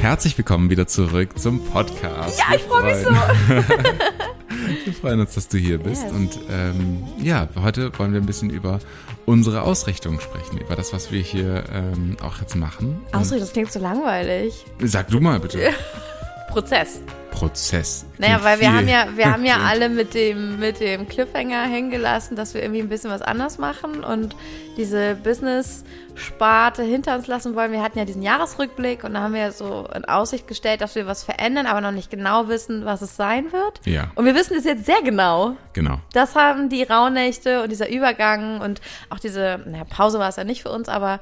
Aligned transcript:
Herzlich 0.00 0.36
willkommen 0.38 0.70
wieder 0.70 0.86
zurück 0.86 1.38
zum 1.38 1.64
Podcast. 1.64 2.38
Ja, 2.38 2.54
ich 2.54 2.62
freue 2.62 2.84
mich 2.84 3.04
so. 3.04 3.10
Wir 4.84 4.92
freuen 4.92 5.20
uns, 5.20 5.34
dass 5.34 5.48
du 5.48 5.58
hier 5.58 5.78
bist. 5.78 6.04
Yes. 6.04 6.12
Und 6.12 6.38
ähm, 6.50 7.04
ja, 7.20 7.48
heute 7.60 7.96
wollen 7.98 8.12
wir 8.12 8.20
ein 8.20 8.26
bisschen 8.26 8.50
über 8.50 8.78
unsere 9.26 9.62
Ausrichtung 9.62 10.20
sprechen, 10.20 10.58
über 10.58 10.76
das, 10.76 10.92
was 10.92 11.10
wir 11.10 11.20
hier 11.20 11.64
ähm, 11.72 12.16
auch 12.22 12.40
jetzt 12.40 12.56
machen. 12.56 13.00
Ausrede, 13.12 13.40
das 13.40 13.52
klingt 13.52 13.72
so 13.72 13.80
langweilig. 13.80 14.64
Sag 14.80 15.08
du 15.08 15.20
mal 15.20 15.40
bitte. 15.40 15.70
Prozess. 16.50 17.00
Prozess. 17.30 18.04
Naja, 18.18 18.40
weil 18.42 18.60
wir 18.60 18.72
haben 18.72 18.88
ja, 18.88 19.06
wir 19.14 19.32
haben 19.32 19.44
ja 19.44 19.58
alle 19.58 19.88
mit 19.88 20.14
dem, 20.14 20.58
mit 20.58 20.80
dem 20.80 21.08
Cliffhanger 21.08 21.62
hängen 21.62 21.90
gelassen, 21.90 22.36
dass 22.36 22.54
wir 22.54 22.62
irgendwie 22.62 22.80
ein 22.80 22.88
bisschen 22.88 23.10
was 23.10 23.22
anders 23.22 23.58
machen 23.58 24.04
und 24.04 24.36
diese 24.76 25.14
Business-Sparte 25.14 26.82
hinter 26.82 27.16
uns 27.16 27.26
lassen 27.26 27.54
wollen. 27.54 27.72
Wir 27.72 27.82
hatten 27.82 27.98
ja 27.98 28.04
diesen 28.04 28.22
Jahresrückblick 28.22 29.04
und 29.04 29.14
da 29.14 29.20
haben 29.20 29.34
wir 29.34 29.52
so 29.52 29.88
in 29.94 30.04
Aussicht 30.04 30.46
gestellt, 30.46 30.80
dass 30.80 30.94
wir 30.94 31.06
was 31.06 31.22
verändern, 31.24 31.66
aber 31.66 31.80
noch 31.80 31.92
nicht 31.92 32.10
genau 32.10 32.48
wissen, 32.48 32.84
was 32.84 33.02
es 33.02 33.16
sein 33.16 33.52
wird. 33.52 33.80
Ja. 33.86 34.10
Und 34.14 34.24
wir 34.24 34.34
wissen 34.34 34.56
es 34.56 34.64
jetzt 34.64 34.86
sehr 34.86 35.02
genau. 35.02 35.56
Genau. 35.72 35.98
Das 36.12 36.34
haben 36.34 36.68
die 36.68 36.82
Rauhnächte 36.82 37.62
und 37.62 37.70
dieser 37.70 37.88
Übergang 37.88 38.60
und 38.60 38.80
auch 39.08 39.18
diese, 39.18 39.60
naja, 39.66 39.84
Pause 39.84 40.18
war 40.18 40.28
es 40.28 40.36
ja 40.36 40.44
nicht 40.44 40.62
für 40.62 40.70
uns, 40.70 40.88
aber 40.88 41.20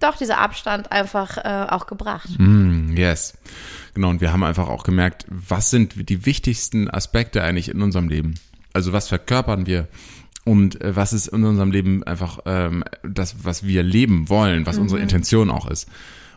doch 0.00 0.16
dieser 0.16 0.38
Abstand 0.38 0.90
einfach 0.90 1.36
äh, 1.36 1.66
auch 1.70 1.86
gebracht. 1.86 2.30
Mm, 2.38 2.96
yes. 2.96 3.34
Genau, 3.94 4.10
und 4.10 4.20
wir 4.20 4.32
haben 4.32 4.44
einfach 4.44 4.68
auch 4.68 4.84
gemerkt, 4.84 5.26
was 5.28 5.70
sind 5.70 6.08
die 6.08 6.26
wichtigsten 6.26 6.88
Aspekte 6.88 7.42
eigentlich 7.42 7.68
in 7.70 7.82
unserem 7.82 8.08
Leben? 8.08 8.34
Also 8.72 8.92
was 8.92 9.08
verkörpern 9.08 9.66
wir? 9.66 9.88
Und 10.44 10.80
äh, 10.80 10.94
was 10.96 11.12
ist 11.12 11.28
in 11.28 11.44
unserem 11.44 11.70
Leben 11.70 12.02
einfach 12.04 12.38
ähm, 12.46 12.84
das, 13.02 13.44
was 13.44 13.66
wir 13.66 13.82
leben 13.82 14.28
wollen, 14.28 14.64
was 14.66 14.76
Mhm. 14.76 14.82
unsere 14.82 15.00
Intention 15.00 15.50
auch 15.50 15.68
ist? 15.68 15.88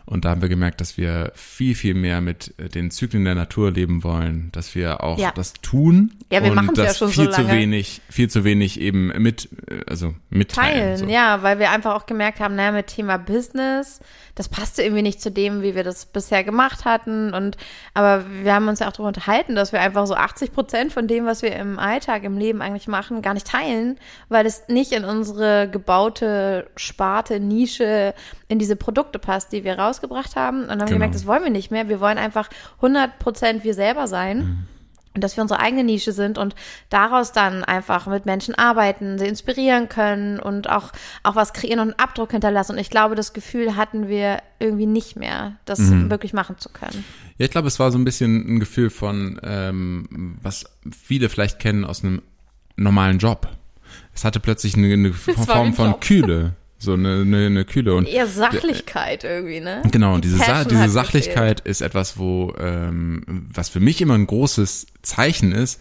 Und 0.06 0.24
da 0.24 0.30
haben 0.30 0.42
wir 0.42 0.48
gemerkt, 0.50 0.80
dass 0.80 0.98
wir 0.98 1.32
viel, 1.34 1.74
viel 1.74 1.94
mehr 1.94 2.20
mit 2.20 2.52
äh, 2.58 2.68
den 2.68 2.90
Zyklen 2.90 3.24
der 3.24 3.34
Natur 3.34 3.70
leben 3.70 4.04
wollen, 4.04 4.50
dass 4.52 4.74
wir 4.74 5.02
auch 5.02 5.18
Ja. 5.18 5.32
das 5.34 5.54
tun 5.54 6.12
Ja, 6.30 6.42
wir 6.42 6.50
und 6.50 6.56
machen's 6.56 6.78
ja 6.78 6.84
das 6.84 6.98
schon 6.98 7.08
so 7.08 7.22
viel 7.22 7.30
zu 7.30 7.42
lange. 7.42 7.54
wenig, 7.54 8.02
viel 8.10 8.28
zu 8.28 8.44
wenig 8.44 8.80
eben 8.80 9.06
mit, 9.22 9.48
äh, 9.68 9.80
also 9.88 10.14
mitteilen. 10.30 10.74
Teilen, 10.78 10.96
so. 10.98 11.06
ja, 11.06 11.42
weil 11.42 11.58
wir 11.58 11.70
einfach 11.70 11.94
auch 11.94 12.06
gemerkt 12.06 12.40
haben, 12.40 12.54
naja, 12.54 12.72
mit 12.72 12.88
Thema 12.88 13.16
Business, 13.16 14.00
das 14.34 14.48
passte 14.48 14.82
irgendwie 14.82 15.02
nicht 15.02 15.22
zu 15.22 15.30
dem, 15.30 15.62
wie 15.62 15.74
wir 15.74 15.84
das 15.84 16.06
bisher 16.06 16.44
gemacht 16.44 16.84
hatten. 16.84 17.32
Und 17.32 17.56
aber 17.94 18.24
wir 18.42 18.52
haben 18.52 18.68
uns 18.68 18.80
ja 18.80 18.88
auch 18.88 18.92
darüber 18.92 19.08
unterhalten, 19.08 19.54
dass 19.54 19.72
wir 19.72 19.80
einfach 19.80 20.06
so 20.06 20.14
80 20.16 20.52
Prozent 20.52 20.92
von 20.92 21.06
dem, 21.06 21.24
was 21.24 21.42
wir 21.42 21.54
im 21.56 21.78
Alltag, 21.78 22.24
im 22.24 22.36
Leben 22.36 22.60
eigentlich 22.60 22.88
machen, 22.88 23.22
gar 23.22 23.32
nicht 23.34 23.46
teilen, 23.46 23.96
weil 24.28 24.44
es 24.44 24.68
nicht 24.68 24.92
in 24.92 25.04
unsere 25.04 25.68
gebaute 25.70 26.66
Sparte, 26.76 27.40
Nische, 27.40 28.12
in 28.48 28.58
diese 28.58 28.76
Produkte 28.76 29.18
passt, 29.18 29.52
die 29.52 29.64
wir 29.64 29.76
rausgebracht 29.94 30.36
haben. 30.36 30.62
Und 30.64 30.70
haben 30.70 30.78
Genau. 30.80 30.90
gemerkt, 30.92 31.14
das 31.14 31.26
wollen 31.26 31.42
wir 31.44 31.50
nicht 31.50 31.70
mehr. 31.70 31.88
Wir 31.88 32.00
wollen 32.00 32.18
einfach 32.18 32.48
100 32.80 33.18
Prozent 33.18 33.64
wir 33.64 33.74
selber 33.74 34.06
sein. 34.08 34.38
Mhm. 34.38 34.58
Und 35.16 35.22
dass 35.22 35.36
wir 35.36 35.42
unsere 35.42 35.60
eigene 35.60 35.84
Nische 35.84 36.10
sind 36.10 36.38
und 36.38 36.56
daraus 36.90 37.30
dann 37.30 37.62
einfach 37.62 38.08
mit 38.08 38.26
Menschen 38.26 38.56
arbeiten, 38.56 39.16
sie 39.16 39.26
inspirieren 39.26 39.88
können 39.88 40.40
und 40.40 40.68
auch, 40.68 40.90
auch 41.22 41.36
was 41.36 41.52
kreieren 41.52 41.78
und 41.78 41.90
einen 41.90 41.98
Abdruck 42.00 42.32
hinterlassen. 42.32 42.72
Und 42.72 42.78
ich 42.78 42.90
glaube, 42.90 43.14
das 43.14 43.32
Gefühl 43.32 43.76
hatten 43.76 44.08
wir 44.08 44.38
irgendwie 44.58 44.86
nicht 44.86 45.14
mehr, 45.14 45.52
das 45.66 45.78
Mhm. 45.78 46.10
wirklich 46.10 46.32
machen 46.32 46.58
zu 46.58 46.68
können. 46.68 47.04
Ja, 47.38 47.44
ich 47.44 47.52
glaube, 47.52 47.68
es 47.68 47.78
war 47.78 47.92
so 47.92 47.98
ein 47.98 48.04
bisschen 48.04 48.56
ein 48.56 48.58
Gefühl 48.58 48.90
von, 48.90 49.40
ähm, 49.44 50.36
was 50.42 50.64
viele 50.90 51.28
vielleicht 51.28 51.60
kennen 51.60 51.84
aus 51.84 52.02
einem 52.02 52.20
normalen 52.74 53.18
Job. 53.18 53.46
Es 54.14 54.24
hatte 54.24 54.40
plötzlich 54.40 54.76
eine, 54.76 54.92
eine 54.92 55.12
Form 55.46 55.68
ein 55.68 55.74
von. 55.74 56.00
Kühle. 56.00 56.54
So 56.84 56.92
eine, 56.94 57.22
eine, 57.22 57.46
eine 57.46 57.64
Kühle. 57.64 57.94
Und 57.94 58.06
Eher 58.08 58.26
Sachlichkeit 58.26 59.24
irgendwie, 59.24 59.60
ne? 59.60 59.82
genau, 59.90 60.14
und 60.14 60.24
diese, 60.24 60.36
Sa 60.38 60.64
diese 60.64 60.88
Sachlichkeit 60.88 61.60
ist 61.60 61.80
etwas, 61.80 62.18
wo, 62.18 62.54
ähm, 62.58 63.22
was 63.52 63.68
für 63.68 63.80
mich 63.80 64.00
immer 64.00 64.14
ein 64.14 64.26
großes 64.26 64.86
Zeichen 65.02 65.52
ist, 65.52 65.80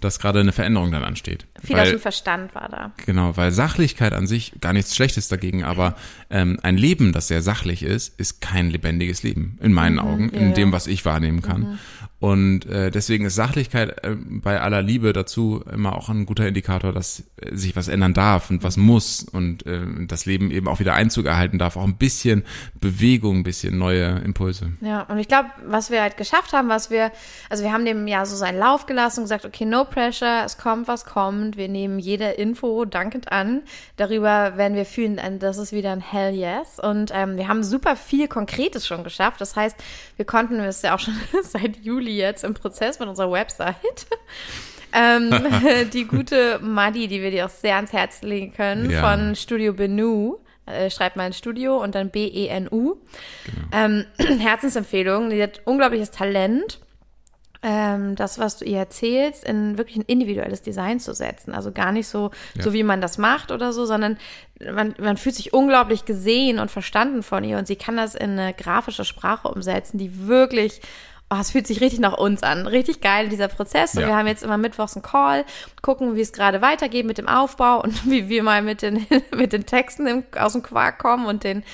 dass 0.00 0.18
gerade 0.18 0.40
eine 0.40 0.50
Veränderung 0.50 0.90
dann 0.90 1.04
ansteht. 1.04 1.46
Viel 1.62 1.76
aus 1.76 1.82
Weil- 1.82 1.90
dem 1.92 2.00
Verstand 2.00 2.54
war 2.56 2.68
da. 2.68 2.90
Genau, 3.06 3.36
weil 3.36 3.52
Sachlichkeit 3.52 4.12
an 4.12 4.26
sich 4.26 4.52
gar 4.60 4.72
nichts 4.72 4.96
Schlechtes 4.96 5.28
dagegen, 5.28 5.62
aber 5.62 5.94
ähm, 6.28 6.58
ein 6.64 6.76
Leben, 6.76 7.12
das 7.12 7.28
sehr 7.28 7.40
sachlich 7.40 7.84
ist, 7.84 8.18
ist 8.18 8.40
kein 8.40 8.68
lebendiges 8.68 9.22
Leben, 9.22 9.58
in 9.62 9.72
meinen 9.72 10.00
Augen, 10.00 10.28
in 10.30 10.42
Mhm, 10.42 10.48
ja. 10.48 10.54
dem, 10.54 10.72
was 10.72 10.88
ich 10.88 11.04
wahrnehmen 11.04 11.40
kann. 11.40 11.78
Und 12.22 12.66
äh, 12.66 12.92
deswegen 12.92 13.24
ist 13.24 13.34
Sachlichkeit 13.34 14.04
äh, 14.04 14.14
bei 14.14 14.60
aller 14.60 14.80
Liebe 14.80 15.12
dazu 15.12 15.64
immer 15.72 15.96
auch 15.96 16.08
ein 16.08 16.24
guter 16.24 16.46
Indikator, 16.46 16.92
dass 16.92 17.24
äh, 17.34 17.52
sich 17.56 17.74
was 17.74 17.88
ändern 17.88 18.14
darf 18.14 18.48
und 18.48 18.62
was 18.62 18.76
muss 18.76 19.24
und 19.24 19.66
äh, 19.66 19.80
das 20.06 20.24
Leben 20.24 20.52
eben 20.52 20.68
auch 20.68 20.78
wieder 20.78 20.94
Einzug 20.94 21.26
erhalten 21.26 21.58
darf, 21.58 21.76
auch 21.76 21.82
ein 21.82 21.96
bisschen 21.96 22.44
Bewegung, 22.78 23.38
ein 23.38 23.42
bisschen 23.42 23.76
neue 23.76 24.20
Impulse. 24.20 24.70
Ja, 24.82 25.02
und 25.02 25.18
ich 25.18 25.26
glaube, 25.26 25.48
was 25.66 25.90
wir 25.90 26.00
halt 26.00 26.16
geschafft 26.16 26.52
haben, 26.52 26.68
was 26.68 26.90
wir, 26.90 27.10
also 27.50 27.64
wir 27.64 27.72
haben 27.72 27.84
dem 27.84 28.06
ja 28.06 28.24
so 28.24 28.36
seinen 28.36 28.60
Lauf 28.60 28.86
gelassen 28.86 29.18
und 29.18 29.24
gesagt, 29.24 29.44
okay, 29.44 29.64
no 29.64 29.84
pressure, 29.84 30.44
es 30.44 30.58
kommt, 30.58 30.86
was 30.86 31.04
kommt. 31.04 31.56
Wir 31.56 31.66
nehmen 31.66 31.98
jede 31.98 32.26
Info 32.26 32.84
dankend 32.84 33.32
an. 33.32 33.62
Darüber 33.96 34.56
werden 34.56 34.76
wir 34.76 34.84
fühlen, 34.84 35.18
das 35.40 35.58
ist 35.58 35.72
wieder 35.72 35.90
ein 35.90 36.00
Hell 36.00 36.36
yes. 36.36 36.78
Und 36.78 37.10
ähm, 37.12 37.36
wir 37.36 37.48
haben 37.48 37.64
super 37.64 37.96
viel 37.96 38.28
Konkretes 38.28 38.86
schon 38.86 39.02
geschafft. 39.02 39.40
Das 39.40 39.56
heißt, 39.56 39.76
wir 40.22 40.26
konnten, 40.26 40.58
wir 40.58 40.68
ist 40.68 40.84
ja 40.84 40.94
auch 40.94 41.00
schon 41.00 41.14
seit 41.42 41.78
Juli 41.84 42.16
jetzt 42.16 42.44
im 42.44 42.54
Prozess 42.54 43.00
mit 43.00 43.08
unserer 43.08 43.32
Website. 43.32 44.06
ähm, 44.92 45.32
die 45.92 46.04
gute 46.04 46.60
Madi, 46.62 47.08
die 47.08 47.20
wir 47.20 47.32
dir 47.32 47.46
auch 47.46 47.50
sehr 47.50 47.74
ans 47.74 47.92
Herz 47.92 48.22
legen 48.22 48.52
können, 48.54 48.88
Ja. 48.88 49.00
von 49.00 49.34
Studio 49.34 49.72
Benu. 49.72 50.36
Äh, 50.64 50.90
schreibt 50.90 51.16
mal 51.16 51.24
ein 51.24 51.32
Studio 51.32 51.82
und 51.82 51.96
dann 51.96 52.10
B-E-N-U. 52.10 52.98
Ähm, 53.72 54.04
Herzensempfehlung. 54.38 55.30
Die 55.30 55.42
hat 55.42 55.60
unglaubliches 55.64 56.12
Talent, 56.12 56.78
ähm, 57.62 58.16
das, 58.16 58.38
was 58.38 58.56
du 58.58 58.64
ihr 58.64 58.78
erzählst, 58.78 59.44
in 59.44 59.78
wirklich 59.78 59.96
ein 59.96 60.04
individuelles 60.06 60.62
Design 60.62 60.98
zu 61.00 61.14
setzen. 61.14 61.52
Also 61.54 61.70
gar 61.72 61.92
nicht 61.92 62.08
so, 62.08 62.30
Ja. 62.54 62.62
so 62.62 62.72
wie 62.72 62.82
man 62.82 63.00
das 63.00 63.18
macht 63.18 63.52
oder 63.52 63.72
so, 63.72 63.84
sondern 63.86 64.18
man, 64.60 64.94
man 64.98 65.16
fühlt 65.16 65.34
sich 65.36 65.52
unglaublich 65.52 66.04
gesehen 66.04 66.58
und 66.58 66.70
verstanden 66.70 67.22
von 67.22 67.44
ihr 67.44 67.58
und 67.58 67.66
sie 67.66 67.76
kann 67.76 67.96
das 67.96 68.14
in 68.14 68.38
eine 68.38 68.52
grafische 68.54 69.04
Sprache 69.04 69.48
umsetzen, 69.48 69.98
die 69.98 70.26
wirklich 70.26 70.80
Oh, 71.34 71.38
es 71.40 71.50
fühlt 71.52 71.66
sich 71.66 71.80
richtig 71.80 71.98
nach 72.00 72.18
uns 72.18 72.42
an. 72.42 72.66
Richtig 72.66 73.00
geil, 73.00 73.30
dieser 73.30 73.48
Prozess. 73.48 73.94
Und 73.94 74.02
Ja. 74.02 74.08
wir 74.08 74.16
haben 74.16 74.26
jetzt 74.26 74.42
immer 74.42 74.58
mittwochs 74.58 74.96
einen 74.96 75.02
Call, 75.02 75.46
gucken, 75.80 76.14
wie 76.14 76.20
es 76.20 76.34
gerade 76.34 76.60
weitergeht 76.60 77.06
mit 77.06 77.16
dem 77.16 77.26
Aufbau 77.26 77.80
und 77.80 78.04
wie 78.10 78.28
wir 78.28 78.42
mal 78.42 78.60
mit 78.60 78.82
den, 78.82 79.06
mit 79.34 79.54
den 79.54 79.64
Texten 79.64 80.06
im, 80.06 80.24
aus 80.38 80.52
dem 80.52 80.62
Quark 80.62 80.98
kommen 80.98 81.24
und 81.24 81.42
den 81.42 81.64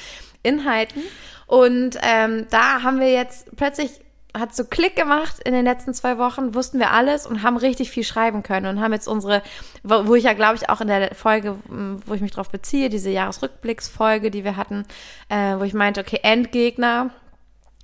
Inhalten. 0.45 1.03
Und 1.49 1.99
ähm, 2.03 2.47
da 2.51 2.85
haben 2.85 3.01
wir 3.01 3.11
jetzt 3.11 3.51
plötzlich 3.57 3.91
hat 4.37 4.55
so 4.55 4.65
Klick 4.65 4.95
gemacht 4.95 5.39
in 5.45 5.53
den 5.53 5.65
letzten 5.65 5.95
zwei 5.95 6.19
Wochen, 6.19 6.55
wussten 6.55 6.79
wir 6.79 6.93
alles 6.93 7.27
und 7.27 7.43
haben 7.43 7.57
richtig 7.57 7.91
viel 7.91 8.05
schreiben 8.05 8.43
können 8.43 8.67
und 8.67 8.83
haben 8.83 8.93
jetzt 8.93 9.09
unsere, 9.09 9.43
wo 9.83 10.15
ich 10.15 10.25
ja 10.25 10.35
glaube 10.35 10.57
ich 10.57 10.69
auch 10.69 10.81
in 10.81 10.89
der 10.89 11.15
Folge, 11.15 11.57
m, 11.69 12.01
wo 12.07 12.15
ich 12.15 12.21
mich 12.21 12.33
drauf 12.33 12.51
beziehe, 12.51 12.89
diese 12.91 13.11
Jahresrückblicksfolge, 13.11 14.31
die 14.31 14.45
wir 14.45 14.57
hatten, 14.57 14.85
äh, 15.29 15.57
wo 15.59 15.65
ich 15.65 15.75
meinte, 15.75 16.01
okay, 16.01 16.21
Endgegner, 16.23 17.11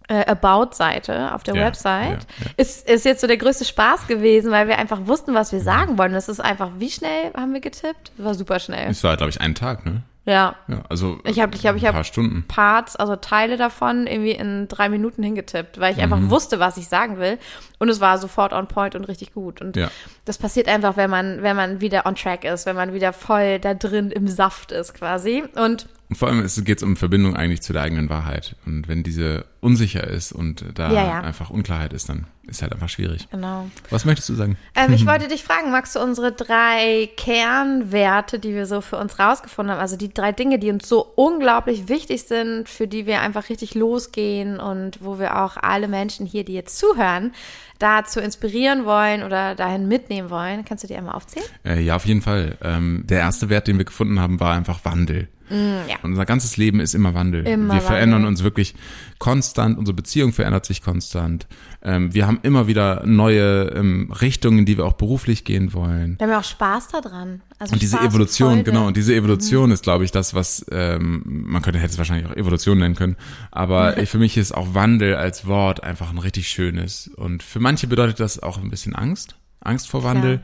äh, 0.08 0.26
About-Seite 0.26 1.34
auf 1.34 1.42
der 1.44 1.54
Ja, 1.54 1.64
Website, 1.64 2.26
ja, 2.38 2.44
ja. 2.44 2.50
Ist, 2.58 2.88
ist 2.88 3.04
jetzt 3.06 3.22
so 3.22 3.26
der 3.26 3.38
größte 3.38 3.64
Spaß 3.64 4.06
gewesen, 4.06 4.50
weil 4.50 4.68
wir 4.68 4.78
einfach 4.78 5.06
wussten, 5.06 5.34
was 5.34 5.50
wir 5.52 5.60
sagen 5.60 5.96
wollen. 5.96 6.12
Das 6.12 6.28
ist 6.28 6.40
einfach, 6.40 6.72
wie 6.78 6.90
schnell 6.90 7.32
haben 7.34 7.54
wir 7.54 7.60
getippt? 7.60 8.12
Das 8.16 8.26
war 8.26 8.34
super 8.34 8.58
schnell. 8.58 8.90
Es 8.90 9.02
war, 9.02 9.16
glaube 9.16 9.30
ich, 9.30 9.40
ein 9.40 9.54
Tag, 9.54 9.86
ne? 9.86 10.02
Ja. 10.26 10.56
Ja, 10.68 10.82
also 10.88 11.18
Ich 11.24 11.38
habe 11.40 11.54
ich 11.54 11.66
hab, 11.66 11.76
ich 11.76 11.84
hab 11.84 12.04
Stunden. 12.06 12.44
Parts, 12.48 12.96
also 12.96 13.14
Teile 13.16 13.56
davon 13.58 14.06
irgendwie 14.06 14.30
in 14.32 14.68
drei 14.68 14.88
Minuten 14.88 15.22
hingetippt, 15.22 15.78
weil 15.78 15.92
ich 15.94 16.00
einfach 16.02 16.18
Mhm. 16.18 16.30
wusste, 16.30 16.58
was 16.58 16.78
ich 16.78 16.88
sagen 16.88 17.18
will. 17.18 17.38
Und 17.78 17.90
es 17.90 18.00
war 18.00 18.16
sofort 18.16 18.52
on 18.54 18.66
point 18.66 18.94
und 18.94 19.04
richtig 19.04 19.34
gut. 19.34 19.60
Und 19.60 19.76
Ja. 19.76 19.90
das 20.24 20.38
passiert 20.38 20.66
einfach, 20.68 20.96
wenn 20.96 21.10
man, 21.10 21.42
wenn 21.42 21.56
man 21.56 21.80
wieder 21.82 22.06
on 22.06 22.14
track 22.14 22.44
ist, 22.44 22.64
wenn 22.64 22.76
man 22.76 22.94
wieder 22.94 23.12
voll 23.12 23.58
da 23.58 23.74
drin 23.74 24.10
im 24.10 24.26
Saft 24.26 24.72
ist 24.72 24.94
quasi. 24.94 25.44
Und 25.56 25.88
Und 26.14 26.18
vor 26.18 26.28
allem 26.28 26.46
geht 26.46 26.78
es 26.78 26.84
um 26.84 26.94
Verbindung 26.94 27.34
eigentlich 27.34 27.60
zu 27.60 27.72
der 27.72 27.82
eigenen 27.82 28.08
Wahrheit. 28.08 28.54
Und 28.66 28.86
wenn 28.86 29.02
diese 29.02 29.46
unsicher 29.58 30.06
ist 30.06 30.30
und 30.30 30.64
da 30.74 30.92
Ja, 30.92 31.04
ja. 31.04 31.20
einfach 31.22 31.50
Unklarheit 31.50 31.92
ist, 31.92 32.08
dann 32.08 32.28
ist 32.46 32.62
halt 32.62 32.72
einfach 32.72 32.88
schwierig. 32.88 33.26
genau. 33.32 33.68
Was 33.90 34.04
möchtest 34.04 34.28
du 34.28 34.34
sagen? 34.34 34.56
Ähm, 34.76 34.92
ich 34.92 35.06
wollte 35.08 35.26
dich 35.26 35.42
fragen, 35.42 35.72
magst 35.72 35.96
du 35.96 36.00
unsere 36.00 36.30
drei 36.30 37.08
Kernwerte, 37.16 38.38
die 38.38 38.54
wir 38.54 38.66
so 38.66 38.80
für 38.80 38.96
uns 38.96 39.18
rausgefunden 39.18 39.74
haben, 39.74 39.80
also 39.80 39.96
die 39.96 40.14
drei 40.14 40.30
Dinge, 40.30 40.60
die 40.60 40.70
uns 40.70 40.88
so 40.88 41.00
unglaublich 41.16 41.88
wichtig 41.88 42.22
sind, 42.22 42.68
für 42.68 42.86
die 42.86 43.06
wir 43.06 43.20
einfach 43.20 43.48
richtig 43.48 43.74
losgehen 43.74 44.60
und 44.60 44.98
wo 45.02 45.18
wir 45.18 45.42
auch 45.42 45.56
alle 45.56 45.88
Menschen 45.88 46.26
hier, 46.26 46.44
die 46.44 46.52
jetzt 46.54 46.78
zuhören, 46.78 47.32
dazu 47.80 48.20
inspirieren 48.20 48.84
wollen 48.84 49.24
oder 49.24 49.56
dahin 49.56 49.88
mitnehmen 49.88 50.30
wollen. 50.30 50.64
Kannst 50.64 50.84
du 50.84 50.88
die 50.88 50.94
einmal 50.94 51.14
aufzählen? 51.16 51.46
Äh, 51.64 51.80
ja, 51.80 51.96
auf 51.96 52.06
jeden 52.06 52.22
Fall. 52.22 52.56
Ähm, 52.62 53.02
der 53.08 53.18
erste 53.20 53.48
Wert, 53.48 53.66
den 53.66 53.78
wir 53.78 53.84
gefunden 53.84 54.20
haben, 54.20 54.38
war 54.38 54.54
einfach 54.54 54.84
Wandel. 54.84 55.26
Mm, 55.50 55.88
ja. 55.88 55.96
Und 56.02 56.12
unser 56.12 56.24
ganzes 56.24 56.56
Leben 56.56 56.80
ist 56.80 56.94
immer 56.94 57.14
Wandel. 57.14 57.46
Immer 57.46 57.74
wir 57.74 57.80
verändern 57.80 58.20
Wandel. 58.20 58.28
uns 58.28 58.42
wirklich 58.42 58.74
konstant, 59.18 59.78
unsere 59.78 59.94
Beziehung 59.94 60.32
verändert 60.32 60.66
sich 60.66 60.82
konstant. 60.82 61.46
Ähm, 61.82 62.14
wir 62.14 62.26
haben 62.26 62.40
immer 62.42 62.66
wieder 62.66 63.04
neue 63.06 63.72
ähm, 63.74 64.10
Richtungen, 64.12 64.60
in 64.60 64.66
die 64.66 64.76
wir 64.76 64.86
auch 64.86 64.94
beruflich 64.94 65.44
gehen 65.44 65.72
wollen. 65.72 66.16
Wir 66.18 66.26
haben 66.26 66.32
ja 66.32 66.40
auch 66.40 66.44
Spaß 66.44 66.88
daran. 66.88 67.42
Also 67.58 67.74
Und 67.74 67.82
diese 67.82 67.96
Spaß 67.96 68.08
Evolution, 68.08 68.50
Freude. 68.50 68.64
genau, 68.64 68.86
und 68.86 68.96
diese 68.96 69.14
Evolution 69.14 69.70
ist, 69.70 69.82
glaube 69.82 70.04
ich, 70.04 70.10
das, 70.10 70.34
was 70.34 70.64
ähm, 70.70 71.22
man 71.24 71.62
könnte 71.62 71.78
hätte 71.78 71.92
es 71.92 71.98
wahrscheinlich 71.98 72.26
auch 72.30 72.36
Evolution 72.36 72.78
nennen 72.78 72.94
können, 72.94 73.16
aber 73.50 73.94
für 74.06 74.18
mich 74.18 74.36
ist 74.36 74.52
auch 74.52 74.74
Wandel 74.74 75.14
als 75.16 75.46
Wort 75.46 75.82
einfach 75.82 76.10
ein 76.10 76.18
richtig 76.18 76.48
schönes. 76.48 77.08
Und 77.16 77.42
für 77.42 77.60
manche 77.60 77.86
bedeutet 77.86 78.20
das 78.20 78.42
auch 78.42 78.58
ein 78.58 78.70
bisschen 78.70 78.94
Angst, 78.94 79.36
Angst 79.60 79.88
vor 79.88 80.02
Wandel. 80.04 80.40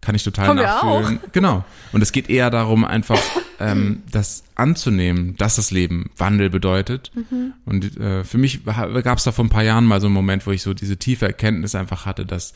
Kann 0.00 0.14
ich 0.14 0.22
total 0.24 0.48
wir 0.56 0.62
nachfühlen. 0.62 1.20
Genau. 1.32 1.64
Und 1.92 2.02
es 2.02 2.12
geht 2.12 2.30
eher 2.30 2.50
darum, 2.50 2.84
einfach 2.84 3.20
ähm, 3.60 4.02
das 4.10 4.44
anzunehmen, 4.54 5.36
dass 5.36 5.56
das 5.56 5.70
Leben 5.70 6.10
Wandel 6.16 6.50
bedeutet. 6.50 7.10
Mhm. 7.14 7.52
Und 7.64 7.96
äh, 7.98 8.24
für 8.24 8.38
mich 8.38 8.64
gab 8.64 9.18
es 9.18 9.24
da 9.24 9.32
vor 9.32 9.44
ein 9.44 9.50
paar 9.50 9.64
Jahren 9.64 9.84
mal 9.86 10.00
so 10.00 10.06
einen 10.06 10.14
Moment, 10.14 10.46
wo 10.46 10.50
ich 10.52 10.62
so 10.62 10.74
diese 10.74 10.96
tiefe 10.96 11.26
Erkenntnis 11.26 11.74
einfach 11.74 12.06
hatte, 12.06 12.24
dass 12.24 12.52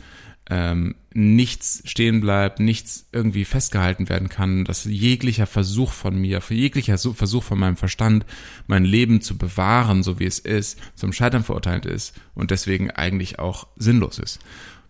ähm, 0.51 0.97
nichts 1.15 1.83
stehen 1.85 2.21
bleibt, 2.21 2.59
nichts 2.59 3.07
irgendwie 3.13 3.45
festgehalten 3.45 4.09
werden 4.09 4.29
kann, 4.29 4.65
dass 4.65 4.85
jeglicher 4.85 5.47
Versuch 5.47 5.93
von 5.93 6.21
mir, 6.21 6.41
für 6.41 6.55
jeglicher 6.55 6.99
Su- 6.99 7.13
Versuch 7.13 7.45
von 7.45 7.61
meinem 7.61 7.77
Verstand, 7.77 8.27
mein 8.67 8.85
Leben 8.85 9.21
zu 9.21 9.39
bewahren, 9.39 10.03
so 10.03 10.19
wie 10.19 10.25
es 10.27 10.41
ist, 10.41 10.79
zum 10.97 11.13
Scheitern 11.13 11.45
verurteilt 11.45 11.87
ist 11.87 12.15
und 12.35 12.51
deswegen 12.51 12.91
eigentlich 12.91 13.39
auch 13.39 13.69
sinnlos 13.77 14.19
ist. 14.19 14.41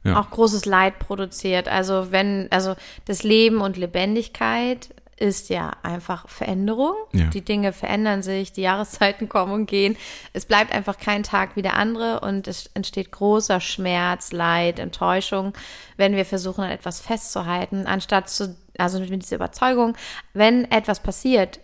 Ja. 0.05 0.21
auch 0.21 0.31
großes 0.31 0.65
Leid 0.65 0.99
produziert. 0.99 1.69
Also 1.69 2.11
wenn, 2.11 2.49
also 2.51 2.75
das 3.05 3.23
Leben 3.23 3.61
und 3.61 3.77
Lebendigkeit 3.77 4.91
ist 5.23 5.51
ja 5.51 5.71
einfach 5.85 6.29
Veränderung. 6.29 6.95
Ja. 7.13 7.27
Die 7.27 7.45
Dinge 7.45 7.73
verändern 7.73 8.23
sich, 8.23 8.53
die 8.53 8.63
Jahreszeiten 8.63 9.29
kommen 9.29 9.53
und 9.53 9.67
gehen. 9.67 9.97
Es 10.33 10.45
bleibt 10.45 10.75
einfach 10.75 10.99
kein 10.99 11.23
Tag 11.23 11.55
wie 11.55 11.63
der 11.63 11.77
andere 11.77 12.21
und 12.21 12.49
es 12.49 12.69
entsteht 12.75 13.13
großer 13.13 13.61
Schmerz, 13.61 14.33
Leid, 14.33 14.81
Enttäuschung, 14.81 15.53
wenn 15.97 16.17
wir 16.17 16.25
versuchen, 16.25 16.65
an 16.65 16.71
etwas 16.71 17.01
festzuhalten, 17.01 17.87
anstatt 17.87 18.29
zu, 18.29 18.57
also 18.79 18.99
mit 18.99 19.23
dieser 19.23 19.37
Überzeugung, 19.37 19.97
wenn 20.35 20.69
etwas 20.71 21.01
passiert, 21.01 21.61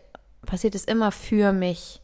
passiert 0.47 0.77
es 0.77 0.85
immer 0.85 1.11
für 1.11 1.53
mich. 1.53 2.01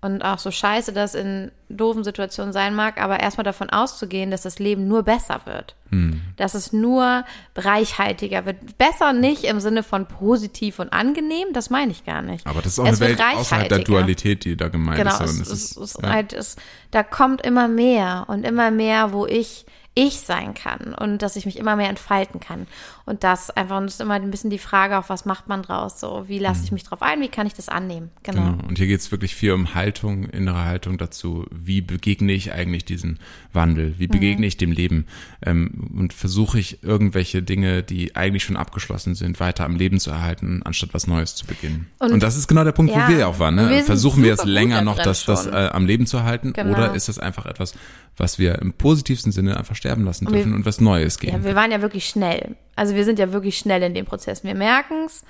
Und 0.00 0.22
auch 0.22 0.38
so 0.38 0.52
scheiße 0.52 0.92
das 0.92 1.16
in 1.16 1.50
doofen 1.68 2.04
Situationen 2.04 2.52
sein 2.52 2.76
mag, 2.76 3.02
aber 3.02 3.18
erstmal 3.18 3.42
davon 3.42 3.68
auszugehen, 3.68 4.30
dass 4.30 4.42
das 4.42 4.60
Leben 4.60 4.86
nur 4.86 5.02
besser 5.02 5.40
wird. 5.44 5.74
Hm. 5.90 6.22
Dass 6.36 6.54
es 6.54 6.72
nur 6.72 7.24
reichhaltiger 7.56 8.46
wird. 8.46 8.78
Besser 8.78 9.12
nicht 9.12 9.42
im 9.42 9.58
Sinne 9.58 9.82
von 9.82 10.06
positiv 10.06 10.78
und 10.78 10.92
angenehm, 10.92 11.48
das 11.52 11.68
meine 11.68 11.90
ich 11.90 12.04
gar 12.06 12.22
nicht. 12.22 12.46
Aber 12.46 12.62
das 12.62 12.72
ist 12.74 12.78
auch 12.78 12.86
Es 12.86 13.02
eine 13.02 13.10
Welt 13.10 13.20
außerhalb 13.20 13.68
der. 13.68 13.78
Dualität, 13.80 14.44
die 14.44 14.56
da 14.56 14.68
gemeint 14.68 14.98
Genau, 14.98 15.18
ist. 15.18 15.20
es, 15.20 15.30
Und 15.30 15.40
es, 15.42 15.50
es 15.52 15.76
es, 15.76 15.98
ja. 16.00 16.08
halt, 16.08 16.32
es, 16.32 16.56
da 16.92 17.02
kommt 17.02 17.42
immer 17.42 17.66
mehr 17.66 18.26
und 18.28 18.44
immer 18.44 18.70
mehr, 18.70 19.12
wo 19.12 19.26
ich 19.26 19.66
ich 19.98 20.20
sein 20.20 20.54
kann 20.54 20.94
und 20.94 21.22
dass 21.22 21.34
ich 21.34 21.44
mich 21.44 21.58
immer 21.58 21.74
mehr 21.74 21.88
entfalten 21.88 22.38
kann. 22.38 22.68
Und 23.08 23.24
das 23.24 23.50
einfach, 23.50 23.78
und 23.78 23.84
das 23.86 23.94
ist 23.94 24.00
immer 24.00 24.14
ein 24.14 24.30
bisschen 24.30 24.50
die 24.50 24.58
Frage, 24.58 24.98
auch 24.98 25.08
was 25.08 25.24
macht 25.24 25.48
man 25.48 25.62
draus? 25.62 25.98
So, 25.98 26.24
wie 26.28 26.38
lasse 26.38 26.62
ich 26.64 26.72
mich 26.72 26.84
drauf 26.84 27.00
ein? 27.02 27.20
Wie 27.20 27.28
kann 27.28 27.46
ich 27.46 27.54
das 27.54 27.68
annehmen? 27.68 28.10
Genau. 28.22 28.42
Mhm. 28.42 28.56
Genau. 28.58 28.68
Und 28.68 28.78
hier 28.78 28.86
geht 28.86 29.00
es 29.00 29.10
wirklich 29.10 29.34
viel 29.34 29.52
um 29.52 29.74
Haltung, 29.74 30.24
innere 30.26 30.64
Haltung 30.64 30.98
dazu. 30.98 31.46
Wie 31.50 31.80
begegne 31.80 32.32
ich 32.32 32.52
eigentlich 32.52 32.84
diesen 32.84 33.18
Wandel? 33.52 33.94
Wie 33.98 34.06
begegne 34.08 34.46
ich 34.46 34.56
dem 34.58 34.72
Leben? 34.72 35.06
Ähm, 35.44 35.88
und 35.96 36.12
versuche 36.12 36.58
ich 36.58 36.82
irgendwelche 36.82 37.42
Dinge, 37.42 37.82
die 37.82 38.14
eigentlich 38.14 38.44
schon 38.44 38.56
abgeschlossen 38.56 39.14
sind, 39.14 39.40
weiter 39.40 39.64
am 39.64 39.76
Leben 39.76 39.98
zu 40.00 40.10
erhalten, 40.10 40.60
anstatt 40.64 40.90
was 40.92 41.06
Neues 41.06 41.34
zu 41.34 41.46
beginnen. 41.46 41.86
Und, 41.98 42.12
Und- 42.12 42.22
das 42.22 42.36
ist 42.36 42.46
genau 42.48 42.64
der 42.64 42.72
Punkt, 42.72 42.92
ja, 42.94 43.08
wo 43.08 43.12
wir 43.12 43.26
auch 43.28 43.38
waren. 43.38 43.54
Ne? 43.54 43.70
wir 43.70 43.84
Versuchen 43.84 44.22
wir 44.22 44.36
gut 44.36 44.46
länger 44.46 44.82
noch 44.82 44.98
das, 44.98 45.24
das 45.24 45.46
äh, 45.46 45.70
am 45.72 45.86
Leben 45.86 46.06
zu 46.06 46.24
halten? 46.24 46.52
Genau. 46.52 46.72
Oder 46.72 46.94
ist 46.94 47.08
das 47.08 47.18
einfach 47.18 47.46
etwas, 47.46 47.74
was 48.16 48.38
wir 48.38 48.58
im 48.60 48.72
positivsten 48.74 49.32
Sinne 49.32 49.56
einfach 49.56 49.76
sterben 49.76 50.04
lassen 50.04 50.26
wir- 50.26 50.34
dürfen 50.34 50.54
und 50.54 50.66
was 50.66 50.80
Neues 50.80 51.18
gehen? 51.18 51.32
Ja, 51.32 51.44
wir 51.44 51.54
waren 51.54 51.70
ja 51.70 51.80
wirklich 51.80 52.06
schnell. 52.06 52.56
Also 52.78 52.94
wir 52.94 53.04
sind 53.04 53.18
ja 53.18 53.32
wirklich 53.32 53.58
schnell 53.58 53.82
in 53.82 53.94
dem 53.94 54.06
Prozess. 54.06 54.44
Wir 54.44 54.54
merken 54.54 55.04
es 55.06 55.24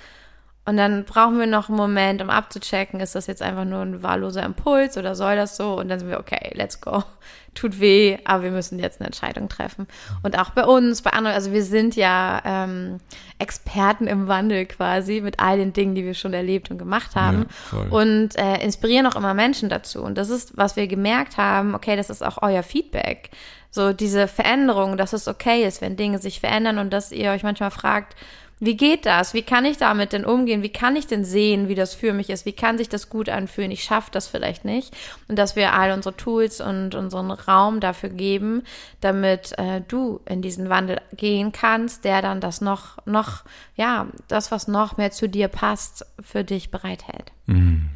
und 0.69 0.77
dann 0.77 1.03
brauchen 1.03 1.39
wir 1.39 1.47
noch 1.47 1.69
einen 1.69 1.79
Moment, 1.79 2.21
um 2.21 2.29
abzuchecken, 2.29 2.99
ist 2.99 3.15
das 3.15 3.25
jetzt 3.25 3.41
einfach 3.41 3.65
nur 3.65 3.81
ein 3.81 4.03
wahlloser 4.03 4.43
Impuls 4.43 4.99
oder 4.99 5.15
soll 5.15 5.35
das 5.35 5.57
so? 5.57 5.79
Und 5.79 5.89
dann 5.89 5.97
sind 5.97 6.09
wir, 6.09 6.19
okay, 6.19 6.51
let's 6.53 6.79
go. 6.79 7.03
Tut 7.55 7.79
weh, 7.79 8.19
aber 8.25 8.43
wir 8.43 8.51
müssen 8.51 8.77
jetzt 8.77 9.01
eine 9.01 9.07
Entscheidung 9.07 9.49
treffen. 9.49 9.87
Und 10.21 10.37
auch 10.37 10.51
bei 10.51 10.63
uns, 10.63 11.01
bei 11.01 11.09
anderen, 11.09 11.35
also 11.35 11.51
wir 11.51 11.63
sind 11.63 11.95
ja 11.95 12.39
ähm, 12.45 12.99
Experten 13.39 14.05
im 14.05 14.27
Wandel 14.27 14.67
quasi 14.67 15.21
mit 15.21 15.39
all 15.39 15.57
den 15.57 15.73
Dingen, 15.73 15.95
die 15.95 16.05
wir 16.05 16.13
schon 16.13 16.33
erlebt 16.33 16.69
und 16.69 16.77
gemacht 16.77 17.15
haben. 17.15 17.47
Ja, 17.71 17.79
und 17.89 18.37
äh, 18.37 18.63
inspirieren 18.63 19.07
auch 19.07 19.15
immer 19.15 19.33
Menschen 19.33 19.69
dazu. 19.69 20.03
Und 20.03 20.19
das 20.19 20.29
ist, 20.29 20.55
was 20.55 20.75
wir 20.75 20.85
gemerkt 20.85 21.37
haben, 21.37 21.73
okay, 21.73 21.95
das 21.95 22.11
ist 22.11 22.23
auch 22.23 22.43
euer 22.43 22.61
Feedback. 22.61 23.31
So 23.71 23.93
diese 23.93 24.27
Veränderung, 24.27 24.97
dass 24.97 25.13
es 25.13 25.27
okay 25.27 25.65
ist, 25.65 25.81
wenn 25.81 25.95
Dinge 25.95 26.19
sich 26.19 26.39
verändern 26.39 26.79
und 26.79 26.91
dass 26.91 27.11
ihr 27.11 27.31
euch 27.31 27.43
manchmal 27.43 27.71
fragt, 27.71 28.15
wie 28.59 28.75
geht 28.75 29.05
das? 29.05 29.33
Wie 29.33 29.41
kann 29.41 29.63
ich 29.63 29.77
damit 29.77 30.11
denn 30.11 30.25
umgehen? 30.25 30.63
Wie 30.63 30.71
kann 30.71 30.95
ich 30.95 31.07
denn 31.07 31.23
sehen, 31.23 31.69
wie 31.69 31.75
das 31.75 31.93
für 31.93 32.11
mich 32.11 32.29
ist? 32.29 32.45
Wie 32.45 32.53
kann 32.53 32.77
sich 32.77 32.89
das 32.89 33.09
gut 33.09 33.29
anfühlen? 33.29 33.71
Ich 33.71 33.83
schaffe 33.83 34.09
das 34.11 34.27
vielleicht 34.27 34.65
nicht. 34.65 34.93
Und 35.27 35.37
dass 35.37 35.55
wir 35.55 35.73
all 35.73 35.91
unsere 35.91 36.15
Tools 36.17 36.59
und 36.59 36.93
unseren 36.93 37.31
Raum 37.31 37.79
dafür 37.79 38.09
geben, 38.09 38.63
damit 38.99 39.57
äh, 39.57 39.81
du 39.87 40.19
in 40.25 40.41
diesen 40.41 40.67
Wandel 40.69 40.99
gehen 41.15 41.51
kannst, 41.53 42.03
der 42.03 42.21
dann 42.21 42.41
das 42.41 42.59
noch, 42.59 42.97
noch, 43.05 43.43
ja, 43.75 44.07
das, 44.27 44.51
was 44.51 44.67
noch 44.67 44.97
mehr 44.97 45.11
zu 45.11 45.29
dir 45.29 45.47
passt, 45.47 46.05
für 46.21 46.43
dich 46.43 46.69
bereithält. 46.69 47.31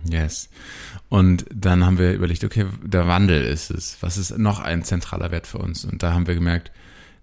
Yes. 0.09 0.49
Und 1.09 1.45
dann 1.53 1.85
haben 1.85 1.99
wir 1.99 2.13
überlegt, 2.13 2.43
okay, 2.43 2.65
der 2.81 3.07
Wandel 3.07 3.43
ist 3.43 3.69
es. 3.69 3.97
Was 4.01 4.17
ist 4.17 4.37
noch 4.37 4.59
ein 4.61 4.83
zentraler 4.83 5.29
Wert 5.31 5.45
für 5.45 5.57
uns? 5.57 5.83
Und 5.85 6.03
da 6.03 6.13
haben 6.13 6.25
wir 6.25 6.35
gemerkt, 6.35 6.71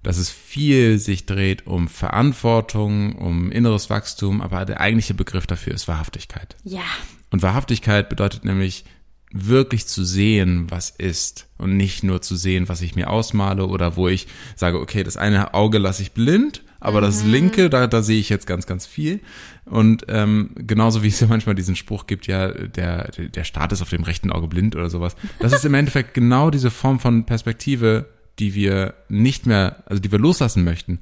dass 0.03 0.17
es 0.17 0.31
viel 0.31 0.99
sich 0.99 1.27
dreht 1.27 1.67
um 1.67 1.89
Verantwortung, 1.89 3.17
um 3.17 3.53
inneres 3.53 3.91
Wachstum, 3.91 4.41
aber 4.41 4.65
der 4.65 4.81
eigentliche 4.81 5.15
Begriff 5.15 5.47
dafür 5.47 5.75
ist 5.75 5.89
Wahrhaftigkeit. 5.89 6.57
Ja. 6.65 6.83
Und 7.31 7.43
Wahrhaftigkeit 7.43 8.09
bedeutet 8.09 8.45
nämlich 8.45 8.85
wirklich 9.33 9.87
zu 9.87 10.05
sehen, 10.05 10.67
was 10.71 10.91
ist 10.91 11.47
und 11.57 11.77
nicht 11.77 12.03
nur 12.03 12.21
zu 12.21 12.35
sehen, 12.35 12.69
was 12.69 12.83
ich 12.83 12.97
mir 12.97 13.11
ausmale 13.11 13.67
oder 13.67 13.97
wo 13.97 14.09
ich 14.09 14.27
sage, 14.57 14.81
okay, 14.81 15.05
das 15.05 15.17
eine 15.17 15.55
Auge 15.55 15.79
lasse 15.79 16.03
ich 16.03 16.13
blind, 16.13 16.63
aber 16.81 17.01
das 17.01 17.23
linke, 17.23 17.71
da, 17.71 17.87
da 17.87 18.03
sehe 18.03 18.19
ich 18.19 18.29
jetzt 18.29 18.47
ganz, 18.47 18.67
ganz 18.67 18.87
viel. 18.87 19.21
Und 19.67 20.07
ähm, 20.09 20.51
genauso 20.57 21.03
wie 21.03 21.09
es 21.09 21.21
ja 21.21 21.29
manchmal 21.29 21.55
diesen 21.55 21.77
Spruch 21.77 22.07
gibt, 22.07 22.27
ja, 22.27 22.49
der, 22.51 23.11
der 23.11 23.45
Staat 23.45 23.71
ist 23.71 23.83
auf 23.83 23.91
dem 23.91 24.03
rechten 24.03 24.33
Auge 24.33 24.49
blind 24.49 24.75
oder 24.75 24.91
sowas. 24.91 25.15
Das 25.39 25.53
ist 25.53 25.65
im 25.65 25.75
Endeffekt 25.75 26.15
genau 26.15 26.51
diese 26.51 26.71
Form 26.71 26.99
von 26.99 27.25
Perspektive, 27.27 28.09
die 28.41 28.55
wir 28.55 28.95
nicht 29.09 29.47
mehr, 29.47 29.83
also 29.87 30.01
die 30.01 30.11
wir 30.11 30.19
loslassen 30.19 30.65
möchten, 30.65 30.99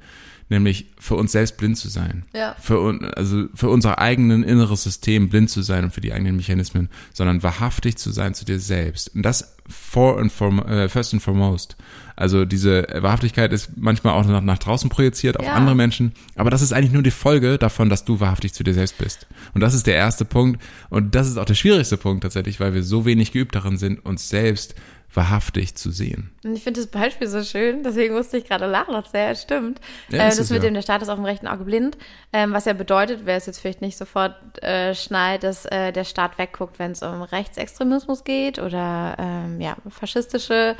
nämlich 0.49 0.87
für 0.99 1.15
uns 1.15 1.31
selbst 1.31 1.57
blind 1.57 1.77
zu 1.77 1.89
sein. 1.89 2.25
Ja. 2.35 2.55
Für, 2.59 2.99
also 3.15 3.45
für 3.53 3.69
unser 3.69 3.99
eigenen 3.99 4.43
inneres 4.43 4.83
System 4.83 5.29
blind 5.29 5.49
zu 5.49 5.61
sein 5.61 5.83
und 5.85 5.93
für 5.93 6.01
die 6.01 6.11
eigenen 6.11 6.35
Mechanismen, 6.35 6.89
sondern 7.13 7.43
wahrhaftig 7.43 7.97
zu 7.97 8.11
sein 8.11 8.33
zu 8.33 8.45
dir 8.45 8.59
selbst. 8.59 9.15
Und 9.15 9.23
das 9.23 9.55
for 9.67 10.19
and 10.19 10.31
form, 10.31 10.59
äh, 10.59 10.89
first 10.89 11.13
and 11.13 11.21
foremost. 11.21 11.77
Also 12.15 12.43
diese 12.43 12.87
Wahrhaftigkeit 12.95 13.53
ist 13.53 13.77
manchmal 13.77 14.13
auch 14.13 14.25
nach, 14.25 14.41
nach 14.41 14.57
draußen 14.57 14.89
projiziert 14.89 15.39
auf 15.39 15.45
Ja. 15.45 15.53
andere 15.53 15.75
Menschen, 15.75 16.13
aber 16.35 16.49
das 16.49 16.61
ist 16.63 16.73
eigentlich 16.73 16.91
nur 16.91 17.03
die 17.03 17.11
Folge 17.11 17.57
davon, 17.59 17.89
dass 17.89 18.03
du 18.03 18.19
wahrhaftig 18.19 18.53
zu 18.53 18.63
dir 18.63 18.73
selbst 18.73 18.97
bist. 18.97 19.27
Und 19.53 19.61
das 19.61 19.73
ist 19.75 19.85
der 19.87 19.95
erste 19.95 20.25
Punkt 20.25 20.61
und 20.89 21.15
das 21.15 21.29
ist 21.29 21.37
auch 21.37 21.45
der 21.45 21.53
schwierigste 21.53 21.95
Punkt 21.95 22.23
tatsächlich, 22.23 22.59
weil 22.59 22.73
wir 22.73 22.83
so 22.83 23.05
wenig 23.05 23.31
geübt 23.31 23.55
darin 23.55 23.77
sind, 23.77 24.03
uns 24.03 24.27
selbst 24.27 24.75
wahrhaftig 25.13 25.75
zu 25.75 25.91
sehen. 25.91 26.31
Und 26.43 26.53
ich 26.53 26.63
finde 26.63 26.81
das 26.81 26.89
Beispiel 26.89 27.27
so 27.27 27.43
schön, 27.43 27.83
deswegen 27.83 28.13
musste 28.13 28.37
ich 28.37 28.45
gerade 28.45 28.67
lachen, 28.67 28.93
das 28.93 29.11
ja 29.13 29.33
stimmt. 29.33 29.81
Ja, 30.09 30.27
äh, 30.27 30.35
das 30.35 30.49
mit 30.49 30.61
ja. 30.61 30.69
dem, 30.69 30.75
der 30.75 30.81
Staat 30.81 31.01
ist 31.01 31.09
auf 31.09 31.15
dem 31.15 31.25
rechten 31.25 31.47
Auge 31.47 31.63
blind, 31.63 31.97
ähm, 32.31 32.53
was 32.53 32.65
ja 32.65 32.73
bedeutet, 32.73 33.21
wer 33.25 33.37
es 33.37 33.45
jetzt 33.45 33.59
vielleicht 33.59 33.81
nicht 33.81 33.97
sofort 33.97 34.35
äh, 34.63 34.93
schnallt, 34.93 35.43
dass 35.43 35.65
äh, 35.65 35.91
der 35.91 36.03
Staat 36.03 36.37
wegguckt, 36.37 36.77
wenn 36.79 36.91
es 36.91 37.01
um 37.01 37.23
Rechtsextremismus 37.23 38.23
geht 38.23 38.59
oder 38.59 39.15
ähm, 39.17 39.59
ja, 39.59 39.77
faschistische 39.89 40.75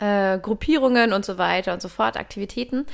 äh, 0.00 0.38
Gruppierungen 0.38 1.12
und 1.12 1.24
so 1.24 1.38
weiter 1.38 1.72
und 1.72 1.82
so 1.82 1.88
fort, 1.88 2.16
Aktivitäten. 2.16 2.86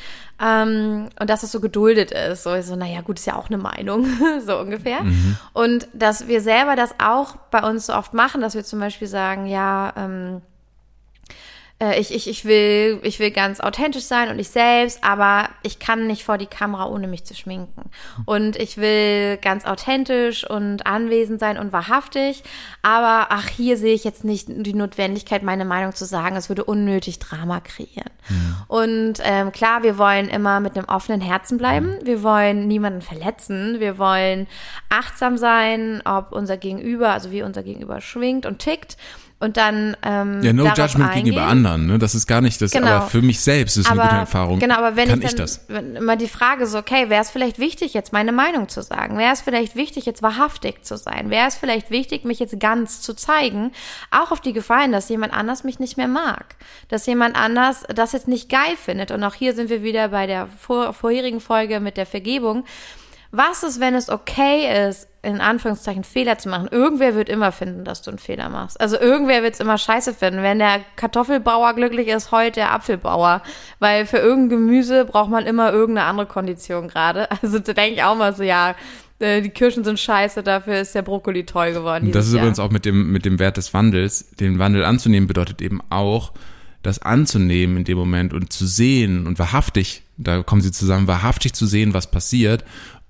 Ähm, 0.42 1.08
und 1.18 1.30
dass 1.30 1.42
es 1.42 1.52
so 1.52 1.60
geduldet 1.60 2.10
ist. 2.10 2.42
So, 2.42 2.60
so, 2.62 2.76
naja, 2.76 3.00
gut, 3.00 3.18
ist 3.18 3.26
ja 3.26 3.36
auch 3.36 3.48
eine 3.48 3.58
Meinung, 3.58 4.06
so 4.44 4.58
ungefähr. 4.58 5.00
Und 5.52 5.88
dass 5.92 6.28
wir 6.28 6.40
selber 6.40 6.76
das 6.76 6.94
auch 6.98 7.36
bei 7.50 7.62
uns 7.62 7.86
so 7.86 7.94
oft 7.94 8.12
machen, 8.12 8.40
dass 8.40 8.54
wir 8.54 8.64
zum 8.64 8.80
Beispiel 8.80 9.08
sagen, 9.08 9.46
ja, 9.46 9.92
ähm, 9.96 10.42
äh, 11.78 12.00
ich, 12.00 12.14
ich, 12.14 12.26
ich, 12.26 12.46
will, 12.46 13.00
ich 13.02 13.18
will 13.18 13.30
ganz 13.30 13.60
authentisch 13.60 14.04
sein 14.04 14.30
und 14.30 14.38
ich 14.38 14.48
selbst, 14.48 15.04
aber 15.04 15.50
ich 15.62 15.78
kann 15.78 16.06
nicht 16.06 16.24
vor 16.24 16.38
die 16.38 16.46
Kamera, 16.46 16.86
ohne 16.86 17.06
mich 17.06 17.24
zu 17.24 17.34
schminken. 17.34 17.90
Und 18.24 18.56
ich 18.56 18.78
will 18.78 19.36
ganz 19.36 19.66
authentisch 19.66 20.48
und 20.48 20.86
anwesend 20.86 21.38
sein 21.38 21.58
und 21.58 21.72
wahrhaftig, 21.72 22.44
aber 22.80 23.26
ach, 23.28 23.48
hier 23.48 23.76
sehe 23.76 23.94
ich 23.94 24.04
jetzt 24.04 24.24
nicht 24.24 24.46
die 24.48 24.72
Notwendigkeit, 24.72 25.42
meine 25.42 25.66
Meinung 25.66 25.94
zu 25.94 26.06
sagen. 26.06 26.36
Es 26.36 26.48
würde 26.48 26.64
unnötig 26.64 27.18
Drama 27.18 27.60
kreieren. 27.60 28.10
Mhm. 28.28 28.56
Und 28.68 29.14
ähm, 29.22 29.52
klar, 29.52 29.82
wir 29.82 29.98
wollen 29.98 30.28
immer 30.28 30.60
mit 30.60 30.78
einem 30.78 30.88
offenen 30.88 31.20
Herzen 31.20 31.58
bleiben. 31.58 31.98
Wir 32.02 32.22
wollen 32.22 32.68
niemanden 32.68 33.02
verletzen. 33.02 33.80
Wir 33.80 33.98
wollen 33.98 34.46
achtsam 34.88 35.36
sein, 35.36 36.00
ob 36.06 36.32
unser 36.32 36.56
Gegenüber, 36.56 37.10
also 37.10 37.30
wie 37.32 37.42
unser 37.42 37.62
Gegenüber 37.62 38.00
schwingt 38.00 38.46
und 38.46 38.60
tickt 38.60 38.96
und 39.38 39.56
dann 39.56 39.96
ähm, 40.02 40.42
ja 40.42 40.52
no 40.52 40.64
judgment 40.64 41.10
eingehen. 41.10 41.24
gegenüber 41.24 41.46
anderen 41.46 41.86
ne? 41.86 41.98
Das 41.98 42.14
ist 42.14 42.26
gar 42.26 42.40
nicht 42.40 42.60
das 42.62 42.70
genau. 42.70 42.86
aber 42.88 43.06
für 43.06 43.22
mich 43.22 43.40
selbst 43.40 43.76
ist 43.76 43.90
aber, 43.90 44.02
eine 44.02 44.10
gute 44.10 44.20
Erfahrung. 44.20 44.58
genau 44.58 44.76
aber 44.76 44.96
wenn 44.96 45.08
kann 45.08 45.22
ich, 45.22 45.34
dann, 45.34 45.46
ich 45.46 45.58
das 45.58 45.66
immer 45.68 46.16
die 46.16 46.28
Frage 46.28 46.66
so 46.66 46.78
okay 46.78 47.10
wäre 47.10 47.22
es 47.22 47.30
vielleicht 47.30 47.58
wichtig 47.58 47.94
jetzt 47.94 48.12
meine 48.12 48.32
Meinung 48.32 48.68
zu 48.68 48.82
sagen? 48.82 49.18
Wäre 49.18 49.32
es 49.32 49.42
vielleicht 49.42 49.76
wichtig 49.76 50.06
jetzt 50.06 50.22
wahrhaftig 50.22 50.84
zu 50.84 50.96
sein? 50.96 51.30
Wäre 51.30 51.48
es 51.48 51.56
vielleicht 51.56 51.90
wichtig 51.90 52.24
mich 52.24 52.38
jetzt 52.38 52.58
ganz 52.58 53.02
zu 53.02 53.14
zeigen? 53.14 53.72
Auch 54.10 54.32
auf 54.32 54.40
die 54.40 54.52
Gefahr 54.52 54.82
hin 54.82 54.92
dass 54.96 55.08
jemand 55.08 55.34
anders 55.34 55.62
mich 55.64 55.78
nicht 55.78 55.96
mehr 55.96 56.08
mag. 56.08 56.56
Dass 56.88 57.06
jemand 57.06 57.36
anders 57.36 57.84
das 57.94 58.12
jetzt 58.12 58.28
nicht 58.28 58.48
geil 58.48 58.76
findet. 58.82 59.10
Und 59.10 59.22
auch 59.24 59.34
hier 59.34 59.54
sind 59.54 59.68
wir 59.68 59.82
wieder 59.82 60.08
bei 60.08 60.26
der 60.26 60.48
vor, 60.58 60.92
vorherigen 60.92 61.40
Folge 61.40 61.80
mit 61.80 61.96
der 61.96 62.06
Vergebung. 62.06 62.64
Was 63.30 63.62
ist, 63.62 63.80
wenn 63.80 63.94
es 63.94 64.08
okay 64.08 64.88
ist, 64.88 65.08
in 65.26 65.40
Anführungszeichen 65.40 66.04
Fehler 66.04 66.38
zu 66.38 66.48
machen? 66.48 66.68
Irgendwer 66.70 67.14
wird 67.14 67.28
immer 67.28 67.50
finden, 67.52 67.84
dass 67.84 68.02
du 68.02 68.10
einen 68.10 68.18
Fehler 68.18 68.48
machst. 68.48 68.80
Also 68.80 68.98
irgendwer 68.98 69.42
wird 69.42 69.54
es 69.54 69.60
immer 69.60 69.76
scheiße 69.76 70.14
finden. 70.14 70.42
Wenn 70.42 70.58
der 70.58 70.80
Kartoffelbauer 70.94 71.74
glücklich 71.74 72.08
ist, 72.08 72.30
heute 72.30 72.60
der 72.60 72.72
Apfelbauer. 72.72 73.42
Weil 73.80 74.06
für 74.06 74.18
irgendein 74.18 74.60
Gemüse 74.60 75.04
braucht 75.04 75.30
man 75.30 75.44
immer 75.44 75.72
irgendeine 75.72 76.06
andere 76.08 76.26
Kondition 76.26 76.88
gerade. 76.88 77.28
Also 77.42 77.58
da 77.58 77.74
denke 77.74 77.96
ich 77.96 78.02
auch 78.02 78.16
mal 78.16 78.34
so, 78.34 78.42
ja, 78.42 78.74
äh, 79.18 79.42
die 79.42 79.50
Kirschen 79.50 79.84
sind 79.84 80.00
scheiße, 80.00 80.42
dafür 80.42 80.80
ist 80.80 80.94
der 80.94 81.02
Brokkoli 81.02 81.44
toll 81.44 81.72
geworden. 81.72 82.10
Das 82.12 82.26
ist 82.26 82.32
Jahr. 82.32 82.42
übrigens 82.42 82.58
auch 82.58 82.70
mit 82.70 82.84
dem, 82.84 83.12
mit 83.12 83.24
dem 83.24 83.38
Wert 83.38 83.56
des 83.56 83.74
Wandels. 83.74 84.30
Den 84.40 84.58
Wandel 84.58 84.84
anzunehmen 84.84 85.26
bedeutet 85.26 85.60
eben 85.60 85.80
auch, 85.90 86.32
das 86.82 87.00
anzunehmen 87.00 87.78
in 87.78 87.84
dem 87.84 87.98
Moment 87.98 88.32
und 88.32 88.52
zu 88.52 88.66
sehen 88.66 89.26
und 89.26 89.38
wahrhaftig, 89.38 90.02
da 90.16 90.42
kommen 90.42 90.62
sie 90.62 90.70
zusammen, 90.70 91.08
wahrhaftig 91.08 91.52
zu 91.52 91.66
sehen, 91.66 91.94
was 91.94 92.10
passiert 92.10 92.64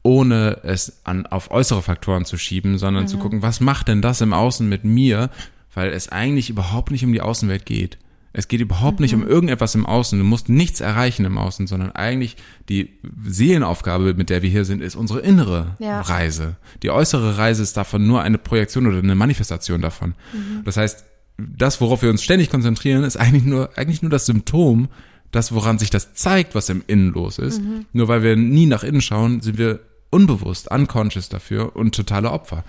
ohne 0.06 0.60
es 0.62 1.00
an, 1.02 1.26
auf 1.26 1.50
äußere 1.50 1.82
Faktoren 1.82 2.24
zu 2.24 2.38
schieben, 2.38 2.78
sondern 2.78 3.04
mhm. 3.04 3.08
zu 3.08 3.18
gucken, 3.18 3.42
was 3.42 3.58
macht 3.58 3.88
denn 3.88 4.02
das 4.02 4.20
im 4.20 4.32
Außen 4.32 4.68
mit 4.68 4.84
mir, 4.84 5.30
weil 5.74 5.90
es 5.90 6.10
eigentlich 6.10 6.48
überhaupt 6.48 6.92
nicht 6.92 7.04
um 7.04 7.12
die 7.12 7.20
Außenwelt 7.20 7.66
geht. 7.66 7.98
Es 8.32 8.46
geht 8.46 8.60
überhaupt 8.60 9.00
mhm. 9.00 9.02
nicht 9.02 9.14
um 9.14 9.22
mhm. 9.22 9.26
irgendetwas 9.26 9.74
im 9.74 9.84
Außen. 9.84 10.16
Du 10.16 10.24
musst 10.24 10.48
nichts 10.48 10.80
erreichen 10.80 11.24
im 11.24 11.38
Außen, 11.38 11.66
sondern 11.66 11.90
eigentlich 11.90 12.36
die 12.68 12.90
Seelenaufgabe, 13.26 14.14
mit 14.14 14.30
der 14.30 14.42
wir 14.42 14.50
hier 14.50 14.64
sind, 14.64 14.80
ist 14.80 14.94
unsere 14.94 15.18
innere 15.20 15.74
ja. 15.80 16.02
Reise. 16.02 16.54
Die 16.84 16.90
äußere 16.90 17.36
Reise 17.36 17.64
ist 17.64 17.76
davon 17.76 18.06
nur 18.06 18.22
eine 18.22 18.38
Projektion 18.38 18.86
oder 18.86 18.98
eine 18.98 19.16
Manifestation 19.16 19.82
davon. 19.82 20.14
Mhm. 20.32 20.62
Das 20.64 20.76
heißt, 20.76 21.04
das, 21.36 21.80
worauf 21.80 22.02
wir 22.02 22.10
uns 22.10 22.22
ständig 22.22 22.48
konzentrieren, 22.48 23.02
ist 23.02 23.16
eigentlich 23.16 23.44
nur, 23.44 23.76
eigentlich 23.76 24.02
nur 24.02 24.10
das 24.10 24.26
Symptom, 24.26 24.88
das, 25.32 25.52
woran 25.52 25.80
sich 25.80 25.90
das 25.90 26.14
zeigt, 26.14 26.54
was 26.54 26.68
im 26.68 26.84
Innen 26.86 27.12
los 27.12 27.40
ist. 27.40 27.60
Mhm. 27.60 27.86
Nur 27.92 28.06
weil 28.06 28.22
wir 28.22 28.36
nie 28.36 28.66
nach 28.66 28.84
innen 28.84 29.00
schauen, 29.00 29.40
sind 29.40 29.58
wir 29.58 29.80
unbewusst, 30.16 30.70
unconscious 30.70 31.28
dafür 31.28 31.76
und 31.76 31.94
totale 31.94 32.30
Opfer. 32.30 32.64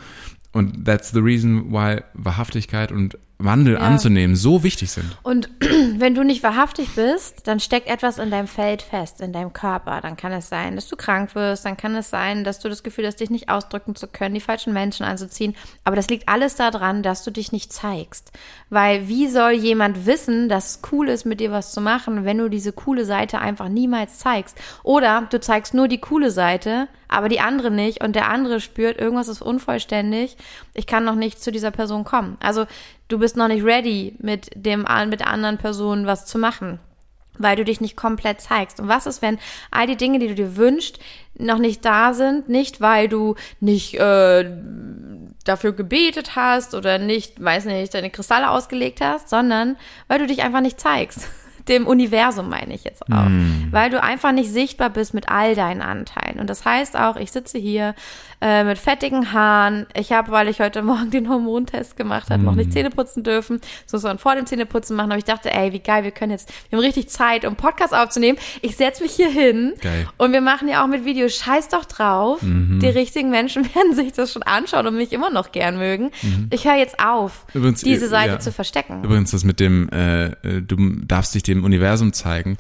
Und 0.52 0.86
that's 0.86 1.12
the 1.12 1.20
reason 1.20 1.72
why 1.72 2.02
Wahrhaftigkeit 2.14 2.92
und 2.92 3.18
Wandel 3.40 3.76
ja. 3.76 3.80
anzunehmen 3.80 4.36
so 4.36 4.64
wichtig 4.64 4.90
sind. 4.92 5.16
Und 5.22 5.50
wenn 5.60 6.16
du 6.16 6.24
nicht 6.24 6.42
wahrhaftig 6.42 6.90
bist, 6.96 7.48
dann 7.48 7.60
steckt 7.60 7.88
etwas 7.88 8.18
in 8.18 8.32
deinem 8.32 8.48
Feld 8.48 8.82
fest, 8.82 9.22
in 9.22 9.32
deinem 9.32 9.54
Körper. 9.54 10.02
Dann 10.02 10.18
kann 10.18 10.32
es 10.32 10.50
sein, 10.50 10.76
dass 10.76 10.88
du 10.88 10.96
krank 10.96 11.36
wirst, 11.36 11.64
dann 11.66 11.78
kann 11.78 11.96
es 11.96 12.10
sein, 12.10 12.44
dass 12.44 12.60
du 12.60 12.68
das 12.68 12.82
Gefühl 12.82 13.06
hast, 13.06 13.20
dich 13.20 13.30
nicht 13.30 13.50
ausdrücken 13.50 13.96
zu 13.96 14.08
können, 14.08 14.34
die 14.34 14.42
falschen 14.42 14.74
Menschen 14.74 15.06
anzuziehen. 15.06 15.56
Aber 15.84 15.96
das 15.96 16.10
liegt 16.10 16.28
alles 16.28 16.56
daran, 16.56 17.04
dass 17.04 17.24
du 17.24 17.32
dich 17.32 17.52
nicht 17.52 17.72
zeigst. 17.72 18.32
Weil 18.70 19.08
wie 19.08 19.28
soll 19.28 19.52
jemand 19.52 20.08
wissen, 20.08 20.50
dass 20.50 20.70
es 20.72 20.82
cool 20.92 21.08
ist, 21.08 21.26
mit 21.26 21.40
dir 21.40 21.52
was 21.52 21.72
zu 21.72 21.82
machen, 21.82 22.26
wenn 22.26 22.40
du 22.40 22.50
diese 22.50 22.74
coole 22.74 23.06
Seite 23.06 23.40
einfach 23.40 23.70
niemals 23.70 24.18
zeigst? 24.18 24.58
Oder 24.84 25.28
du 25.30 25.40
zeigst 25.40 25.76
nur 25.76 25.88
die 25.88 26.00
coole 26.00 26.32
Seite, 26.32 26.88
aber 27.08 27.30
die 27.30 27.40
andere 27.40 27.72
nicht 27.72 28.04
und 28.04 28.16
der 28.16 28.30
andere 28.30 28.60
spürt, 28.60 28.98
irgendwas 28.98 29.28
ist 29.28 29.42
unvollständig, 29.42 30.36
ich 30.74 30.88
kann 30.88 31.06
noch 31.06 31.16
nicht 31.16 31.42
zu 31.42 31.52
dieser 31.52 31.72
Person 31.72 32.04
kommen. 32.04 32.38
Also 32.42 32.66
du 33.08 33.20
bist 33.20 33.38
noch 33.38 33.48
nicht 33.48 33.64
ready, 33.64 34.16
mit 34.20 34.50
dem 34.56 34.86
mit 35.10 35.20
der 35.20 35.28
anderen 35.28 35.58
Person 35.58 36.06
was 36.06 36.26
zu 36.26 36.38
machen, 36.38 36.80
weil 37.38 37.56
du 37.56 37.64
dich 37.64 37.82
nicht 37.82 37.96
komplett 37.96 38.42
zeigst. 38.42 38.80
Und 38.80 38.88
was 38.88 39.06
ist, 39.06 39.22
wenn 39.22 39.40
all 39.72 39.88
die 39.88 39.98
Dinge, 39.98 40.20
die 40.20 40.28
du 40.28 40.36
dir 40.36 40.58
wünschst, 40.58 41.00
noch 41.38 41.60
nicht 41.60 41.86
da 41.86 42.14
sind, 42.14 42.50
nicht 42.50 42.82
weil 42.82 43.08
du 43.08 43.36
nicht 43.60 43.94
äh, 43.96 44.50
dafür 45.44 45.74
gebetet 45.74 46.36
hast 46.36 46.74
oder 46.74 46.98
nicht, 46.98 47.42
weiß 47.44 47.66
nicht, 47.66 47.94
deine 47.94 48.10
Kristalle 48.10 48.50
ausgelegt 48.50 49.02
hast, 49.02 49.30
sondern 49.30 49.78
weil 50.08 50.20
du 50.20 50.28
dich 50.28 50.44
einfach 50.44 50.62
nicht 50.62 50.80
zeigst 50.80 51.28
dem 51.68 51.86
Universum 51.86 52.50
meine 52.50 52.74
ich 52.74 52.84
jetzt 52.84 53.04
auch. 53.12 53.26
Mm. 53.26 53.68
Weil 53.72 53.90
du 53.90 54.02
einfach 54.02 54.32
nicht 54.32 54.52
sichtbar 54.52 54.90
bist 54.90 55.14
mit 55.14 55.30
all 55.30 55.54
deinen 55.54 55.82
Anteilen. 55.82 56.40
Und 56.40 56.50
das 56.50 56.64
heißt 56.66 56.98
auch, 56.98 57.18
ich 57.18 57.32
sitze 57.32 57.58
hier 57.58 57.94
äh, 58.42 58.64
mit 58.64 58.78
fettigen 58.78 59.34
Haaren. 59.34 59.88
Ich 59.96 60.12
habe, 60.12 60.32
weil 60.32 60.48
ich 60.48 60.60
heute 60.60 60.82
Morgen 60.88 61.12
den 61.12 61.30
Hormontest 61.30 61.98
gemacht 61.98 62.30
habe, 62.30 62.44
mm. 62.44 62.46
noch 62.46 62.56
nicht 62.56 62.72
Zähne 62.72 62.90
putzen 62.90 63.24
dürfen. 63.24 63.60
Das 63.84 63.94
muss 63.94 64.04
man 64.04 64.18
vor 64.18 64.36
dem 64.36 64.46
Zähneputzen 64.46 64.96
machen. 64.96 65.12
Aber 65.12 65.18
ich 65.18 65.26
dachte, 65.26 65.52
ey, 65.52 65.74
wie 65.74 65.80
geil, 65.80 66.04
wir 66.04 66.12
können 66.12 66.32
jetzt, 66.32 66.52
wir 66.70 66.78
haben 66.78 66.86
richtig 66.86 67.10
Zeit, 67.10 67.46
um 67.46 67.56
Podcast 67.56 67.94
aufzunehmen. 67.94 68.38
Ich 68.62 68.76
setze 68.76 69.04
mich 69.04 69.14
hier 69.14 69.30
hin 69.30 69.74
geil. 69.82 70.08
und 70.18 70.34
wir 70.34 70.42
machen 70.42 70.68
ja 70.68 70.84
auch 70.84 70.88
mit 70.88 71.06
Videos. 71.06 71.36
Scheiß 71.36 71.70
doch 71.70 71.86
drauf. 71.86 72.42
Mm 72.42 72.80
Die 72.80 72.88
richtigen 72.88 73.30
Menschen 73.30 73.64
werden 73.76 73.96
sich 73.96 74.14
das 74.14 74.32
schon 74.32 74.44
anschauen 74.44 74.88
und 74.88 74.96
mich 74.96 75.12
immer 75.14 75.30
noch 75.30 75.52
gern 75.52 75.78
mögen. 75.78 76.12
-hmm. 76.22 76.48
Ich 76.52 76.66
höre 76.66 76.76
jetzt 76.76 77.00
auf, 77.00 77.46
Übrigens, 77.54 77.82
diese 77.82 78.08
Seite 78.08 78.34
ja. 78.34 78.40
zu 78.40 78.52
verstecken. 78.52 79.04
Übrigens, 79.04 79.32
das 79.32 79.44
mit 79.44 79.60
dem, 79.60 79.90
äh, 79.90 80.26
äh 80.26 80.62
du 80.62 80.78
darfst 81.06 81.34
dich 81.36 81.44
dem 81.44 81.64
Universum 81.64 82.14
zeigen 82.14 82.58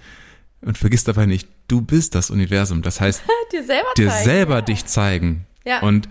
und 0.61 0.77
vergiss 0.77 1.03
dabei 1.03 1.25
nicht, 1.25 1.47
du 1.67 1.81
bist 1.81 2.15
das 2.15 2.29
Universum. 2.29 2.81
Das 2.81 3.01
heißt, 3.01 3.23
dir 3.51 3.63
selber, 3.63 3.87
dir 3.95 4.09
zeigen. 4.09 4.23
selber 4.23 4.61
dich 4.61 4.85
zeigen. 4.85 5.46
Ja. 5.67 5.81
Und 5.81 6.07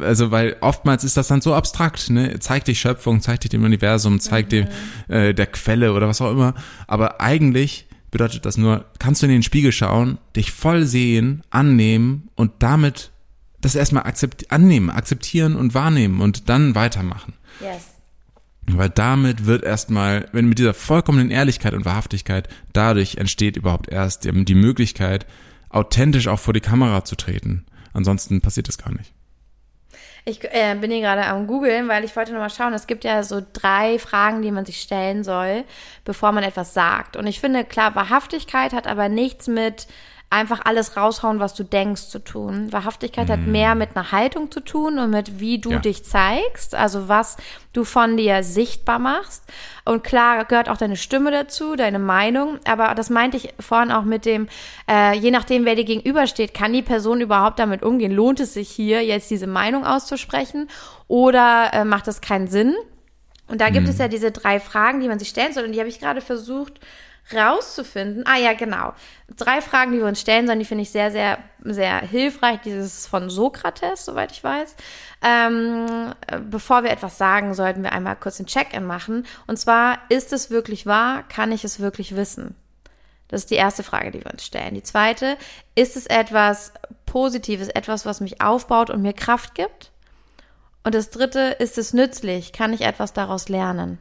also, 0.00 0.30
weil 0.30 0.56
oftmals 0.60 1.02
ist 1.02 1.16
das 1.16 1.26
dann 1.26 1.40
so 1.40 1.54
abstrakt, 1.54 2.08
ne? 2.10 2.38
Zeig 2.38 2.64
dich 2.64 2.80
Schöpfung, 2.80 3.20
zeig 3.20 3.40
dich 3.40 3.50
dem 3.50 3.64
Universum, 3.64 4.20
zeig 4.20 4.46
mhm. 4.46 4.48
dir 4.50 4.68
äh, 5.08 5.34
der 5.34 5.46
Quelle 5.46 5.92
oder 5.92 6.06
was 6.06 6.20
auch 6.20 6.30
immer. 6.30 6.54
Aber 6.86 7.20
eigentlich 7.20 7.88
bedeutet 8.12 8.46
das 8.46 8.56
nur, 8.56 8.84
kannst 9.00 9.22
du 9.22 9.26
in 9.26 9.32
den 9.32 9.42
Spiegel 9.42 9.72
schauen, 9.72 10.18
dich 10.36 10.52
voll 10.52 10.84
sehen, 10.84 11.42
annehmen 11.50 12.28
und 12.36 12.52
damit 12.60 13.10
das 13.60 13.74
erstmal 13.74 14.04
akzept 14.04 14.52
annehmen, 14.52 14.90
akzeptieren 14.90 15.56
und 15.56 15.74
wahrnehmen 15.74 16.20
und 16.20 16.48
dann 16.48 16.74
weitermachen. 16.74 17.32
Yes. 17.60 17.88
Weil 18.66 18.90
damit 18.90 19.46
wird 19.46 19.64
erstmal, 19.64 20.28
wenn 20.32 20.48
mit 20.48 20.58
dieser 20.58 20.74
vollkommenen 20.74 21.30
Ehrlichkeit 21.30 21.74
und 21.74 21.84
Wahrhaftigkeit, 21.84 22.48
dadurch 22.72 23.16
entsteht 23.16 23.56
überhaupt 23.56 23.88
erst 23.88 24.24
die 24.24 24.54
Möglichkeit, 24.54 25.26
authentisch 25.70 26.28
auch 26.28 26.38
vor 26.38 26.54
die 26.54 26.60
Kamera 26.60 27.04
zu 27.04 27.16
treten. 27.16 27.64
Ansonsten 27.92 28.40
passiert 28.40 28.68
das 28.68 28.78
gar 28.78 28.92
nicht. 28.92 29.12
Ich 30.24 30.44
äh, 30.44 30.76
bin 30.80 30.92
hier 30.92 31.00
gerade 31.00 31.26
am 31.26 31.48
googeln, 31.48 31.88
weil 31.88 32.04
ich 32.04 32.14
wollte 32.14 32.32
nochmal 32.32 32.50
schauen. 32.50 32.72
Es 32.74 32.86
gibt 32.86 33.02
ja 33.02 33.24
so 33.24 33.42
drei 33.52 33.98
Fragen, 33.98 34.42
die 34.42 34.52
man 34.52 34.64
sich 34.64 34.80
stellen 34.80 35.24
soll, 35.24 35.64
bevor 36.04 36.30
man 36.30 36.44
etwas 36.44 36.74
sagt. 36.74 37.16
Und 37.16 37.26
ich 37.26 37.40
finde, 37.40 37.64
klar, 37.64 37.96
Wahrhaftigkeit 37.96 38.72
hat 38.72 38.86
aber 38.86 39.08
nichts 39.08 39.48
mit 39.48 39.88
einfach 40.32 40.60
alles 40.64 40.96
raushauen, 40.96 41.38
was 41.40 41.54
du 41.54 41.62
denkst 41.62 42.08
zu 42.08 42.18
tun. 42.18 42.72
Wahrhaftigkeit 42.72 43.28
mm. 43.28 43.32
hat 43.32 43.40
mehr 43.40 43.74
mit 43.74 43.90
einer 43.94 44.12
Haltung 44.12 44.50
zu 44.50 44.60
tun 44.60 44.98
und 44.98 45.10
mit 45.10 45.38
wie 45.38 45.58
du 45.58 45.72
ja. 45.72 45.78
dich 45.78 46.04
zeigst, 46.04 46.74
also 46.74 47.08
was 47.08 47.36
du 47.72 47.84
von 47.84 48.16
dir 48.16 48.42
sichtbar 48.42 48.98
machst. 48.98 49.44
Und 49.84 50.02
klar 50.02 50.44
gehört 50.44 50.68
auch 50.68 50.76
deine 50.76 50.96
Stimme 50.96 51.30
dazu, 51.30 51.76
deine 51.76 51.98
Meinung. 51.98 52.58
Aber 52.64 52.94
das 52.94 53.10
meinte 53.10 53.36
ich 53.36 53.54
vorhin 53.60 53.92
auch 53.92 54.04
mit 54.04 54.24
dem, 54.24 54.48
äh, 54.90 55.16
je 55.16 55.30
nachdem, 55.30 55.64
wer 55.64 55.74
dir 55.74 55.84
gegenübersteht, 55.84 56.54
kann 56.54 56.72
die 56.72 56.82
Person 56.82 57.20
überhaupt 57.20 57.58
damit 57.58 57.82
umgehen? 57.82 58.12
Lohnt 58.12 58.40
es 58.40 58.54
sich 58.54 58.70
hier 58.70 59.04
jetzt 59.04 59.30
diese 59.30 59.46
Meinung 59.46 59.84
auszusprechen 59.84 60.68
oder 61.08 61.70
äh, 61.72 61.84
macht 61.84 62.06
das 62.06 62.20
keinen 62.20 62.48
Sinn? 62.48 62.74
Und 63.48 63.60
da 63.60 63.68
gibt 63.68 63.86
mm. 63.86 63.90
es 63.90 63.98
ja 63.98 64.08
diese 64.08 64.32
drei 64.32 64.60
Fragen, 64.60 65.00
die 65.00 65.08
man 65.08 65.18
sich 65.18 65.28
stellen 65.28 65.52
soll. 65.52 65.64
Und 65.64 65.72
die 65.72 65.78
habe 65.78 65.90
ich 65.90 66.00
gerade 66.00 66.22
versucht 66.22 66.80
rauszufinden. 67.34 68.24
Ah 68.26 68.36
ja, 68.36 68.52
genau. 68.52 68.92
Drei 69.36 69.60
Fragen, 69.60 69.92
die 69.92 69.98
wir 69.98 70.06
uns 70.06 70.20
stellen 70.20 70.46
sollen, 70.46 70.58
die 70.58 70.64
finde 70.64 70.82
ich 70.82 70.90
sehr, 70.90 71.10
sehr, 71.10 71.38
sehr 71.60 72.00
hilfreich. 72.00 72.60
Dieses 72.64 73.06
von 73.06 73.30
Sokrates, 73.30 74.04
soweit 74.04 74.32
ich 74.32 74.42
weiß. 74.42 74.76
Ähm, 75.22 76.14
bevor 76.50 76.82
wir 76.82 76.90
etwas 76.90 77.18
sagen, 77.18 77.54
sollten 77.54 77.82
wir 77.82 77.92
einmal 77.92 78.16
kurz 78.16 78.40
ein 78.40 78.46
Check-in 78.46 78.84
machen. 78.84 79.26
Und 79.46 79.58
zwar, 79.58 79.98
ist 80.08 80.32
es 80.32 80.50
wirklich 80.50 80.86
wahr? 80.86 81.22
Kann 81.28 81.52
ich 81.52 81.64
es 81.64 81.80
wirklich 81.80 82.16
wissen? 82.16 82.54
Das 83.28 83.42
ist 83.42 83.50
die 83.50 83.56
erste 83.56 83.82
Frage, 83.82 84.10
die 84.10 84.22
wir 84.22 84.30
uns 84.30 84.44
stellen. 84.44 84.74
Die 84.74 84.82
zweite, 84.82 85.38
ist 85.74 85.96
es 85.96 86.06
etwas 86.06 86.72
Positives, 87.06 87.68
etwas, 87.68 88.04
was 88.04 88.20
mich 88.20 88.42
aufbaut 88.42 88.90
und 88.90 89.00
mir 89.00 89.14
Kraft 89.14 89.54
gibt? 89.54 89.90
Und 90.84 90.94
das 90.94 91.10
dritte, 91.10 91.56
ist 91.58 91.78
es 91.78 91.94
nützlich? 91.94 92.52
Kann 92.52 92.74
ich 92.74 92.82
etwas 92.82 93.12
daraus 93.14 93.48
lernen? 93.48 93.98